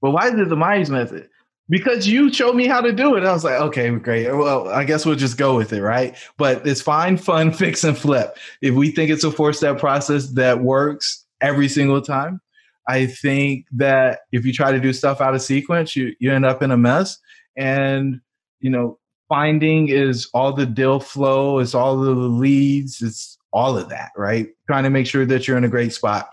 well, 0.00 0.12
why 0.12 0.28
is 0.28 0.38
it 0.38 0.48
the 0.48 0.56
Myers 0.56 0.90
method? 0.90 1.28
Because 1.68 2.06
you 2.06 2.32
showed 2.32 2.54
me 2.56 2.66
how 2.66 2.82
to 2.82 2.92
do 2.92 3.16
it. 3.16 3.24
I 3.24 3.32
was 3.32 3.44
like, 3.44 3.58
okay, 3.58 3.90
great. 3.90 4.30
Well, 4.30 4.68
I 4.68 4.84
guess 4.84 5.06
we'll 5.06 5.14
just 5.14 5.38
go 5.38 5.56
with 5.56 5.72
it, 5.72 5.82
right? 5.82 6.14
But 6.36 6.66
it's 6.66 6.82
fine, 6.82 7.16
fun, 7.16 7.52
fix, 7.54 7.84
and 7.84 7.96
flip. 7.96 8.36
If 8.60 8.74
we 8.74 8.90
think 8.90 9.10
it's 9.10 9.24
a 9.24 9.30
four 9.30 9.52
step 9.52 9.78
process 9.78 10.28
that 10.32 10.60
works 10.60 11.24
every 11.40 11.68
single 11.68 12.02
time, 12.02 12.40
I 12.86 13.06
think 13.06 13.66
that 13.72 14.20
if 14.30 14.44
you 14.44 14.52
try 14.52 14.72
to 14.72 14.80
do 14.80 14.92
stuff 14.92 15.22
out 15.22 15.34
of 15.34 15.40
sequence, 15.40 15.96
you, 15.96 16.14
you 16.20 16.32
end 16.32 16.44
up 16.44 16.62
in 16.62 16.70
a 16.70 16.76
mess. 16.76 17.18
And, 17.56 18.20
you 18.60 18.68
know, 18.68 18.98
finding 19.28 19.88
is 19.88 20.28
all 20.34 20.52
the 20.52 20.66
deal 20.66 21.00
flow, 21.00 21.60
it's 21.60 21.74
all 21.74 21.96
the 21.96 22.10
leads, 22.10 23.00
it's 23.00 23.38
all 23.54 23.78
of 23.78 23.88
that, 23.88 24.10
right? 24.16 24.48
Trying 24.66 24.84
to 24.84 24.90
make 24.90 25.06
sure 25.06 25.24
that 25.24 25.48
you're 25.48 25.56
in 25.56 25.64
a 25.64 25.68
great 25.68 25.94
spot 25.94 26.28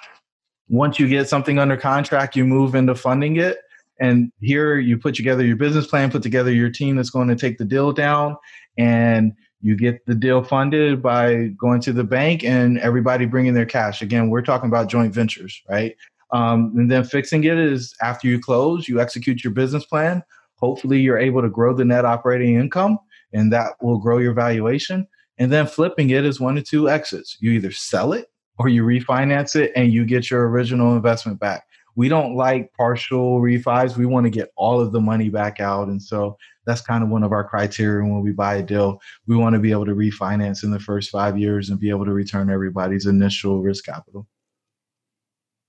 once 0.71 0.97
you 0.97 1.07
get 1.07 1.27
something 1.27 1.59
under 1.59 1.75
contract, 1.75 2.35
you 2.35 2.45
move 2.45 2.75
into 2.75 2.95
funding 2.95 3.35
it. 3.35 3.57
And 3.99 4.31
here 4.39 4.79
you 4.79 4.97
put 4.97 5.15
together 5.15 5.45
your 5.45 5.57
business 5.57 5.85
plan, 5.85 6.09
put 6.09 6.23
together 6.23 6.51
your 6.51 6.69
team 6.69 6.95
that's 6.95 7.09
going 7.09 7.27
to 7.27 7.35
take 7.35 7.57
the 7.57 7.65
deal 7.65 7.91
down, 7.91 8.37
and 8.77 9.33
you 9.59 9.75
get 9.75 10.03
the 10.07 10.15
deal 10.15 10.41
funded 10.43 11.01
by 11.01 11.49
going 11.59 11.81
to 11.81 11.93
the 11.93 12.05
bank 12.05 12.43
and 12.43 12.79
everybody 12.79 13.25
bringing 13.25 13.53
their 13.53 13.65
cash. 13.65 14.01
Again, 14.01 14.29
we're 14.29 14.41
talking 14.41 14.69
about 14.69 14.87
joint 14.87 15.13
ventures, 15.13 15.61
right? 15.69 15.95
Um, 16.31 16.73
and 16.77 16.89
then 16.89 17.03
fixing 17.03 17.43
it 17.43 17.57
is 17.57 17.93
after 18.01 18.29
you 18.29 18.39
close, 18.39 18.87
you 18.87 19.01
execute 19.01 19.43
your 19.43 19.51
business 19.51 19.85
plan. 19.85 20.23
Hopefully, 20.55 21.01
you're 21.01 21.19
able 21.19 21.41
to 21.41 21.49
grow 21.49 21.75
the 21.75 21.83
net 21.83 22.05
operating 22.05 22.55
income, 22.55 22.97
and 23.33 23.51
that 23.51 23.73
will 23.81 23.99
grow 23.99 24.19
your 24.19 24.33
valuation. 24.33 25.05
And 25.37 25.51
then 25.51 25.67
flipping 25.67 26.11
it 26.11 26.23
is 26.23 26.39
one 26.39 26.57
of 26.57 26.63
two 26.63 26.89
exits. 26.89 27.37
You 27.41 27.51
either 27.51 27.71
sell 27.71 28.13
it 28.13 28.30
or 28.65 28.69
you 28.69 28.83
refinance 28.83 29.55
it 29.55 29.71
and 29.75 29.91
you 29.91 30.05
get 30.05 30.29
your 30.29 30.49
original 30.49 30.95
investment 30.95 31.39
back. 31.39 31.65
We 31.95 32.07
don't 32.07 32.35
like 32.35 32.71
partial 32.73 33.41
refis. 33.41 33.97
We 33.97 34.05
want 34.05 34.25
to 34.25 34.29
get 34.29 34.51
all 34.55 34.79
of 34.79 34.91
the 34.93 35.01
money 35.01 35.29
back 35.29 35.59
out. 35.59 35.89
And 35.89 36.01
so 36.01 36.37
that's 36.65 36.81
kind 36.81 37.03
of 37.03 37.09
one 37.09 37.23
of 37.23 37.31
our 37.31 37.43
criteria 37.43 38.07
when 38.07 38.21
we 38.21 38.31
buy 38.31 38.55
a 38.55 38.63
deal. 38.63 39.01
We 39.27 39.35
want 39.35 39.55
to 39.55 39.59
be 39.59 39.71
able 39.71 39.85
to 39.85 39.95
refinance 39.95 40.63
in 40.63 40.71
the 40.71 40.79
first 40.79 41.09
five 41.09 41.37
years 41.37 41.69
and 41.69 41.79
be 41.79 41.89
able 41.89 42.05
to 42.05 42.13
return 42.13 42.49
everybody's 42.49 43.05
initial 43.05 43.61
risk 43.61 43.85
capital. 43.85 44.27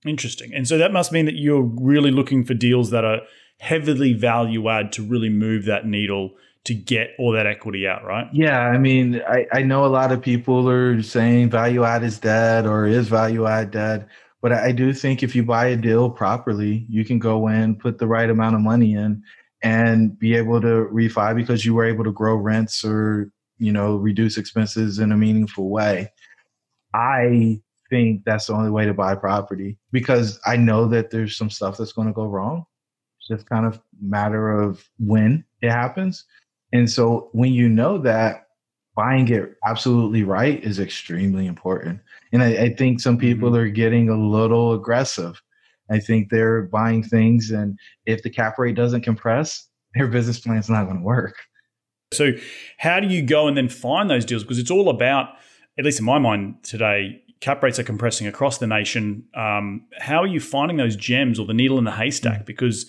Interesting. 0.06 0.52
And 0.54 0.66
so 0.66 0.78
that 0.78 0.92
must 0.92 1.12
mean 1.12 1.26
that 1.26 1.36
you're 1.36 1.62
really 1.62 2.10
looking 2.10 2.44
for 2.44 2.54
deals 2.54 2.90
that 2.90 3.04
are 3.04 3.20
heavily 3.60 4.12
value 4.12 4.68
add 4.68 4.92
to 4.92 5.02
really 5.02 5.28
move 5.28 5.64
that 5.64 5.86
needle 5.86 6.32
to 6.64 6.74
get 6.74 7.10
all 7.18 7.32
that 7.32 7.46
equity 7.46 7.88
out, 7.88 8.04
right? 8.04 8.28
Yeah, 8.32 8.60
I 8.60 8.78
mean, 8.78 9.20
I, 9.26 9.46
I 9.52 9.62
know 9.62 9.84
a 9.84 9.88
lot 9.88 10.12
of 10.12 10.22
people 10.22 10.68
are 10.68 11.02
saying 11.02 11.50
value 11.50 11.84
add 11.84 12.04
is 12.04 12.18
dead 12.18 12.66
or 12.66 12.86
is 12.86 13.08
value 13.08 13.46
add 13.46 13.72
dead, 13.72 14.06
but 14.40 14.52
I 14.52 14.72
do 14.72 14.92
think 14.92 15.22
if 15.22 15.34
you 15.34 15.44
buy 15.44 15.66
a 15.66 15.76
deal 15.76 16.10
properly, 16.10 16.86
you 16.88 17.04
can 17.04 17.18
go 17.18 17.48
in, 17.48 17.76
put 17.76 17.98
the 17.98 18.06
right 18.06 18.30
amount 18.30 18.54
of 18.54 18.60
money 18.60 18.94
in, 18.94 19.22
and 19.62 20.18
be 20.18 20.34
able 20.34 20.60
to 20.60 20.88
refi 20.92 21.34
because 21.34 21.64
you 21.64 21.74
were 21.74 21.84
able 21.84 22.04
to 22.04 22.12
grow 22.12 22.34
rents 22.34 22.84
or 22.84 23.30
you 23.58 23.72
know 23.72 23.96
reduce 23.96 24.36
expenses 24.36 24.98
in 24.98 25.12
a 25.12 25.16
meaningful 25.16 25.68
way. 25.68 26.10
I 26.94 27.60
think 27.90 28.22
that's 28.24 28.46
the 28.46 28.54
only 28.54 28.70
way 28.70 28.84
to 28.86 28.94
buy 28.94 29.14
property 29.14 29.78
because 29.92 30.40
I 30.46 30.56
know 30.56 30.86
that 30.88 31.10
there's 31.10 31.36
some 31.36 31.50
stuff 31.50 31.76
that's 31.76 31.92
going 31.92 32.08
to 32.08 32.14
go 32.14 32.26
wrong. 32.26 32.64
It's 33.18 33.28
just 33.28 33.48
kind 33.48 33.66
of 33.66 33.80
matter 34.00 34.50
of 34.50 34.84
when 34.98 35.44
it 35.60 35.70
happens. 35.70 36.24
And 36.72 36.90
so 36.90 37.28
when 37.32 37.52
you 37.52 37.68
know 37.68 37.98
that, 37.98 38.46
buying 38.94 39.28
it 39.28 39.56
absolutely 39.66 40.22
right 40.22 40.62
is 40.62 40.78
extremely 40.78 41.46
important. 41.46 42.00
And 42.32 42.42
I, 42.42 42.64
I 42.64 42.74
think 42.74 43.00
some 43.00 43.16
people 43.16 43.50
mm-hmm. 43.50 43.58
are 43.58 43.68
getting 43.68 44.08
a 44.08 44.16
little 44.16 44.74
aggressive. 44.74 45.40
I 45.90 45.98
think 45.98 46.30
they're 46.30 46.62
buying 46.62 47.02
things, 47.02 47.50
and 47.50 47.78
if 48.06 48.22
the 48.22 48.30
cap 48.30 48.58
rate 48.58 48.76
doesn't 48.76 49.02
compress, 49.02 49.68
their 49.94 50.06
business 50.08 50.40
plan 50.40 50.56
is 50.56 50.70
not 50.70 50.84
going 50.84 50.98
to 50.98 51.02
work. 51.02 51.36
So, 52.14 52.32
how 52.78 53.00
do 53.00 53.08
you 53.08 53.22
go 53.22 53.48
and 53.48 53.56
then 53.56 53.68
find 53.68 54.08
those 54.08 54.24
deals? 54.24 54.42
Because 54.42 54.58
it's 54.58 54.70
all 54.70 54.88
about, 54.88 55.30
at 55.78 55.84
least 55.84 55.98
in 55.98 56.06
my 56.06 56.18
mind 56.18 56.62
today, 56.62 57.22
cap 57.40 57.62
rates 57.62 57.78
are 57.78 57.84
compressing 57.84 58.26
across 58.26 58.58
the 58.58 58.66
nation. 58.66 59.24
Um, 59.34 59.86
how 59.98 60.22
are 60.22 60.26
you 60.26 60.40
finding 60.40 60.76
those 60.76 60.96
gems 60.96 61.38
or 61.38 61.46
the 61.46 61.54
needle 61.54 61.78
in 61.78 61.84
the 61.84 61.92
haystack? 61.92 62.42
Mm. 62.42 62.46
Because 62.46 62.86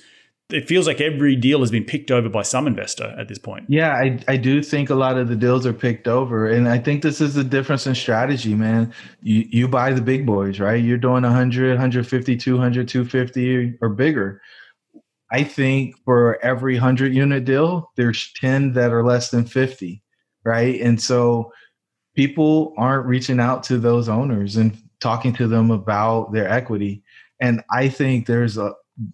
it 0.49 0.67
feels 0.67 0.85
like 0.85 1.01
every 1.01 1.35
deal 1.35 1.61
has 1.61 1.71
been 1.71 1.85
picked 1.85 2.11
over 2.11 2.29
by 2.29 2.41
some 2.41 2.67
investor 2.67 3.15
at 3.17 3.27
this 3.27 3.37
point. 3.37 3.65
Yeah, 3.69 3.93
I, 3.93 4.19
I 4.27 4.37
do 4.37 4.61
think 4.61 4.89
a 4.89 4.95
lot 4.95 5.17
of 5.17 5.27
the 5.27 5.35
deals 5.35 5.65
are 5.65 5.73
picked 5.73 6.07
over. 6.07 6.47
And 6.47 6.67
I 6.67 6.77
think 6.77 7.01
this 7.01 7.21
is 7.21 7.33
the 7.33 7.43
difference 7.43 7.87
in 7.87 7.95
strategy, 7.95 8.53
man. 8.53 8.93
You 9.21 9.45
you 9.49 9.67
buy 9.67 9.93
the 9.93 10.01
big 10.01 10.25
boys, 10.25 10.59
right? 10.59 10.83
You're 10.83 10.97
doing 10.97 11.23
100, 11.23 11.69
150, 11.69 12.35
200, 12.35 12.87
250 12.87 13.77
or 13.81 13.89
bigger. 13.89 14.41
I 15.31 15.43
think 15.43 15.95
for 16.05 16.37
every 16.43 16.75
100 16.75 17.13
unit 17.13 17.45
deal, 17.45 17.91
there's 17.95 18.31
10 18.33 18.73
that 18.73 18.91
are 18.91 19.03
less 19.03 19.31
than 19.31 19.45
50, 19.45 20.03
right? 20.43 20.79
And 20.79 21.01
so 21.01 21.51
people 22.15 22.75
aren't 22.77 23.07
reaching 23.07 23.39
out 23.39 23.63
to 23.63 23.79
those 23.79 24.07
owners 24.07 24.57
and 24.57 24.77
talking 24.99 25.33
to 25.33 25.47
them 25.47 25.71
about 25.71 26.31
their 26.33 26.47
equity. 26.47 27.03
And 27.39 27.63
I 27.71 27.89
think 27.89 28.27
there's 28.27 28.57
a 28.57 28.73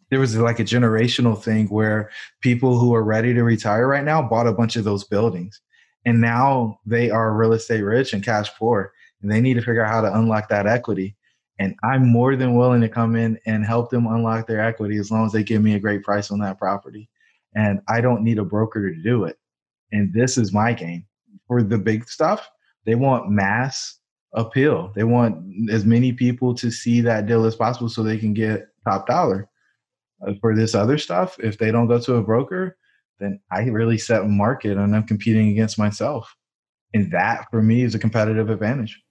there 0.09 0.19
was 0.19 0.35
like 0.37 0.59
a 0.59 0.65
generational 0.65 1.41
thing 1.41 1.67
where 1.67 2.09
people 2.41 2.79
who 2.79 2.93
are 2.93 3.03
ready 3.03 3.33
to 3.33 3.43
retire 3.43 3.87
right 3.87 4.03
now 4.03 4.21
bought 4.21 4.47
a 4.47 4.53
bunch 4.53 4.75
of 4.75 4.83
those 4.83 5.03
buildings. 5.03 5.61
And 6.05 6.21
now 6.21 6.79
they 6.85 7.09
are 7.09 7.33
real 7.33 7.53
estate 7.53 7.81
rich 7.81 8.13
and 8.13 8.23
cash 8.23 8.49
poor 8.57 8.91
and 9.21 9.31
they 9.31 9.41
need 9.41 9.55
to 9.55 9.61
figure 9.61 9.83
out 9.83 9.91
how 9.91 10.01
to 10.01 10.17
unlock 10.17 10.49
that 10.49 10.67
equity. 10.67 11.15
And 11.59 11.75
i'm 11.83 12.07
more 12.07 12.35
than 12.35 12.55
willing 12.55 12.81
to 12.81 12.89
come 12.89 13.15
in 13.15 13.37
and 13.45 13.65
help 13.65 13.89
them 13.89 14.07
unlock 14.07 14.47
their 14.47 14.61
equity 14.61 14.97
as 14.97 15.11
long 15.11 15.25
as 15.25 15.33
they 15.33 15.43
give 15.43 15.61
me 15.61 15.75
a 15.75 15.79
great 15.79 16.03
price 16.03 16.31
on 16.31 16.39
that 16.39 16.57
property. 16.57 17.09
And 17.55 17.81
i 17.87 18.01
don't 18.01 18.23
need 18.23 18.39
a 18.39 18.45
broker 18.45 18.89
to 18.89 19.01
do 19.01 19.25
it. 19.25 19.37
And 19.91 20.13
this 20.13 20.37
is 20.37 20.53
my 20.53 20.73
game. 20.73 21.05
For 21.47 21.63
the 21.63 21.77
big 21.77 22.07
stuff 22.07 22.49
they 22.85 22.95
want 22.95 23.29
mass 23.29 23.99
appeal. 24.33 24.91
They 24.95 25.03
want 25.03 25.69
as 25.69 25.85
many 25.85 26.13
people 26.13 26.53
to 26.55 26.71
see 26.71 27.01
that 27.01 27.25
deal 27.25 27.45
as 27.45 27.55
possible 27.55 27.89
so 27.89 28.03
they 28.03 28.17
can 28.17 28.33
get 28.33 28.67
top 28.85 29.07
dollar 29.07 29.48
Uh, 30.25 30.33
for 30.41 30.55
this 30.55 30.75
other 30.75 30.97
stuff, 30.97 31.37
if 31.39 31.57
they 31.57 31.71
don't 31.71 31.87
go 31.87 31.99
to 31.99 32.15
a 32.15 32.23
broker, 32.23 32.77
then 33.19 33.39
I 33.51 33.63
really 33.65 33.97
set 33.97 34.21
a 34.21 34.27
market 34.27 34.77
and 34.77 34.95
I'm 34.95 35.07
competing 35.07 35.49
against 35.49 35.77
myself. 35.77 36.35
And 36.93 37.11
that 37.11 37.45
for 37.51 37.61
me 37.61 37.83
is 37.83 37.95
a 37.95 37.99
competitive 37.99 38.49
advantage. 38.49 39.01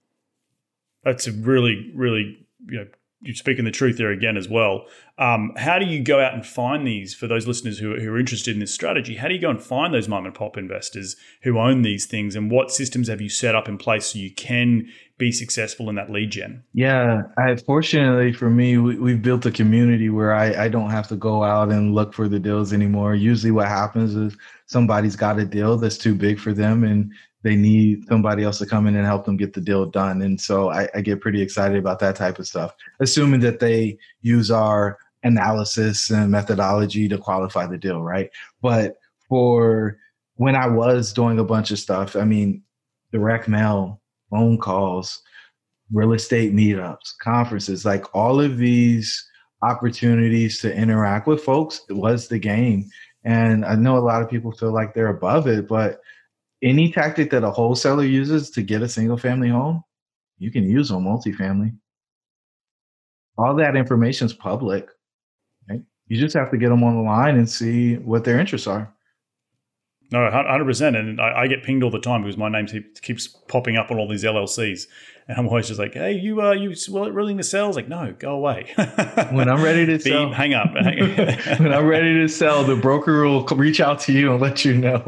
That's 1.03 1.27
a 1.27 1.31
really, 1.31 1.91
really, 1.95 2.45
you 2.67 2.79
know, 2.79 2.87
you're 3.21 3.35
speaking 3.35 3.65
the 3.65 3.71
truth 3.71 3.97
there 3.97 4.11
again 4.11 4.37
as 4.37 4.47
well. 4.47 4.85
Um, 5.17 5.51
how 5.57 5.77
do 5.77 5.85
you 5.85 6.01
go 6.01 6.21
out 6.21 6.33
and 6.33 6.45
find 6.45 6.87
these 6.87 7.13
for 7.13 7.27
those 7.27 7.45
listeners 7.45 7.77
who, 7.79 7.99
who 7.99 8.13
are 8.13 8.19
interested 8.19 8.53
in 8.53 8.61
this 8.61 8.73
strategy? 8.73 9.15
How 9.15 9.27
do 9.27 9.33
you 9.33 9.41
go 9.41 9.49
and 9.49 9.61
find 9.61 9.93
those 9.93 10.07
mom 10.07 10.25
and 10.25 10.33
pop 10.33 10.57
investors 10.57 11.17
who 11.43 11.59
own 11.59 11.81
these 11.81 12.05
things, 12.05 12.35
and 12.35 12.49
what 12.49 12.71
systems 12.71 13.09
have 13.09 13.19
you 13.19 13.27
set 13.27 13.55
up 13.55 13.67
in 13.67 13.77
place 13.77 14.07
so 14.07 14.19
you 14.19 14.33
can 14.33 14.87
be 15.17 15.33
successful 15.33 15.89
in 15.89 15.95
that 15.95 16.09
lead 16.09 16.31
gen? 16.31 16.63
Yeah, 16.73 17.23
I, 17.37 17.57
fortunately 17.57 18.31
for 18.31 18.49
me, 18.49 18.77
we, 18.77 19.11
have 19.11 19.21
built 19.21 19.45
a 19.45 19.51
community 19.51 20.09
where 20.09 20.33
I, 20.33 20.65
I 20.65 20.69
don't 20.69 20.89
have 20.89 21.09
to 21.09 21.17
go 21.17 21.43
out 21.43 21.69
and 21.69 21.93
look 21.93 22.13
for 22.13 22.29
the 22.29 22.39
deals 22.39 22.71
anymore. 22.71 23.15
Usually, 23.15 23.51
what 23.51 23.67
happens 23.67 24.15
is 24.15 24.37
somebody's 24.67 25.17
got 25.17 25.39
a 25.39 25.45
deal 25.45 25.77
that's 25.77 25.97
too 25.97 26.15
big 26.15 26.39
for 26.39 26.53
them, 26.53 26.85
and 26.85 27.11
they 27.43 27.55
need 27.55 28.05
somebody 28.07 28.43
else 28.43 28.57
to 28.59 28.65
come 28.65 28.87
in 28.87 28.95
and 28.95 29.05
help 29.05 29.25
them 29.25 29.37
get 29.37 29.53
the 29.53 29.61
deal 29.61 29.85
done. 29.85 30.21
And 30.21 30.39
so 30.39 30.69
I, 30.69 30.89
I 30.93 31.01
get 31.01 31.21
pretty 31.21 31.41
excited 31.41 31.77
about 31.77 31.99
that 31.99 32.15
type 32.15 32.39
of 32.39 32.47
stuff, 32.47 32.73
assuming 32.99 33.39
that 33.41 33.59
they 33.59 33.97
use 34.21 34.51
our 34.51 34.97
analysis 35.23 36.09
and 36.09 36.31
methodology 36.31 37.07
to 37.07 37.17
qualify 37.17 37.65
the 37.65 37.77
deal, 37.77 38.01
right? 38.01 38.29
But 38.61 38.97
for 39.27 39.97
when 40.35 40.55
I 40.55 40.67
was 40.67 41.13
doing 41.13 41.39
a 41.39 41.43
bunch 41.43 41.71
of 41.71 41.79
stuff, 41.79 42.15
I 42.15 42.25
mean, 42.25 42.63
direct 43.11 43.47
mail, 43.47 44.01
phone 44.29 44.57
calls, 44.57 45.21
real 45.91 46.13
estate 46.13 46.53
meetups, 46.53 47.17
conferences, 47.21 47.85
like 47.85 48.13
all 48.13 48.39
of 48.39 48.57
these 48.57 49.27
opportunities 49.61 50.59
to 50.59 50.73
interact 50.73 51.27
with 51.27 51.43
folks 51.43 51.81
was 51.89 52.27
the 52.27 52.39
game. 52.39 52.89
And 53.25 53.65
I 53.65 53.75
know 53.75 53.97
a 53.97 53.99
lot 53.99 54.21
of 54.21 54.29
people 54.29 54.51
feel 54.51 54.71
like 54.71 54.93
they're 54.93 55.07
above 55.07 55.47
it, 55.47 55.67
but 55.67 55.99
any 56.61 56.91
tactic 56.91 57.31
that 57.31 57.43
a 57.43 57.51
wholesaler 57.51 58.03
uses 58.03 58.49
to 58.51 58.61
get 58.61 58.81
a 58.81 58.89
single 58.89 59.17
family 59.17 59.49
home, 59.49 59.83
you 60.37 60.51
can 60.51 60.69
use 60.69 60.91
on 60.91 61.03
multifamily. 61.03 61.75
All 63.37 63.55
that 63.55 63.75
information 63.75 64.25
is 64.25 64.33
public. 64.33 64.87
Right? 65.69 65.81
You 66.07 66.19
just 66.19 66.35
have 66.35 66.51
to 66.51 66.57
get 66.57 66.69
them 66.69 66.83
on 66.83 66.95
the 66.95 67.01
line 67.01 67.37
and 67.37 67.49
see 67.49 67.95
what 67.97 68.23
their 68.23 68.39
interests 68.39 68.67
are. 68.67 68.93
No, 70.11 70.27
hundred 70.31 70.65
percent, 70.65 70.95
and 70.95 71.21
I, 71.21 71.41
I, 71.41 71.47
get 71.47 71.61
pinged 71.61 71.83
all 71.83 71.91
the 71.91 71.99
time 71.99 72.23
because 72.23 72.35
my 72.35 72.49
name 72.49 72.65
keeps 73.03 73.27
popping 73.27 73.77
up 73.77 73.91
on 73.91 73.99
all 73.99 74.07
these 74.07 74.23
LLCs, 74.23 74.87
and 75.27 75.37
I'm 75.37 75.47
always 75.47 75.67
just 75.67 75.79
like, 75.79 75.93
"Hey, 75.93 76.13
you 76.13 76.41
are 76.41 76.53
uh, 76.53 76.53
you 76.53 76.73
willing 76.87 77.37
to 77.37 77.43
sell?" 77.43 77.67
It's 77.67 77.75
like, 77.75 77.87
"No, 77.87 78.15
go 78.17 78.31
away." 78.31 78.73
when 79.29 79.47
I'm 79.47 79.61
ready 79.61 79.85
to 79.85 79.99
sell, 79.99 80.31
hang 80.33 80.55
up. 80.55 80.73
when 80.73 81.71
I'm 81.71 81.85
ready 81.85 82.15
to 82.15 82.27
sell, 82.27 82.63
the 82.63 82.75
broker 82.75 83.23
will 83.23 83.45
reach 83.45 83.79
out 83.79 83.99
to 84.01 84.11
you 84.11 84.31
and 84.31 84.41
let 84.41 84.65
you 84.65 84.73
know. 84.73 85.03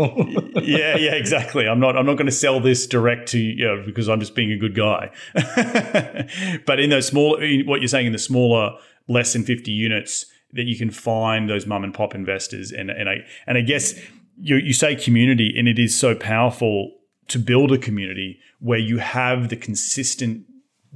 yeah, 0.62 0.98
yeah, 0.98 1.16
exactly. 1.16 1.68
I'm 1.68 1.80
not 1.80 1.98
I'm 1.98 2.06
not 2.06 2.18
going 2.18 2.28
to 2.28 2.32
sell 2.32 2.60
this 2.60 2.86
direct 2.86 3.30
to 3.30 3.40
you 3.40 3.66
know, 3.66 3.84
because 3.84 4.08
I'm 4.08 4.20
just 4.20 4.36
being 4.36 4.52
a 4.52 4.58
good 4.58 4.76
guy. 4.76 5.10
but 6.68 6.80
in 6.80 6.92
those 6.92 7.08
small, 7.08 7.40
what 7.66 7.82
you're 7.82 7.88
saying 7.88 8.06
in 8.06 8.14
the 8.14 8.20
smaller, 8.20 8.78
less 9.08 9.34
than 9.34 9.46
50 9.46 9.72
units, 9.72 10.28
that 10.54 10.66
you 10.66 10.78
can 10.78 10.92
find 10.92 11.50
those 11.50 11.66
mum 11.66 11.84
and 11.84 11.92
pop 11.92 12.14
investors, 12.14 12.72
and 12.72 12.92
and 12.92 13.10
I 13.10 13.26
and 13.48 13.58
I 13.58 13.62
guess 13.62 13.96
you, 14.42 14.58
you 14.58 14.74
say 14.74 14.96
community, 14.96 15.54
and 15.56 15.68
it 15.68 15.80
is 15.80 15.98
so 15.98 16.16
powerful 16.16 16.92
to 17.28 17.40
build 17.40 17.72
a 17.72 17.78
community 17.78 18.40
where 18.60 18.80
you 18.80 18.98
have 18.98 19.50
the 19.50 19.56
consistent 19.56 20.46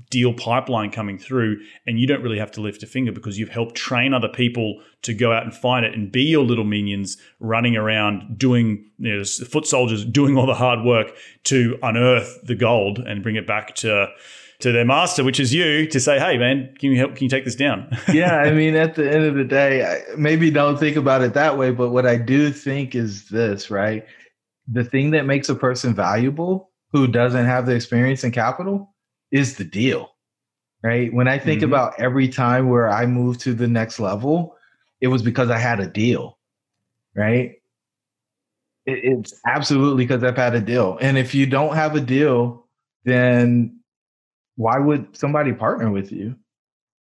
deal 0.10 0.34
pipeline 0.34 0.92
coming 0.92 1.18
through 1.18 1.58
and 1.88 2.00
you 2.00 2.06
don't 2.06 2.22
really 2.22 2.38
have 2.38 2.52
to 2.52 2.60
lift 2.60 2.84
a 2.84 2.88
finger 2.88 3.14
because 3.14 3.40
you've 3.40 3.50
helped 3.50 3.76
train 3.76 4.14
other 4.14 4.28
people 4.28 4.82
to 5.02 5.14
go 5.14 5.32
out 5.32 5.44
and 5.44 5.54
find 5.54 5.86
it 5.86 5.94
and 5.94 6.12
be 6.12 6.24
your 6.24 6.44
little 6.44 6.66
minions 6.66 7.18
running 7.40 7.78
around 7.78 8.38
doing 8.38 8.86
you 8.98 9.18
know 9.18 9.24
foot 9.24 9.66
soldiers 9.66 10.04
doing 10.04 10.38
all 10.38 10.46
the 10.46 10.54
hard 10.54 10.84
work 10.84 11.16
to 11.46 11.78
unearth 11.82 12.40
the 12.44 12.56
gold 12.56 13.00
and 13.00 13.24
bring 13.24 13.38
it 13.38 13.48
back 13.48 13.74
to 13.74 14.08
to 14.66 14.72
their 14.72 14.86
master, 14.86 15.24
which 15.24 15.40
is 15.40 15.54
you, 15.54 15.88
to 15.88 16.00
say, 16.00 16.20
"Hey, 16.20 16.38
man, 16.38 16.74
can 16.80 16.92
you 16.92 16.98
help? 16.98 17.16
Can 17.16 17.26
you 17.26 17.30
take 17.30 17.46
this 17.46 17.56
down?" 17.56 17.88
yeah, 18.14 18.38
I 18.38 18.52
mean, 18.52 18.76
at 18.76 18.96
the 18.96 19.10
end 19.10 19.24
of 19.24 19.36
the 19.36 19.44
day, 19.44 19.86
I 19.86 20.16
maybe 20.18 20.50
don't 20.50 20.78
think 20.78 20.98
about 20.98 21.22
it 21.22 21.34
that 21.36 21.58
way, 21.58 21.72
but 21.72 21.92
what 21.92 22.06
I 22.06 22.18
do 22.18 22.52
think 22.52 22.96
is 22.96 23.30
this, 23.30 23.70
right? 23.70 24.06
The 24.68 24.84
thing 24.84 25.12
that 25.12 25.26
makes 25.26 25.50
a 25.50 25.56
person 25.56 25.94
valuable 25.94 26.72
who 26.92 27.08
doesn't 27.08 27.46
have 27.46 27.68
the 27.68 27.76
experience 27.76 28.24
and 28.24 28.34
capital 28.34 28.94
is 29.32 29.58
the 29.58 29.64
deal, 29.64 30.16
right? 30.84 31.14
When 31.14 31.28
I 31.28 31.38
think 31.38 31.62
mm-hmm. 31.62 31.72
about 31.72 32.00
every 32.00 32.28
time 32.28 32.70
where 32.70 32.90
I 32.90 33.06
moved 33.06 33.42
to 33.42 33.54
the 33.54 33.68
next 33.68 34.00
level, 34.00 34.56
it 35.00 35.08
was 35.08 35.22
because 35.22 35.52
I 35.52 35.60
had 35.60 35.80
a 35.80 35.88
deal, 35.88 36.40
right? 37.16 37.56
it's 38.88 39.34
absolutely 39.48 40.06
because 40.06 40.24
I've 40.24 40.38
had 40.38 40.54
a 40.54 40.62
deal. 40.62 41.00
And 41.02 41.18
if 41.18 41.34
you 41.34 41.48
don't 41.48 41.74
have 41.74 41.96
a 41.96 42.00
deal, 42.00 42.68
then 43.04 43.75
why 44.56 44.80
would 44.80 45.16
somebody 45.16 45.54
partner 45.54 45.92
with 45.92 46.12
you? 46.12 46.36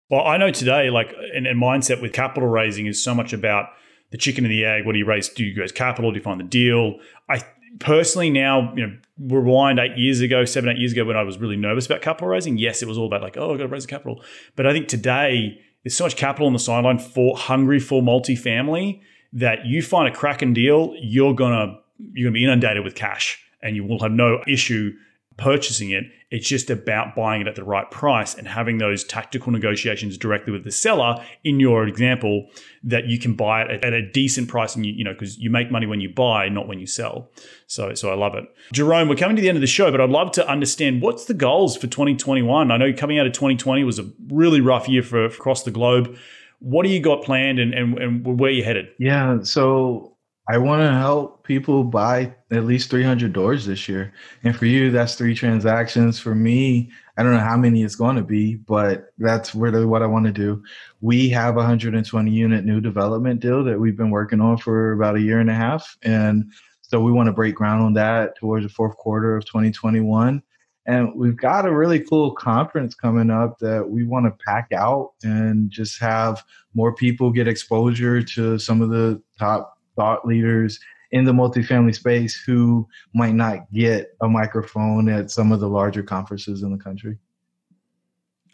Well, 0.10 0.26
I 0.26 0.38
know 0.38 0.52
today, 0.52 0.90
like, 0.90 1.14
and, 1.34 1.48
and 1.48 1.62
mindset 1.62 2.02
with 2.02 2.14
capital 2.14 2.48
raising 2.48 2.86
is 2.86 3.04
so 3.04 3.16
much 3.16 3.34
about 3.34 3.70
the 4.12 4.18
chicken 4.18 4.46
and 4.46 4.52
the 4.52 4.64
egg. 4.64 4.86
What 4.86 4.94
do 4.94 5.00
you 5.00 5.06
raise? 5.06 5.30
Do 5.30 5.44
you 5.44 5.60
raise 5.60 5.72
capital? 5.72 6.12
Do 6.12 6.18
you 6.18 6.24
find 6.24 6.40
the 6.40 6.44
deal? 6.44 7.00
I 7.30 7.44
personally 7.80 8.30
now, 8.30 8.74
you 8.76 8.86
know, 8.86 8.98
rewind 9.20 9.80
eight 9.80 9.98
years 9.98 10.22
ago, 10.22 10.46
seven, 10.46 10.70
eight 10.70 10.78
years 10.78 10.92
ago, 10.92 11.06
when 11.06 11.18
I 11.18 11.24
was 11.24 11.38
really 11.38 11.58
nervous 11.58 11.88
about 11.88 12.02
capital 12.02 12.28
raising. 12.28 12.58
Yes, 12.58 12.82
it 12.82 12.88
was 12.88 12.98
all 12.98 13.08
about 13.08 13.22
like, 13.22 13.36
oh, 13.38 13.54
I 13.54 13.58
got 13.58 13.64
to 13.64 13.68
raise 13.68 13.86
the 13.86 13.90
capital. 13.90 14.22
But 14.56 14.68
I 14.68 14.74
think 14.74 14.88
today 14.88 15.60
there's 15.84 15.96
so 15.96 16.06
much 16.06 16.16
capital 16.16 16.48
on 16.48 16.54
the 16.54 16.60
sideline 16.60 17.00
for 17.00 17.36
hungry 17.36 17.80
for 17.80 18.02
multifamily 18.02 19.02
that 19.34 19.66
you 19.66 19.82
find 19.82 20.08
a 20.08 20.16
cracking 20.16 20.54
deal, 20.54 20.96
you're 21.00 21.34
gonna 21.34 21.78
you're 22.14 22.30
gonna 22.30 22.34
be 22.34 22.44
inundated 22.44 22.84
with 22.84 22.96
cash, 22.96 23.40
and 23.62 23.76
you 23.76 23.84
will 23.84 24.00
have 24.00 24.12
no 24.12 24.42
issue 24.48 24.94
purchasing 25.38 25.92
it. 25.92 26.06
It's 26.32 26.48
just 26.48 26.70
about 26.70 27.16
buying 27.16 27.42
it 27.42 27.48
at 27.48 27.56
the 27.56 27.64
right 27.64 27.90
price 27.92 28.36
and 28.36 28.48
having 28.48 28.78
those 28.78 29.04
tactical 29.04 29.52
negotiations 29.52 30.18
directly 30.18 30.52
with 30.52 30.64
the 30.64 30.72
seller. 30.72 31.24
In 31.44 31.60
your 31.60 31.88
example, 31.88 32.48
that 32.84 33.06
you 33.08 33.20
can 33.20 33.36
buy 33.36 33.64
it 33.64 33.84
at 33.84 33.94
a 33.94 34.10
decent 34.12 34.48
price, 34.48 34.76
and 34.76 34.86
you, 34.86 34.94
you 34.94 35.04
know 35.04 35.14
because 35.14 35.38
you 35.38 35.50
make 35.50 35.72
money 35.72 35.86
when 35.86 36.02
you 36.02 36.10
buy, 36.10 36.50
not 36.50 36.68
when 36.68 36.80
you 36.80 36.88
sell. 36.88 37.30
So, 37.68 37.94
so 37.94 38.12
I 38.12 38.16
love 38.16 38.36
it. 38.36 38.46
Jerome, 38.74 39.10
we're 39.10 39.16
coming 39.16 39.36
to 39.36 39.42
the 39.42 39.50
end 39.50 39.58
of 39.58 39.62
the 39.62 39.68
show, 39.68 39.92
but 39.92 40.02
I'd 40.02 40.10
love 40.10 40.32
to 40.34 40.48
understand 40.48 41.02
what's 41.02 41.26
the 41.26 41.34
goals 41.34 41.76
for 41.76 41.88
2021. 41.88 42.72
I 42.72 42.78
know 42.78 42.94
coming 42.94 43.20
out 43.20 43.28
of 43.28 43.34
2020 43.34 43.84
was 43.84 44.00
a 44.00 44.10
really 44.28 44.62
rough 44.62 44.88
year 44.88 45.04
for 45.04 45.26
across 45.26 45.64
the 45.64 45.72
globe. 45.72 46.18
What 46.60 46.84
do 46.84 46.90
you 46.90 47.02
got 47.02 47.24
planned, 47.24 47.60
and 47.60 47.74
and, 47.74 47.98
and 47.98 48.40
where 48.40 48.52
you 48.52 48.64
headed? 48.64 48.88
Yeah, 48.98 49.40
so 49.44 50.15
I 50.48 50.60
want 50.60 50.82
to 50.84 50.92
help 50.92 51.44
people 51.44 51.84
buy 51.84 52.36
at 52.52 52.66
least 52.66 52.92
300 52.92 53.34
doors 53.34 53.66
this 53.66 53.90
year. 53.90 54.14
And 54.44 54.56
for 54.56 54.68
you, 54.68 54.92
that's 54.92 55.16
three 55.16 55.34
transactions. 55.34 56.20
For 56.20 56.36
me, 56.36 56.92
I 57.18 57.24
don't 57.24 57.34
know 57.34 57.40
how 57.40 57.58
many 57.58 57.82
it's 57.82 57.96
going 57.96 58.16
to 58.18 58.22
be, 58.22 58.56
but 58.56 59.12
that's 59.18 59.56
really 59.56 59.86
what 59.86 60.04
I 60.04 60.06
want 60.06 60.28
to 60.28 60.32
do. 60.32 60.62
We 61.02 61.30
have 61.30 61.56
a 61.56 61.58
120 61.58 62.30
unit 62.30 62.64
new 62.64 62.80
development 62.80 63.40
deal 63.40 63.64
that 63.64 63.80
we've 63.80 63.98
been 63.98 64.12
working 64.12 64.40
on 64.40 64.58
for 64.58 64.92
about 64.92 65.16
a 65.16 65.22
year 65.22 65.40
and 65.40 65.50
a 65.50 65.56
half. 65.56 65.98
And 66.04 66.52
so 66.82 67.02
we 67.02 67.12
want 67.12 67.26
to 67.26 67.34
break 67.34 67.56
ground 67.56 67.84
on 67.84 67.94
that 67.94 68.38
towards 68.38 68.68
the 68.68 68.72
fourth 68.72 68.96
quarter 68.98 69.36
of 69.36 69.46
2021. 69.46 70.44
And 70.86 71.16
we've 71.16 71.38
got 71.38 71.66
a 71.66 71.74
really 71.74 72.00
cool 72.00 72.36
conference 72.36 72.94
coming 72.94 73.32
up 73.32 73.58
that 73.58 73.90
we 73.90 74.04
want 74.04 74.28
to 74.28 74.46
pack 74.46 74.72
out 74.72 75.14
and 75.24 75.72
just 75.72 76.00
have 76.00 76.44
more 76.76 76.94
people 76.94 77.32
get 77.32 77.48
exposure 77.48 78.22
to 78.22 78.60
some 78.60 78.84
of 78.84 78.92
the 78.92 79.20
top 79.40 79.75
thought 79.96 80.26
leaders 80.26 80.80
in 81.12 81.26
the 81.26 81.32
multifamily 81.32 81.96
space 81.96 82.36
who 82.36 82.88
might 83.14 83.36
not 83.36 83.72
get 83.72 84.16
a 84.22 84.28
microphone 84.28 85.08
at 85.10 85.32
some 85.32 85.52
of 85.52 85.60
the 85.60 85.70
larger 85.70 86.04
conferences 86.04 86.64
in 86.64 86.72
the 86.72 86.84
country. 86.84 87.18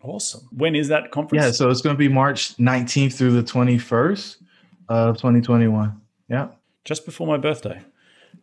Awesome. 0.03 0.47
When 0.51 0.75
is 0.75 0.87
that 0.87 1.11
conference? 1.11 1.43
Yeah, 1.43 1.51
so 1.51 1.69
it's 1.69 1.81
going 1.81 1.95
to 1.95 1.99
be 1.99 2.07
March 2.07 2.57
19th 2.57 3.13
through 3.13 3.33
the 3.33 3.43
21st 3.43 4.37
of 4.89 5.17
2021. 5.17 6.01
Yeah. 6.27 6.49
Just 6.83 7.05
before 7.05 7.27
my 7.27 7.37
birthday. 7.37 7.81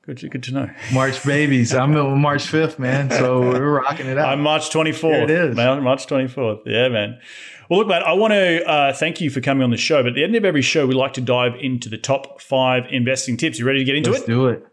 Good, 0.08 0.30
good 0.30 0.42
to 0.44 0.52
know. 0.54 0.70
March 0.90 1.22
babies. 1.26 1.74
I'm 1.74 1.92
March 1.92 2.50
5th, 2.50 2.78
man. 2.78 3.10
So 3.10 3.40
we're 3.42 3.80
rocking 3.82 4.06
it 4.06 4.16
out. 4.16 4.30
I'm 4.30 4.40
March 4.40 4.70
24th. 4.70 5.24
it 5.24 5.30
is. 5.30 5.54
Man, 5.54 5.82
March 5.82 6.06
24th. 6.06 6.60
Yeah, 6.64 6.88
man. 6.88 7.20
Well, 7.68 7.80
look, 7.80 7.88
man, 7.88 8.02
I 8.02 8.14
want 8.14 8.32
to 8.32 8.66
uh, 8.66 8.94
thank 8.94 9.20
you 9.20 9.28
for 9.28 9.42
coming 9.42 9.62
on 9.62 9.70
the 9.70 9.76
show. 9.76 10.02
But 10.02 10.10
at 10.10 10.14
the 10.14 10.24
end 10.24 10.34
of 10.34 10.46
every 10.46 10.62
show, 10.62 10.86
we 10.86 10.94
like 10.94 11.12
to 11.14 11.20
dive 11.20 11.56
into 11.60 11.90
the 11.90 11.98
top 11.98 12.40
five 12.40 12.84
investing 12.90 13.36
tips. 13.36 13.58
You 13.58 13.66
ready 13.66 13.80
to 13.80 13.84
get 13.84 13.96
into 13.96 14.10
Let's 14.12 14.24
it? 14.24 14.28
do 14.28 14.46
it. 14.46 14.64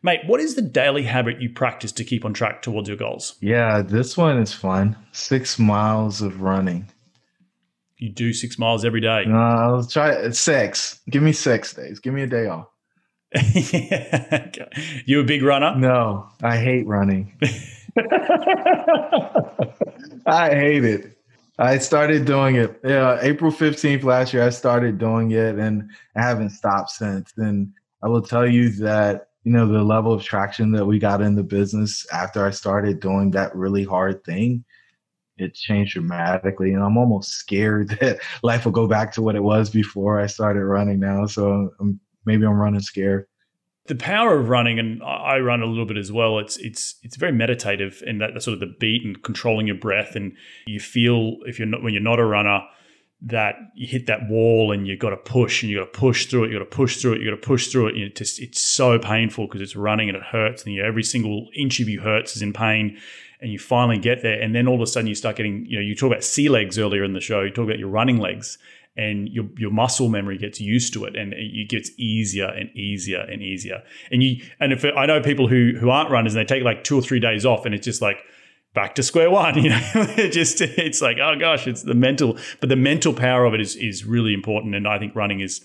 Mate, 0.00 0.20
what 0.26 0.38
is 0.38 0.54
the 0.54 0.62
daily 0.62 1.02
habit 1.02 1.42
you 1.42 1.50
practice 1.50 1.90
to 1.90 2.04
keep 2.04 2.24
on 2.24 2.32
track 2.32 2.62
towards 2.62 2.86
your 2.88 2.96
goals? 2.96 3.34
Yeah, 3.40 3.82
this 3.82 4.16
one 4.16 4.38
is 4.38 4.54
fun. 4.54 4.96
Six 5.10 5.58
miles 5.58 6.22
of 6.22 6.40
running. 6.40 6.86
You 7.98 8.10
do 8.10 8.32
six 8.32 8.60
miles 8.60 8.84
every 8.84 9.00
day. 9.00 9.24
No, 9.26 9.36
I'll 9.36 9.84
try 9.84 10.12
it. 10.12 10.36
six. 10.36 11.00
Give 11.10 11.24
me 11.24 11.32
six 11.32 11.74
days. 11.74 11.98
Give 11.98 12.14
me 12.14 12.22
a 12.22 12.28
day 12.28 12.46
off. 12.46 12.68
you 15.06 15.20
a 15.20 15.24
big 15.24 15.42
runner? 15.42 15.76
No, 15.76 16.28
I 16.42 16.56
hate 16.56 16.86
running. 16.86 17.32
I 20.26 20.50
hate 20.50 20.84
it. 20.84 21.16
I 21.58 21.78
started 21.78 22.24
doing 22.24 22.56
it. 22.56 22.80
Yeah, 22.82 23.18
April 23.20 23.52
15th 23.52 24.02
last 24.02 24.32
year, 24.32 24.42
I 24.42 24.50
started 24.50 24.98
doing 24.98 25.30
it 25.30 25.58
and 25.58 25.90
I 26.16 26.22
haven't 26.22 26.50
stopped 26.50 26.90
since. 26.90 27.32
And 27.36 27.72
I 28.02 28.08
will 28.08 28.22
tell 28.22 28.48
you 28.48 28.70
that, 28.82 29.28
you 29.44 29.52
know, 29.52 29.68
the 29.68 29.84
level 29.84 30.12
of 30.12 30.24
traction 30.24 30.72
that 30.72 30.86
we 30.86 30.98
got 30.98 31.20
in 31.20 31.36
the 31.36 31.44
business 31.44 32.06
after 32.12 32.44
I 32.44 32.50
started 32.50 32.98
doing 32.98 33.30
that 33.32 33.54
really 33.54 33.84
hard 33.84 34.24
thing, 34.24 34.64
it 35.36 35.54
changed 35.54 35.92
dramatically. 35.92 36.72
And 36.72 36.82
I'm 36.82 36.96
almost 36.96 37.32
scared 37.32 37.90
that 38.00 38.18
life 38.42 38.64
will 38.64 38.72
go 38.72 38.88
back 38.88 39.12
to 39.12 39.22
what 39.22 39.36
it 39.36 39.42
was 39.42 39.70
before 39.70 40.18
I 40.18 40.26
started 40.26 40.64
running 40.64 40.98
now. 40.98 41.26
So 41.26 41.70
I'm, 41.78 42.00
maybe 42.24 42.44
I'm 42.44 42.54
running 42.54 42.80
scared 42.80 43.26
the 43.90 43.96
power 43.96 44.38
of 44.38 44.48
running, 44.48 44.78
and 44.78 45.02
I 45.02 45.38
run 45.38 45.62
a 45.62 45.66
little 45.66 45.84
bit 45.84 45.96
as 45.96 46.12
well. 46.12 46.38
It's 46.38 46.56
it's 46.58 46.94
it's 47.02 47.16
very 47.16 47.32
meditative, 47.32 48.02
and 48.06 48.20
that 48.20 48.40
sort 48.40 48.54
of 48.54 48.60
the 48.60 48.72
beat 48.78 49.04
and 49.04 49.20
controlling 49.22 49.66
your 49.66 49.76
breath, 49.76 50.14
and 50.14 50.32
you 50.66 50.78
feel 50.78 51.38
if 51.46 51.58
you're 51.58 51.66
not 51.66 51.82
when 51.82 51.92
you're 51.92 52.02
not 52.02 52.20
a 52.20 52.24
runner 52.24 52.60
that 53.22 53.56
you 53.74 53.86
hit 53.86 54.06
that 54.06 54.20
wall 54.30 54.72
and 54.72 54.86
you've 54.86 54.98
got 54.98 55.10
to 55.10 55.16
push 55.16 55.62
and 55.62 55.70
you 55.70 55.78
got 55.78 55.92
to 55.92 55.98
push 55.98 56.26
through 56.26 56.44
it, 56.44 56.50
you 56.50 56.58
got 56.58 56.64
to 56.64 56.76
push 56.76 57.02
through 57.02 57.14
it, 57.14 57.20
you 57.20 57.28
got 57.28 57.36
to 57.36 57.46
push 57.46 57.66
through 57.68 57.88
it. 57.88 57.96
It 57.96 58.16
just 58.16 58.40
it's 58.40 58.62
so 58.62 58.98
painful 58.98 59.46
because 59.46 59.60
it's 59.60 59.76
running 59.76 60.08
and 60.08 60.16
it 60.16 60.22
hurts, 60.22 60.64
and 60.64 60.72
you, 60.72 60.82
know, 60.82 60.88
every 60.88 61.02
single 61.02 61.48
inch 61.56 61.80
of 61.80 61.88
you 61.88 62.00
hurts 62.00 62.36
is 62.36 62.42
in 62.42 62.52
pain. 62.52 62.96
And 63.42 63.50
you 63.50 63.58
finally 63.58 63.96
get 63.96 64.20
there, 64.20 64.38
and 64.38 64.54
then 64.54 64.68
all 64.68 64.74
of 64.74 64.82
a 64.82 64.86
sudden 64.86 65.06
you 65.06 65.14
start 65.14 65.36
getting, 65.36 65.64
you 65.64 65.78
know, 65.78 65.82
you 65.82 65.96
talk 65.96 66.08
about 66.08 66.22
sea 66.22 66.50
legs 66.50 66.78
earlier 66.78 67.02
in 67.02 67.14
the 67.14 67.22
show. 67.22 67.40
You 67.40 67.50
talk 67.50 67.64
about 67.64 67.78
your 67.78 67.88
running 67.88 68.18
legs, 68.18 68.58
and 68.96 69.28
your, 69.28 69.46
your 69.56 69.70
muscle 69.70 70.08
memory 70.08 70.36
gets 70.36 70.60
used 70.60 70.92
to 70.94 71.04
it 71.04 71.16
and 71.16 71.32
it 71.32 71.68
gets 71.68 71.90
easier 71.98 72.48
and 72.48 72.70
easier 72.76 73.20
and 73.20 73.42
easier. 73.42 73.82
And 74.10 74.22
you 74.22 74.44
and 74.58 74.72
if 74.72 74.84
I 74.84 75.06
know 75.06 75.20
people 75.20 75.48
who 75.48 75.74
who 75.78 75.90
aren't 75.90 76.10
runners 76.10 76.34
and 76.34 76.40
they 76.40 76.54
take 76.54 76.64
like 76.64 76.84
two 76.84 76.98
or 76.98 77.02
three 77.02 77.20
days 77.20 77.46
off 77.46 77.64
and 77.64 77.74
it's 77.74 77.84
just 77.84 78.02
like 78.02 78.18
back 78.74 78.94
to 78.96 79.02
square 79.02 79.30
one, 79.30 79.56
you 79.62 79.70
know, 79.70 79.80
it 79.94 80.32
just 80.32 80.60
it's 80.60 81.00
like, 81.00 81.18
oh 81.22 81.36
gosh, 81.38 81.66
it's 81.66 81.82
the 81.82 81.94
mental, 81.94 82.36
but 82.60 82.68
the 82.68 82.76
mental 82.76 83.12
power 83.12 83.44
of 83.44 83.54
it 83.54 83.60
is 83.60 83.76
is 83.76 84.04
really 84.04 84.34
important. 84.34 84.74
And 84.74 84.86
I 84.86 84.98
think 84.98 85.14
running 85.14 85.40
is 85.40 85.60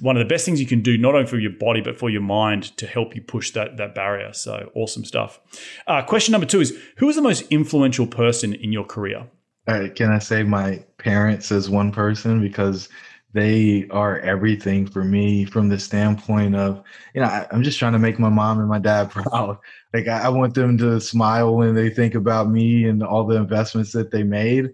one 0.00 0.16
of 0.16 0.20
the 0.20 0.32
best 0.32 0.44
things 0.44 0.60
you 0.60 0.66
can 0.66 0.80
do, 0.80 0.96
not 0.96 1.14
only 1.14 1.26
for 1.26 1.38
your 1.38 1.52
body 1.52 1.80
but 1.80 1.98
for 1.98 2.10
your 2.10 2.22
mind, 2.22 2.76
to 2.76 2.86
help 2.86 3.14
you 3.14 3.22
push 3.22 3.52
that 3.52 3.76
that 3.76 3.94
barrier. 3.94 4.32
So 4.32 4.70
awesome 4.74 5.04
stuff. 5.04 5.40
Uh, 5.86 6.02
question 6.02 6.32
number 6.32 6.46
two 6.46 6.60
is: 6.60 6.76
Who 6.98 7.08
is 7.08 7.16
the 7.16 7.22
most 7.22 7.42
influential 7.50 8.06
person 8.06 8.52
in 8.52 8.72
your 8.72 8.84
career? 8.84 9.28
Uh, 9.68 9.88
can 9.94 10.10
I 10.10 10.18
say 10.18 10.42
my 10.42 10.82
parents 10.96 11.52
as 11.52 11.70
one 11.70 11.92
person 11.92 12.40
because 12.40 12.88
they 13.34 13.86
are 13.90 14.18
everything 14.20 14.86
for 14.86 15.04
me 15.04 15.44
from 15.44 15.68
the 15.68 15.78
standpoint 15.78 16.56
of 16.56 16.82
you 17.14 17.20
know 17.20 17.26
I, 17.26 17.46
am 17.52 17.62
just 17.62 17.78
trying 17.78 17.92
to 17.92 17.98
make 17.98 18.18
my 18.18 18.30
mom 18.30 18.58
and 18.58 18.68
my 18.68 18.78
dad 18.78 19.10
proud. 19.10 19.58
Like 19.92 20.08
I, 20.08 20.22
I 20.24 20.28
want 20.30 20.54
them 20.54 20.78
to 20.78 21.00
smile 21.00 21.54
when 21.54 21.74
they 21.74 21.90
think 21.90 22.14
about 22.14 22.50
me 22.50 22.88
and 22.88 23.02
all 23.02 23.26
the 23.26 23.36
investments 23.36 23.92
that 23.92 24.10
they 24.10 24.22
made, 24.22 24.70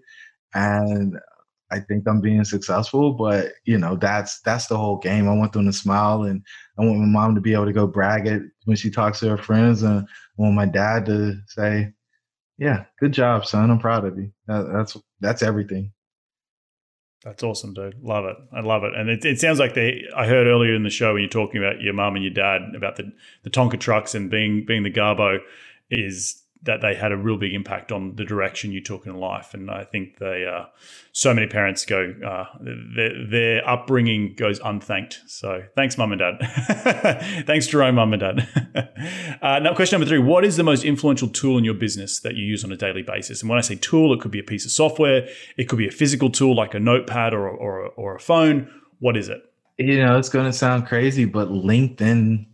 and 0.53 1.19
I 1.71 1.79
think 1.81 2.07
I'm 2.07 2.21
being 2.21 2.45
successful. 2.45 3.13
But 3.13 3.51
you 3.65 3.77
know 3.77 3.97
that's 3.97 4.39
that's 4.41 4.67
the 4.67 4.77
whole 4.77 4.97
game. 4.97 5.27
I 5.27 5.33
want 5.33 5.51
them 5.51 5.65
to 5.65 5.73
smile 5.73 6.23
and 6.23 6.41
I 6.79 6.85
want 6.85 6.99
my 6.99 7.05
mom 7.05 7.35
to 7.35 7.41
be 7.41 7.53
able 7.53 7.65
to 7.65 7.73
go 7.73 7.85
brag 7.87 8.27
it 8.27 8.43
when 8.63 8.77
she 8.77 8.89
talks 8.89 9.19
to 9.19 9.29
her 9.29 9.37
friends, 9.37 9.83
and 9.83 9.99
I 9.99 10.05
want 10.37 10.55
my 10.55 10.65
dad 10.65 11.05
to 11.07 11.35
say, 11.47 11.91
yeah, 12.57 12.85
good 12.99 13.13
job, 13.13 13.45
son. 13.45 13.71
I'm 13.71 13.79
proud 13.79 14.05
of 14.05 14.17
you. 14.17 14.31
That, 14.47 14.69
that's 14.73 14.97
that's 15.21 15.43
everything. 15.43 15.93
That's 17.23 17.43
awesome, 17.43 17.73
dude. 17.75 18.01
Love 18.03 18.25
it. 18.25 18.37
I 18.53 18.61
love 18.61 18.83
it. 18.85 18.93
And 18.95 19.09
it, 19.09 19.25
it 19.25 19.39
sounds 19.41 19.59
like 19.59 19.75
they. 19.75 20.03
I 20.15 20.27
heard 20.27 20.47
earlier 20.47 20.75
in 20.75 20.83
the 20.83 20.89
show 20.91 21.13
when 21.13 21.21
you're 21.23 21.29
talking 21.29 21.63
about 21.63 21.81
your 21.81 21.93
mum 21.93 22.15
and 22.15 22.25
your 22.25 22.33
dad 22.33 22.61
about 22.75 22.97
the 22.97 23.11
the 23.43 23.51
Tonka 23.51 23.79
trucks 23.79 24.15
and 24.15 24.31
being 24.31 24.65
being 24.65 24.83
the 24.83 24.91
Garbo 24.91 25.39
is 25.91 26.41
that 26.65 26.81
they 26.81 26.95
had 26.95 27.11
a 27.11 27.17
real 27.17 27.37
big 27.37 27.53
impact 27.53 27.91
on 27.91 28.15
the 28.15 28.25
direction 28.25 28.71
you 28.71 28.81
took 28.81 29.05
in 29.05 29.15
life. 29.15 29.53
And 29.53 29.69
I 29.69 29.83
think 29.83 30.17
they, 30.17 30.45
uh, 30.45 30.65
so 31.11 31.33
many 31.33 31.47
parents 31.47 31.85
go, 31.85 32.13
uh, 32.25 32.45
their, 32.95 33.27
their, 33.27 33.69
upbringing 33.69 34.35
goes 34.35 34.59
unthanked. 34.63 35.21
So 35.27 35.63
thanks, 35.75 35.97
mum 35.97 36.11
and 36.11 36.19
dad. 36.19 37.43
thanks, 37.45 37.67
Jerome, 37.67 37.95
mum 37.95 38.13
and 38.13 38.19
dad. 38.19 39.39
uh, 39.41 39.59
now, 39.59 39.73
question 39.75 39.99
number 39.99 40.09
three 40.09 40.19
What 40.19 40.43
is 40.43 40.57
the 40.57 40.63
most 40.63 40.83
influential 40.83 41.27
tool 41.27 41.57
in 41.57 41.63
your 41.63 41.73
business 41.75 42.19
that 42.19 42.35
you 42.35 42.43
use 42.43 42.63
on 42.63 42.71
a 42.71 42.77
daily 42.77 43.03
basis? 43.03 43.41
And 43.41 43.49
when 43.49 43.59
I 43.59 43.61
say 43.61 43.75
tool, 43.75 44.13
it 44.13 44.19
could 44.19 44.31
be 44.31 44.39
a 44.39 44.43
piece 44.43 44.65
of 44.65 44.71
software, 44.71 45.27
it 45.57 45.69
could 45.69 45.79
be 45.79 45.87
a 45.87 45.91
physical 45.91 46.29
tool 46.31 46.55
like 46.55 46.73
a 46.73 46.79
notepad 46.79 47.33
or, 47.33 47.47
or, 47.47 47.89
or 47.89 48.15
a 48.15 48.19
phone. 48.19 48.69
What 48.99 49.15
is 49.17 49.29
it? 49.29 49.41
You 49.77 50.03
know, 50.03 50.17
it's 50.17 50.29
going 50.29 50.45
to 50.45 50.53
sound 50.53 50.87
crazy, 50.87 51.25
but 51.25 51.49
LinkedIn 51.49 52.47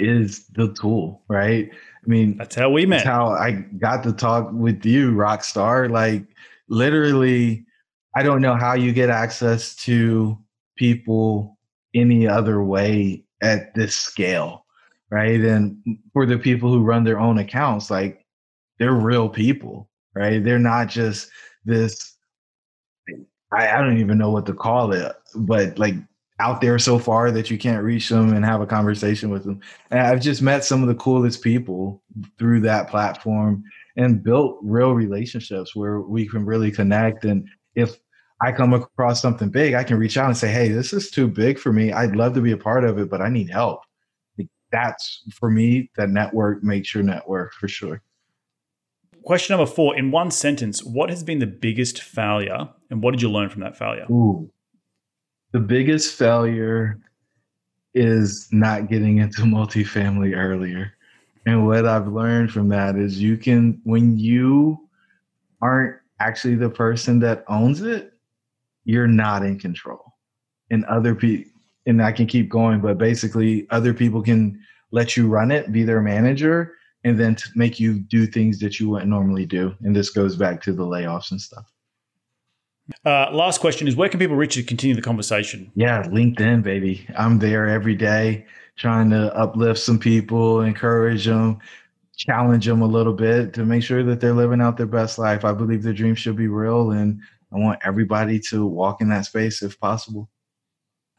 is 0.00 0.46
the 0.48 0.72
tool, 0.72 1.22
right? 1.28 1.70
I 1.72 2.06
mean, 2.08 2.38
that's 2.38 2.54
how 2.54 2.70
we 2.70 2.86
met. 2.86 3.04
how 3.04 3.28
I 3.28 3.52
got 3.78 4.02
to 4.04 4.12
talk 4.12 4.50
with 4.52 4.84
you, 4.84 5.12
Rockstar. 5.12 5.90
Like, 5.90 6.24
literally, 6.68 7.64
I 8.16 8.22
don't 8.22 8.42
know 8.42 8.56
how 8.56 8.74
you 8.74 8.92
get 8.92 9.10
access 9.10 9.74
to 9.76 10.38
people 10.76 11.58
any 11.94 12.26
other 12.26 12.62
way 12.62 13.24
at 13.42 13.74
this 13.74 13.94
scale, 13.96 14.64
right? 15.10 15.40
And 15.40 15.76
for 16.12 16.26
the 16.26 16.38
people 16.38 16.70
who 16.72 16.82
run 16.82 17.04
their 17.04 17.20
own 17.20 17.38
accounts, 17.38 17.90
like, 17.90 18.24
they're 18.78 18.92
real 18.92 19.28
people, 19.28 19.88
right? 20.14 20.42
They're 20.42 20.58
not 20.58 20.88
just 20.88 21.30
this. 21.64 22.16
I, 23.52 23.68
I 23.68 23.82
don't 23.82 23.98
even 23.98 24.16
know 24.18 24.30
what 24.30 24.46
to 24.46 24.54
call 24.54 24.92
it, 24.92 25.14
but 25.34 25.78
like 25.78 25.94
out 26.40 26.60
there 26.60 26.78
so 26.78 26.98
far 26.98 27.30
that 27.30 27.50
you 27.50 27.58
can't 27.58 27.84
reach 27.84 28.08
them 28.08 28.32
and 28.32 28.44
have 28.44 28.60
a 28.60 28.66
conversation 28.66 29.30
with 29.30 29.44
them. 29.44 29.60
And 29.90 30.00
I've 30.00 30.20
just 30.20 30.42
met 30.42 30.64
some 30.64 30.82
of 30.82 30.88
the 30.88 30.94
coolest 30.94 31.42
people 31.42 32.02
through 32.38 32.60
that 32.62 32.88
platform 32.88 33.62
and 33.96 34.22
built 34.22 34.58
real 34.62 34.92
relationships 34.92 35.76
where 35.76 36.00
we 36.00 36.26
can 36.26 36.46
really 36.46 36.70
connect. 36.70 37.24
And 37.24 37.46
if 37.74 37.96
I 38.40 38.52
come 38.52 38.72
across 38.72 39.20
something 39.20 39.50
big, 39.50 39.74
I 39.74 39.84
can 39.84 39.98
reach 39.98 40.16
out 40.16 40.26
and 40.26 40.36
say, 40.36 40.50
Hey, 40.50 40.68
this 40.68 40.92
is 40.92 41.10
too 41.10 41.28
big 41.28 41.58
for 41.58 41.72
me. 41.72 41.92
I'd 41.92 42.16
love 42.16 42.34
to 42.34 42.40
be 42.40 42.52
a 42.52 42.56
part 42.56 42.84
of 42.84 42.98
it, 42.98 43.10
but 43.10 43.20
I 43.20 43.28
need 43.28 43.50
help. 43.50 43.82
That's 44.72 45.24
for 45.34 45.50
me, 45.50 45.90
the 45.96 46.06
network 46.06 46.62
makes 46.62 46.94
your 46.94 47.02
network 47.02 47.52
for 47.54 47.68
sure. 47.68 48.02
Question 49.24 49.56
number 49.56 49.70
four 49.70 49.96
In 49.98 50.10
one 50.10 50.30
sentence, 50.30 50.82
what 50.82 51.10
has 51.10 51.22
been 51.22 51.40
the 51.40 51.46
biggest 51.46 52.00
failure 52.00 52.70
and 52.88 53.02
what 53.02 53.10
did 53.10 53.20
you 53.20 53.30
learn 53.30 53.50
from 53.50 53.60
that 53.62 53.76
failure? 53.76 54.06
Ooh, 54.10 54.50
the 55.52 55.60
biggest 55.60 56.16
failure 56.16 56.98
is 57.94 58.48
not 58.52 58.88
getting 58.88 59.18
into 59.18 59.42
multifamily 59.42 60.36
earlier. 60.36 60.92
And 61.46 61.66
what 61.66 61.86
I've 61.86 62.08
learned 62.08 62.52
from 62.52 62.68
that 62.68 62.96
is 62.96 63.20
you 63.20 63.36
can, 63.36 63.80
when 63.84 64.18
you 64.18 64.88
aren't 65.60 65.96
actually 66.20 66.54
the 66.54 66.70
person 66.70 67.18
that 67.20 67.44
owns 67.48 67.80
it, 67.80 68.12
you're 68.84 69.08
not 69.08 69.44
in 69.44 69.58
control. 69.58 70.14
And 70.70 70.84
other 70.84 71.14
people, 71.14 71.50
and 71.86 72.02
I 72.02 72.12
can 72.12 72.26
keep 72.26 72.48
going, 72.48 72.80
but 72.80 72.98
basically, 72.98 73.66
other 73.70 73.92
people 73.92 74.22
can 74.22 74.60
let 74.92 75.16
you 75.16 75.28
run 75.28 75.50
it, 75.50 75.72
be 75.72 75.82
their 75.82 76.00
manager, 76.00 76.74
and 77.04 77.18
then 77.18 77.36
make 77.54 77.80
you 77.80 78.00
do 78.00 78.26
things 78.26 78.58
that 78.60 78.78
you 78.78 78.90
wouldn't 78.90 79.10
normally 79.10 79.46
do. 79.46 79.74
And 79.80 79.96
this 79.96 80.10
goes 80.10 80.36
back 80.36 80.60
to 80.62 80.72
the 80.72 80.84
layoffs 80.84 81.30
and 81.30 81.40
stuff. 81.40 81.72
Uh, 83.04 83.30
last 83.32 83.60
question 83.60 83.88
is 83.88 83.96
where 83.96 84.08
can 84.08 84.20
people 84.20 84.36
reach 84.36 84.56
you 84.56 84.62
to 84.62 84.68
continue 84.68 84.94
the 84.94 85.02
conversation? 85.02 85.70
Yeah, 85.74 86.02
LinkedIn, 86.04 86.62
baby. 86.62 87.06
I'm 87.16 87.38
there 87.38 87.68
every 87.68 87.94
day 87.94 88.46
trying 88.76 89.10
to 89.10 89.34
uplift 89.36 89.80
some 89.80 89.98
people, 89.98 90.62
encourage 90.62 91.26
them, 91.26 91.58
challenge 92.16 92.66
them 92.66 92.82
a 92.82 92.86
little 92.86 93.12
bit 93.12 93.52
to 93.54 93.64
make 93.64 93.82
sure 93.82 94.02
that 94.02 94.20
they're 94.20 94.34
living 94.34 94.60
out 94.60 94.76
their 94.76 94.86
best 94.86 95.18
life. 95.18 95.44
I 95.44 95.52
believe 95.52 95.82
the 95.82 95.92
dream 95.92 96.14
should 96.14 96.36
be 96.36 96.48
real, 96.48 96.90
and 96.90 97.20
I 97.52 97.58
want 97.58 97.80
everybody 97.84 98.38
to 98.50 98.66
walk 98.66 99.00
in 99.00 99.08
that 99.10 99.26
space 99.26 99.62
if 99.62 99.78
possible. 99.80 100.28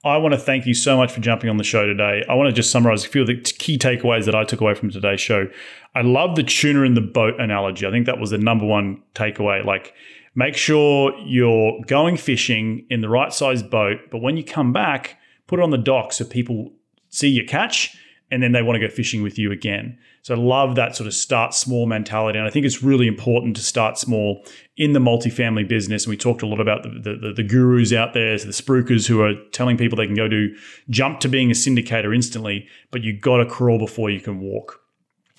I 0.04 0.18
want 0.18 0.34
to 0.34 0.40
thank 0.40 0.66
you 0.66 0.74
so 0.74 0.98
much 0.98 1.12
for 1.12 1.22
jumping 1.22 1.50
on 1.52 1.58
the 1.58 1.64
show 1.64 1.86
today. 1.86 2.24
I 2.28 2.34
want 2.34 2.50
to 2.50 2.54
just 2.54 2.72
summarize 2.72 3.06
a 3.06 3.08
few 3.08 3.22
of 3.22 3.28
the 3.28 3.40
key 3.40 3.78
takeaways 3.78 4.26
that 4.26 4.34
I 4.34 4.44
took 4.44 4.60
away 4.60 4.74
from 4.74 4.90
today's 4.90 5.22
show. 5.22 5.48
I 5.94 6.02
love 6.02 6.36
the 6.36 6.44
tuna 6.44 6.82
in 6.82 6.96
the 6.96 7.02
boat 7.02 7.40
analogy. 7.40 7.86
I 7.86 7.92
think 7.92 8.08
that 8.08 8.20
was 8.20 8.32
the 8.32 8.40
number 8.40 8.66
one 8.66 9.04
takeaway. 9.14 9.64
Like, 9.64 9.94
make 10.36 10.56
sure 10.56 11.14
you're 11.26 11.80
going 11.88 12.18
fishing 12.18 12.86
in 12.90 13.02
the 13.02 13.10
right 13.10 13.34
size 13.34 13.64
boat, 13.64 14.00
but 14.12 14.22
when 14.22 14.38
you 14.38 14.44
come 14.44 14.72
back, 14.72 15.18
put 15.48 15.60
it 15.60 15.64
on 15.64 15.72
the 15.72 15.78
dock 15.78 16.14
so 16.14 16.26
people 16.26 16.72
see 17.10 17.30
your 17.30 17.46
catch 17.46 17.98
and 18.32 18.42
then 18.42 18.54
they 18.54 18.62
want 18.62 18.80
to 18.80 18.88
go 18.88 18.92
fishing 18.92 19.22
with 19.22 19.38
you 19.38 19.52
again. 19.52 19.98
So 20.22 20.34
I 20.34 20.38
love 20.38 20.76
that 20.76 20.96
sort 20.96 21.08
of 21.08 21.14
start 21.14 21.54
small 21.54 21.86
mentality. 21.86 22.40
And 22.40 22.48
I 22.48 22.52
think 22.52 22.66
it's 22.66 22.82
really 22.82 23.08
important 23.08 23.58
to 23.58 23.62
start 23.62 23.98
small 23.98 24.46
in 24.78 24.94
the 24.94 25.00
multifamily 25.00 25.68
business. 25.68 26.06
And 26.06 26.12
we 26.12 26.18
talked 26.18 26.42
a 26.42 26.48
lot 26.48 26.62
about 26.62 26.84
the, 26.84 27.18
the, 27.22 27.34
the 27.36 27.44
gurus 27.44 27.92
out 27.92 28.14
there, 28.14 28.38
the 28.38 28.48
spruikers 28.48 29.08
who 29.08 29.22
are 29.22 29.34
telling 29.52 29.78
people 29.78 29.98
they 29.98 30.06
can 30.06 30.16
go 30.16 30.30
do 30.30 30.56
jump 30.90 31.20
to 31.22 31.28
being 31.28 31.52
a 31.52 31.54
syndicator 31.54 32.16
instantly, 32.16 32.68
but 32.90 33.04
you 33.04 33.20
got 33.20 33.38
to 33.38 33.46
crawl 33.46 33.78
before 33.78 34.10
you 34.10 34.22
can 34.22 34.40
walk. 34.40 34.80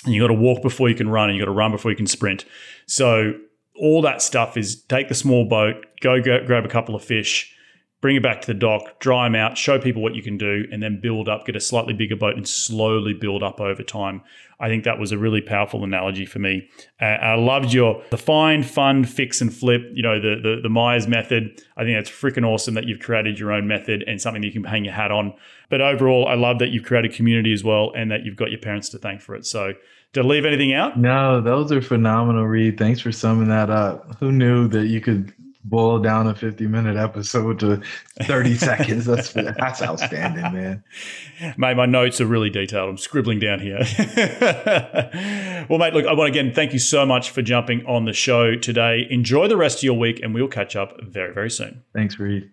And 0.04 0.12
you 0.12 0.20
got 0.20 0.28
to 0.28 0.34
walk 0.34 0.62
before 0.62 0.88
you 0.88 0.96
can 0.96 1.08
run, 1.08 1.30
and 1.30 1.38
you 1.38 1.42
got 1.42 1.50
to 1.50 1.56
run 1.56 1.70
before 1.70 1.92
you 1.92 1.96
can 1.96 2.08
sprint. 2.08 2.44
So 2.86 3.34
all 3.82 4.00
that 4.00 4.22
stuff 4.22 4.56
is 4.56 4.80
take 4.82 5.08
the 5.08 5.14
small 5.14 5.44
boat, 5.44 5.74
go, 6.00 6.22
grab 6.22 6.64
a 6.64 6.68
couple 6.68 6.94
of 6.94 7.02
fish, 7.02 7.52
bring 8.00 8.14
it 8.14 8.22
back 8.22 8.40
to 8.40 8.46
the 8.46 8.54
dock, 8.54 9.00
dry 9.00 9.26
them 9.26 9.34
out, 9.34 9.58
show 9.58 9.76
people 9.76 10.00
what 10.00 10.14
you 10.14 10.22
can 10.22 10.38
do, 10.38 10.64
and 10.70 10.80
then 10.80 11.00
build 11.02 11.28
up, 11.28 11.46
get 11.46 11.56
a 11.56 11.60
slightly 11.60 11.92
bigger 11.92 12.14
boat 12.14 12.36
and 12.36 12.48
slowly 12.48 13.12
build 13.12 13.42
up 13.42 13.60
over 13.60 13.82
time. 13.82 14.22
I 14.60 14.68
think 14.68 14.84
that 14.84 15.00
was 15.00 15.10
a 15.10 15.18
really 15.18 15.40
powerful 15.40 15.82
analogy 15.82 16.26
for 16.26 16.38
me. 16.38 16.68
Uh, 17.00 17.06
I 17.06 17.34
loved 17.34 17.72
your 17.72 18.04
the 18.10 18.16
find, 18.16 18.64
fund, 18.64 19.08
fix, 19.08 19.40
and 19.40 19.52
flip. 19.52 19.82
You 19.92 20.02
know 20.04 20.20
the 20.20 20.40
the, 20.40 20.60
the 20.62 20.68
Myers 20.68 21.08
method. 21.08 21.60
I 21.76 21.82
think 21.82 21.98
that's 21.98 22.10
freaking 22.10 22.46
awesome 22.46 22.74
that 22.74 22.86
you've 22.86 23.00
created 23.00 23.40
your 23.40 23.50
own 23.50 23.66
method 23.66 24.04
and 24.06 24.20
something 24.20 24.42
that 24.42 24.46
you 24.46 24.52
can 24.52 24.62
hang 24.62 24.84
your 24.84 24.94
hat 24.94 25.10
on. 25.10 25.34
But 25.70 25.80
overall, 25.80 26.28
I 26.28 26.34
love 26.34 26.60
that 26.60 26.68
you've 26.68 26.84
created 26.84 27.12
community 27.12 27.52
as 27.52 27.64
well, 27.64 27.90
and 27.96 28.12
that 28.12 28.24
you've 28.24 28.36
got 28.36 28.52
your 28.52 28.60
parents 28.60 28.88
to 28.90 28.98
thank 28.98 29.20
for 29.20 29.34
it. 29.34 29.44
So 29.44 29.72
did 30.12 30.24
I 30.24 30.28
leave 30.28 30.44
anything 30.44 30.72
out? 30.72 30.98
No, 30.98 31.40
those 31.40 31.72
are 31.72 31.82
phenomenal, 31.82 32.46
Reed. 32.46 32.78
Thanks 32.78 33.00
for 33.00 33.12
summing 33.12 33.48
that 33.48 33.70
up. 33.70 34.16
Who 34.20 34.32
knew 34.32 34.68
that 34.68 34.86
you 34.86 35.00
could 35.00 35.32
boil 35.64 35.98
down 36.00 36.26
a 36.26 36.34
50 36.34 36.66
minute 36.66 36.96
episode 36.96 37.60
to 37.60 37.80
30 38.22 38.54
seconds. 38.56 39.06
That's 39.06 39.32
that's 39.32 39.82
outstanding, 39.82 40.42
man. 40.42 40.84
Mate, 41.56 41.76
my 41.76 41.86
notes 41.86 42.20
are 42.20 42.26
really 42.26 42.50
detailed. 42.50 42.90
I'm 42.90 42.98
scribbling 42.98 43.38
down 43.38 43.60
here. 43.60 43.78
well, 45.68 45.78
mate, 45.78 45.94
look, 45.94 46.06
I 46.06 46.12
want 46.12 46.32
to 46.32 46.40
again 46.40 46.52
thank 46.54 46.72
you 46.72 46.78
so 46.78 47.06
much 47.06 47.30
for 47.30 47.42
jumping 47.42 47.84
on 47.86 48.04
the 48.04 48.12
show 48.12 48.56
today. 48.56 49.06
Enjoy 49.10 49.48
the 49.48 49.56
rest 49.56 49.78
of 49.78 49.84
your 49.84 49.98
week, 49.98 50.20
and 50.22 50.34
we'll 50.34 50.48
catch 50.48 50.76
up 50.76 51.00
very, 51.02 51.32
very 51.32 51.50
soon. 51.50 51.82
Thanks, 51.94 52.18
Reed. 52.18 52.50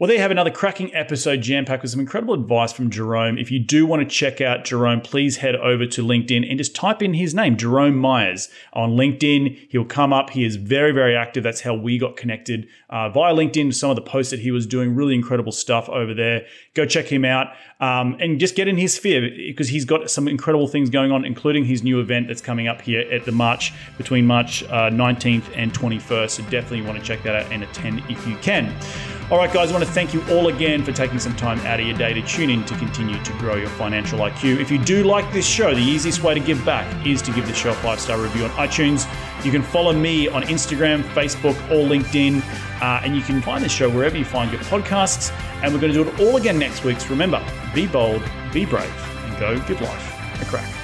Well, 0.00 0.08
there 0.08 0.16
you 0.16 0.22
have 0.22 0.30
another 0.30 0.50
cracking 0.50 0.94
episode 0.94 1.42
jam 1.42 1.66
packed 1.66 1.82
with 1.82 1.90
some 1.90 2.00
incredible 2.00 2.32
advice 2.32 2.72
from 2.72 2.88
Jerome. 2.88 3.36
If 3.36 3.50
you 3.50 3.58
do 3.58 3.84
want 3.84 4.00
to 4.00 4.08
check 4.08 4.40
out 4.40 4.64
Jerome, 4.64 5.02
please 5.02 5.36
head 5.36 5.54
over 5.56 5.84
to 5.84 6.02
LinkedIn 6.02 6.48
and 6.48 6.56
just 6.56 6.74
type 6.74 7.02
in 7.02 7.12
his 7.12 7.34
name, 7.34 7.58
Jerome 7.58 7.96
Myers, 7.96 8.48
on 8.72 8.92
LinkedIn. 8.92 9.68
He'll 9.68 9.84
come 9.84 10.14
up. 10.14 10.30
He 10.30 10.42
is 10.42 10.56
very, 10.56 10.92
very 10.92 11.14
active. 11.14 11.44
That's 11.44 11.60
how 11.60 11.74
we 11.74 11.98
got 11.98 12.16
connected 12.16 12.66
uh, 12.88 13.10
via 13.10 13.34
LinkedIn. 13.34 13.74
Some 13.74 13.90
of 13.90 13.96
the 13.96 14.00
posts 14.00 14.30
that 14.30 14.40
he 14.40 14.50
was 14.50 14.66
doing, 14.66 14.94
really 14.94 15.14
incredible 15.14 15.52
stuff 15.52 15.86
over 15.90 16.14
there. 16.14 16.46
Go 16.72 16.86
check 16.86 17.04
him 17.04 17.26
out 17.26 17.48
um, 17.80 18.16
and 18.20 18.40
just 18.40 18.54
get 18.54 18.68
in 18.68 18.78
his 18.78 18.94
sphere 18.94 19.20
because 19.20 19.68
he's 19.68 19.84
got 19.84 20.10
some 20.10 20.28
incredible 20.28 20.66
things 20.66 20.88
going 20.88 21.12
on, 21.12 21.26
including 21.26 21.66
his 21.66 21.82
new 21.82 22.00
event 22.00 22.26
that's 22.26 22.40
coming 22.40 22.68
up 22.68 22.80
here 22.80 23.02
at 23.12 23.26
the 23.26 23.32
March 23.32 23.74
between 23.98 24.26
March 24.26 24.62
uh, 24.62 24.88
19th 24.88 25.44
and 25.56 25.74
21st. 25.74 26.30
So 26.30 26.42
definitely 26.44 26.80
want 26.80 26.98
to 26.98 27.04
check 27.04 27.22
that 27.24 27.36
out 27.36 27.52
and 27.52 27.62
attend 27.62 28.02
if 28.08 28.26
you 28.26 28.36
can. 28.36 28.74
All 29.30 29.38
right, 29.38 29.52
guys, 29.52 29.70
I 29.70 29.72
want 29.74 29.84
to 29.84 29.92
thank 29.92 30.12
you 30.12 30.24
all 30.28 30.48
again 30.48 30.84
for 30.84 30.90
taking 30.90 31.20
some 31.20 31.36
time 31.36 31.60
out 31.60 31.78
of 31.78 31.86
your 31.86 31.96
day 31.96 32.12
to 32.12 32.20
tune 32.20 32.50
in 32.50 32.64
to 32.64 32.76
continue 32.78 33.22
to 33.22 33.32
grow 33.34 33.54
your 33.54 33.68
financial 33.68 34.18
IQ. 34.18 34.58
If 34.58 34.72
you 34.72 34.78
do 34.78 35.04
like 35.04 35.32
this 35.32 35.46
show, 35.46 35.72
the 35.72 35.80
easiest 35.80 36.24
way 36.24 36.34
to 36.34 36.40
give 36.40 36.64
back 36.64 37.06
is 37.06 37.22
to 37.22 37.32
give 37.32 37.46
the 37.46 37.54
show 37.54 37.70
a 37.70 37.74
five 37.74 38.00
star 38.00 38.20
review 38.20 38.42
on 38.42 38.50
iTunes. 38.50 39.06
You 39.44 39.52
can 39.52 39.62
follow 39.62 39.92
me 39.92 40.26
on 40.26 40.42
Instagram, 40.42 41.04
Facebook, 41.14 41.54
or 41.70 41.88
LinkedIn, 41.88 42.42
uh, 42.82 43.02
and 43.04 43.14
you 43.14 43.22
can 43.22 43.40
find 43.40 43.62
the 43.62 43.68
show 43.68 43.88
wherever 43.88 44.18
you 44.18 44.24
find 44.24 44.50
your 44.50 44.62
podcasts. 44.62 45.30
And 45.62 45.72
we're 45.72 45.80
going 45.80 45.92
to 45.92 46.02
do 46.02 46.10
it 46.10 46.20
all 46.20 46.36
again 46.36 46.58
next 46.58 46.82
week. 46.82 46.98
So 46.98 47.10
remember, 47.10 47.40
be 47.72 47.86
bold, 47.86 48.28
be 48.52 48.66
brave, 48.66 48.92
and 49.26 49.38
go 49.38 49.60
give 49.60 49.80
life 49.80 50.42
a 50.42 50.44
crack. 50.46 50.79